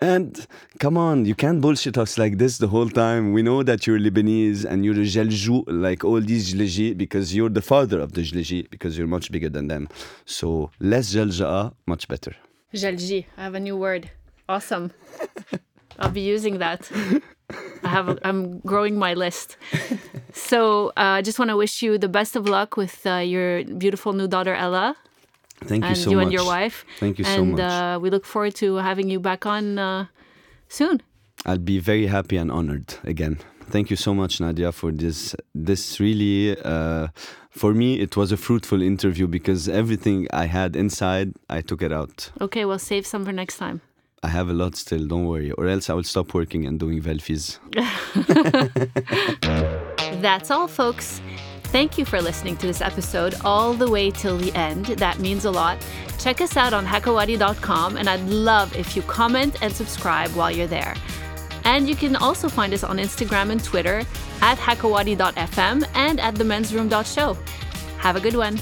and 0.00 0.46
come 0.78 0.96
on, 0.96 1.24
you 1.24 1.34
can't 1.34 1.60
bullshit 1.60 1.98
us 1.98 2.18
like 2.18 2.38
this 2.38 2.58
the 2.58 2.68
whole 2.68 2.88
time. 2.88 3.32
We 3.32 3.42
know 3.42 3.64
that 3.64 3.84
you're 3.84 3.98
Lebanese 3.98 4.64
and 4.64 4.84
you're 4.84 4.94
a 4.94 4.98
Jaljou, 4.98 5.64
like 5.66 6.04
all 6.04 6.20
these 6.20 6.54
Jleji, 6.54 6.96
because 6.96 7.34
you're 7.34 7.48
the 7.48 7.62
father 7.62 7.98
of 7.98 8.12
the 8.12 8.20
Jleji, 8.20 8.70
because 8.70 8.96
you're 8.96 9.08
much 9.08 9.32
bigger 9.32 9.48
than 9.48 9.66
them. 9.66 9.88
So 10.24 10.70
less 10.78 11.12
Jalja'a, 11.12 11.74
much 11.86 12.06
better. 12.06 12.32
Jalji. 12.72 13.26
I 13.36 13.42
have 13.42 13.54
a 13.54 13.60
new 13.60 13.76
word. 13.76 14.08
Awesome. 14.48 14.92
I'll 15.98 16.10
be 16.10 16.20
using 16.20 16.58
that. 16.58 16.90
I 17.82 17.88
have. 17.88 18.08
A, 18.08 18.18
I'm 18.28 18.58
growing 18.60 18.98
my 18.98 19.14
list. 19.14 19.56
So 20.32 20.88
uh, 20.90 21.18
I 21.18 21.22
just 21.22 21.38
want 21.38 21.50
to 21.50 21.56
wish 21.56 21.82
you 21.82 21.98
the 21.98 22.08
best 22.08 22.36
of 22.36 22.46
luck 22.48 22.76
with 22.76 23.06
uh, 23.06 23.16
your 23.16 23.64
beautiful 23.64 24.12
new 24.12 24.28
daughter 24.28 24.54
Ella 24.54 24.96
Thank 25.64 25.84
you 25.84 25.88
and 25.88 25.96
so 25.98 26.10
you 26.10 26.16
much. 26.16 26.24
and 26.24 26.32
your 26.32 26.44
wife. 26.44 26.84
Thank 26.98 27.18
you 27.18 27.24
so 27.24 27.30
and 27.42 27.52
much. 27.52 27.60
uh, 27.60 27.98
we 28.00 28.10
look 28.10 28.24
forward 28.24 28.54
to 28.56 28.76
having 28.76 29.10
you 29.10 29.18
back 29.20 29.46
on 29.46 29.78
uh, 29.78 30.06
soon. 30.68 31.02
I'll 31.46 31.58
be 31.58 31.78
very 31.78 32.06
happy 32.06 32.36
and 32.36 32.50
honored 32.50 32.94
again. 33.04 33.38
Thank 33.70 33.90
you 33.90 33.96
so 33.96 34.14
much, 34.14 34.40
Nadia, 34.40 34.72
for 34.72 34.90
this. 34.92 35.34
This 35.54 36.00
really, 36.00 36.56
uh, 36.64 37.08
for 37.50 37.74
me, 37.74 38.00
it 38.00 38.16
was 38.16 38.32
a 38.32 38.36
fruitful 38.36 38.80
interview 38.80 39.26
because 39.26 39.68
everything 39.68 40.26
I 40.32 40.46
had 40.46 40.74
inside, 40.74 41.34
I 41.50 41.60
took 41.60 41.82
it 41.82 41.92
out. 41.92 42.30
Okay, 42.40 42.64
we'll 42.64 42.78
save 42.78 43.06
some 43.06 43.24
for 43.26 43.32
next 43.32 43.58
time. 43.58 43.82
I 44.28 44.30
have 44.30 44.50
a 44.50 44.52
lot 44.52 44.76
still, 44.76 45.06
don't 45.06 45.24
worry, 45.24 45.52
or 45.52 45.68
else 45.68 45.88
I 45.88 45.94
will 45.94 46.02
stop 46.02 46.34
working 46.34 46.66
and 46.66 46.78
doing 46.78 47.00
Velfis. 47.00 47.58
That's 50.20 50.50
all, 50.50 50.68
folks. 50.68 51.22
Thank 51.72 51.96
you 51.96 52.04
for 52.04 52.20
listening 52.20 52.58
to 52.58 52.66
this 52.66 52.82
episode 52.82 53.36
all 53.42 53.72
the 53.72 53.90
way 53.90 54.10
till 54.10 54.36
the 54.36 54.52
end. 54.52 54.84
That 55.04 55.18
means 55.18 55.46
a 55.46 55.50
lot. 55.50 55.78
Check 56.18 56.42
us 56.42 56.58
out 56.58 56.74
on 56.74 56.84
hakawadi.com, 56.84 57.96
and 57.96 58.06
I'd 58.06 58.28
love 58.28 58.76
if 58.76 58.94
you 58.94 59.00
comment 59.00 59.62
and 59.62 59.72
subscribe 59.72 60.28
while 60.32 60.50
you're 60.50 60.66
there. 60.66 60.94
And 61.64 61.88
you 61.88 61.96
can 61.96 62.14
also 62.14 62.50
find 62.50 62.74
us 62.74 62.84
on 62.84 62.98
Instagram 62.98 63.48
and 63.48 63.64
Twitter 63.64 64.00
at 64.42 64.58
hakawadi.fm 64.58 65.88
and 65.94 66.20
at 66.20 66.34
themensroom.show. 66.34 67.34
Have 67.96 68.16
a 68.16 68.20
good 68.20 68.36
one. 68.36 68.58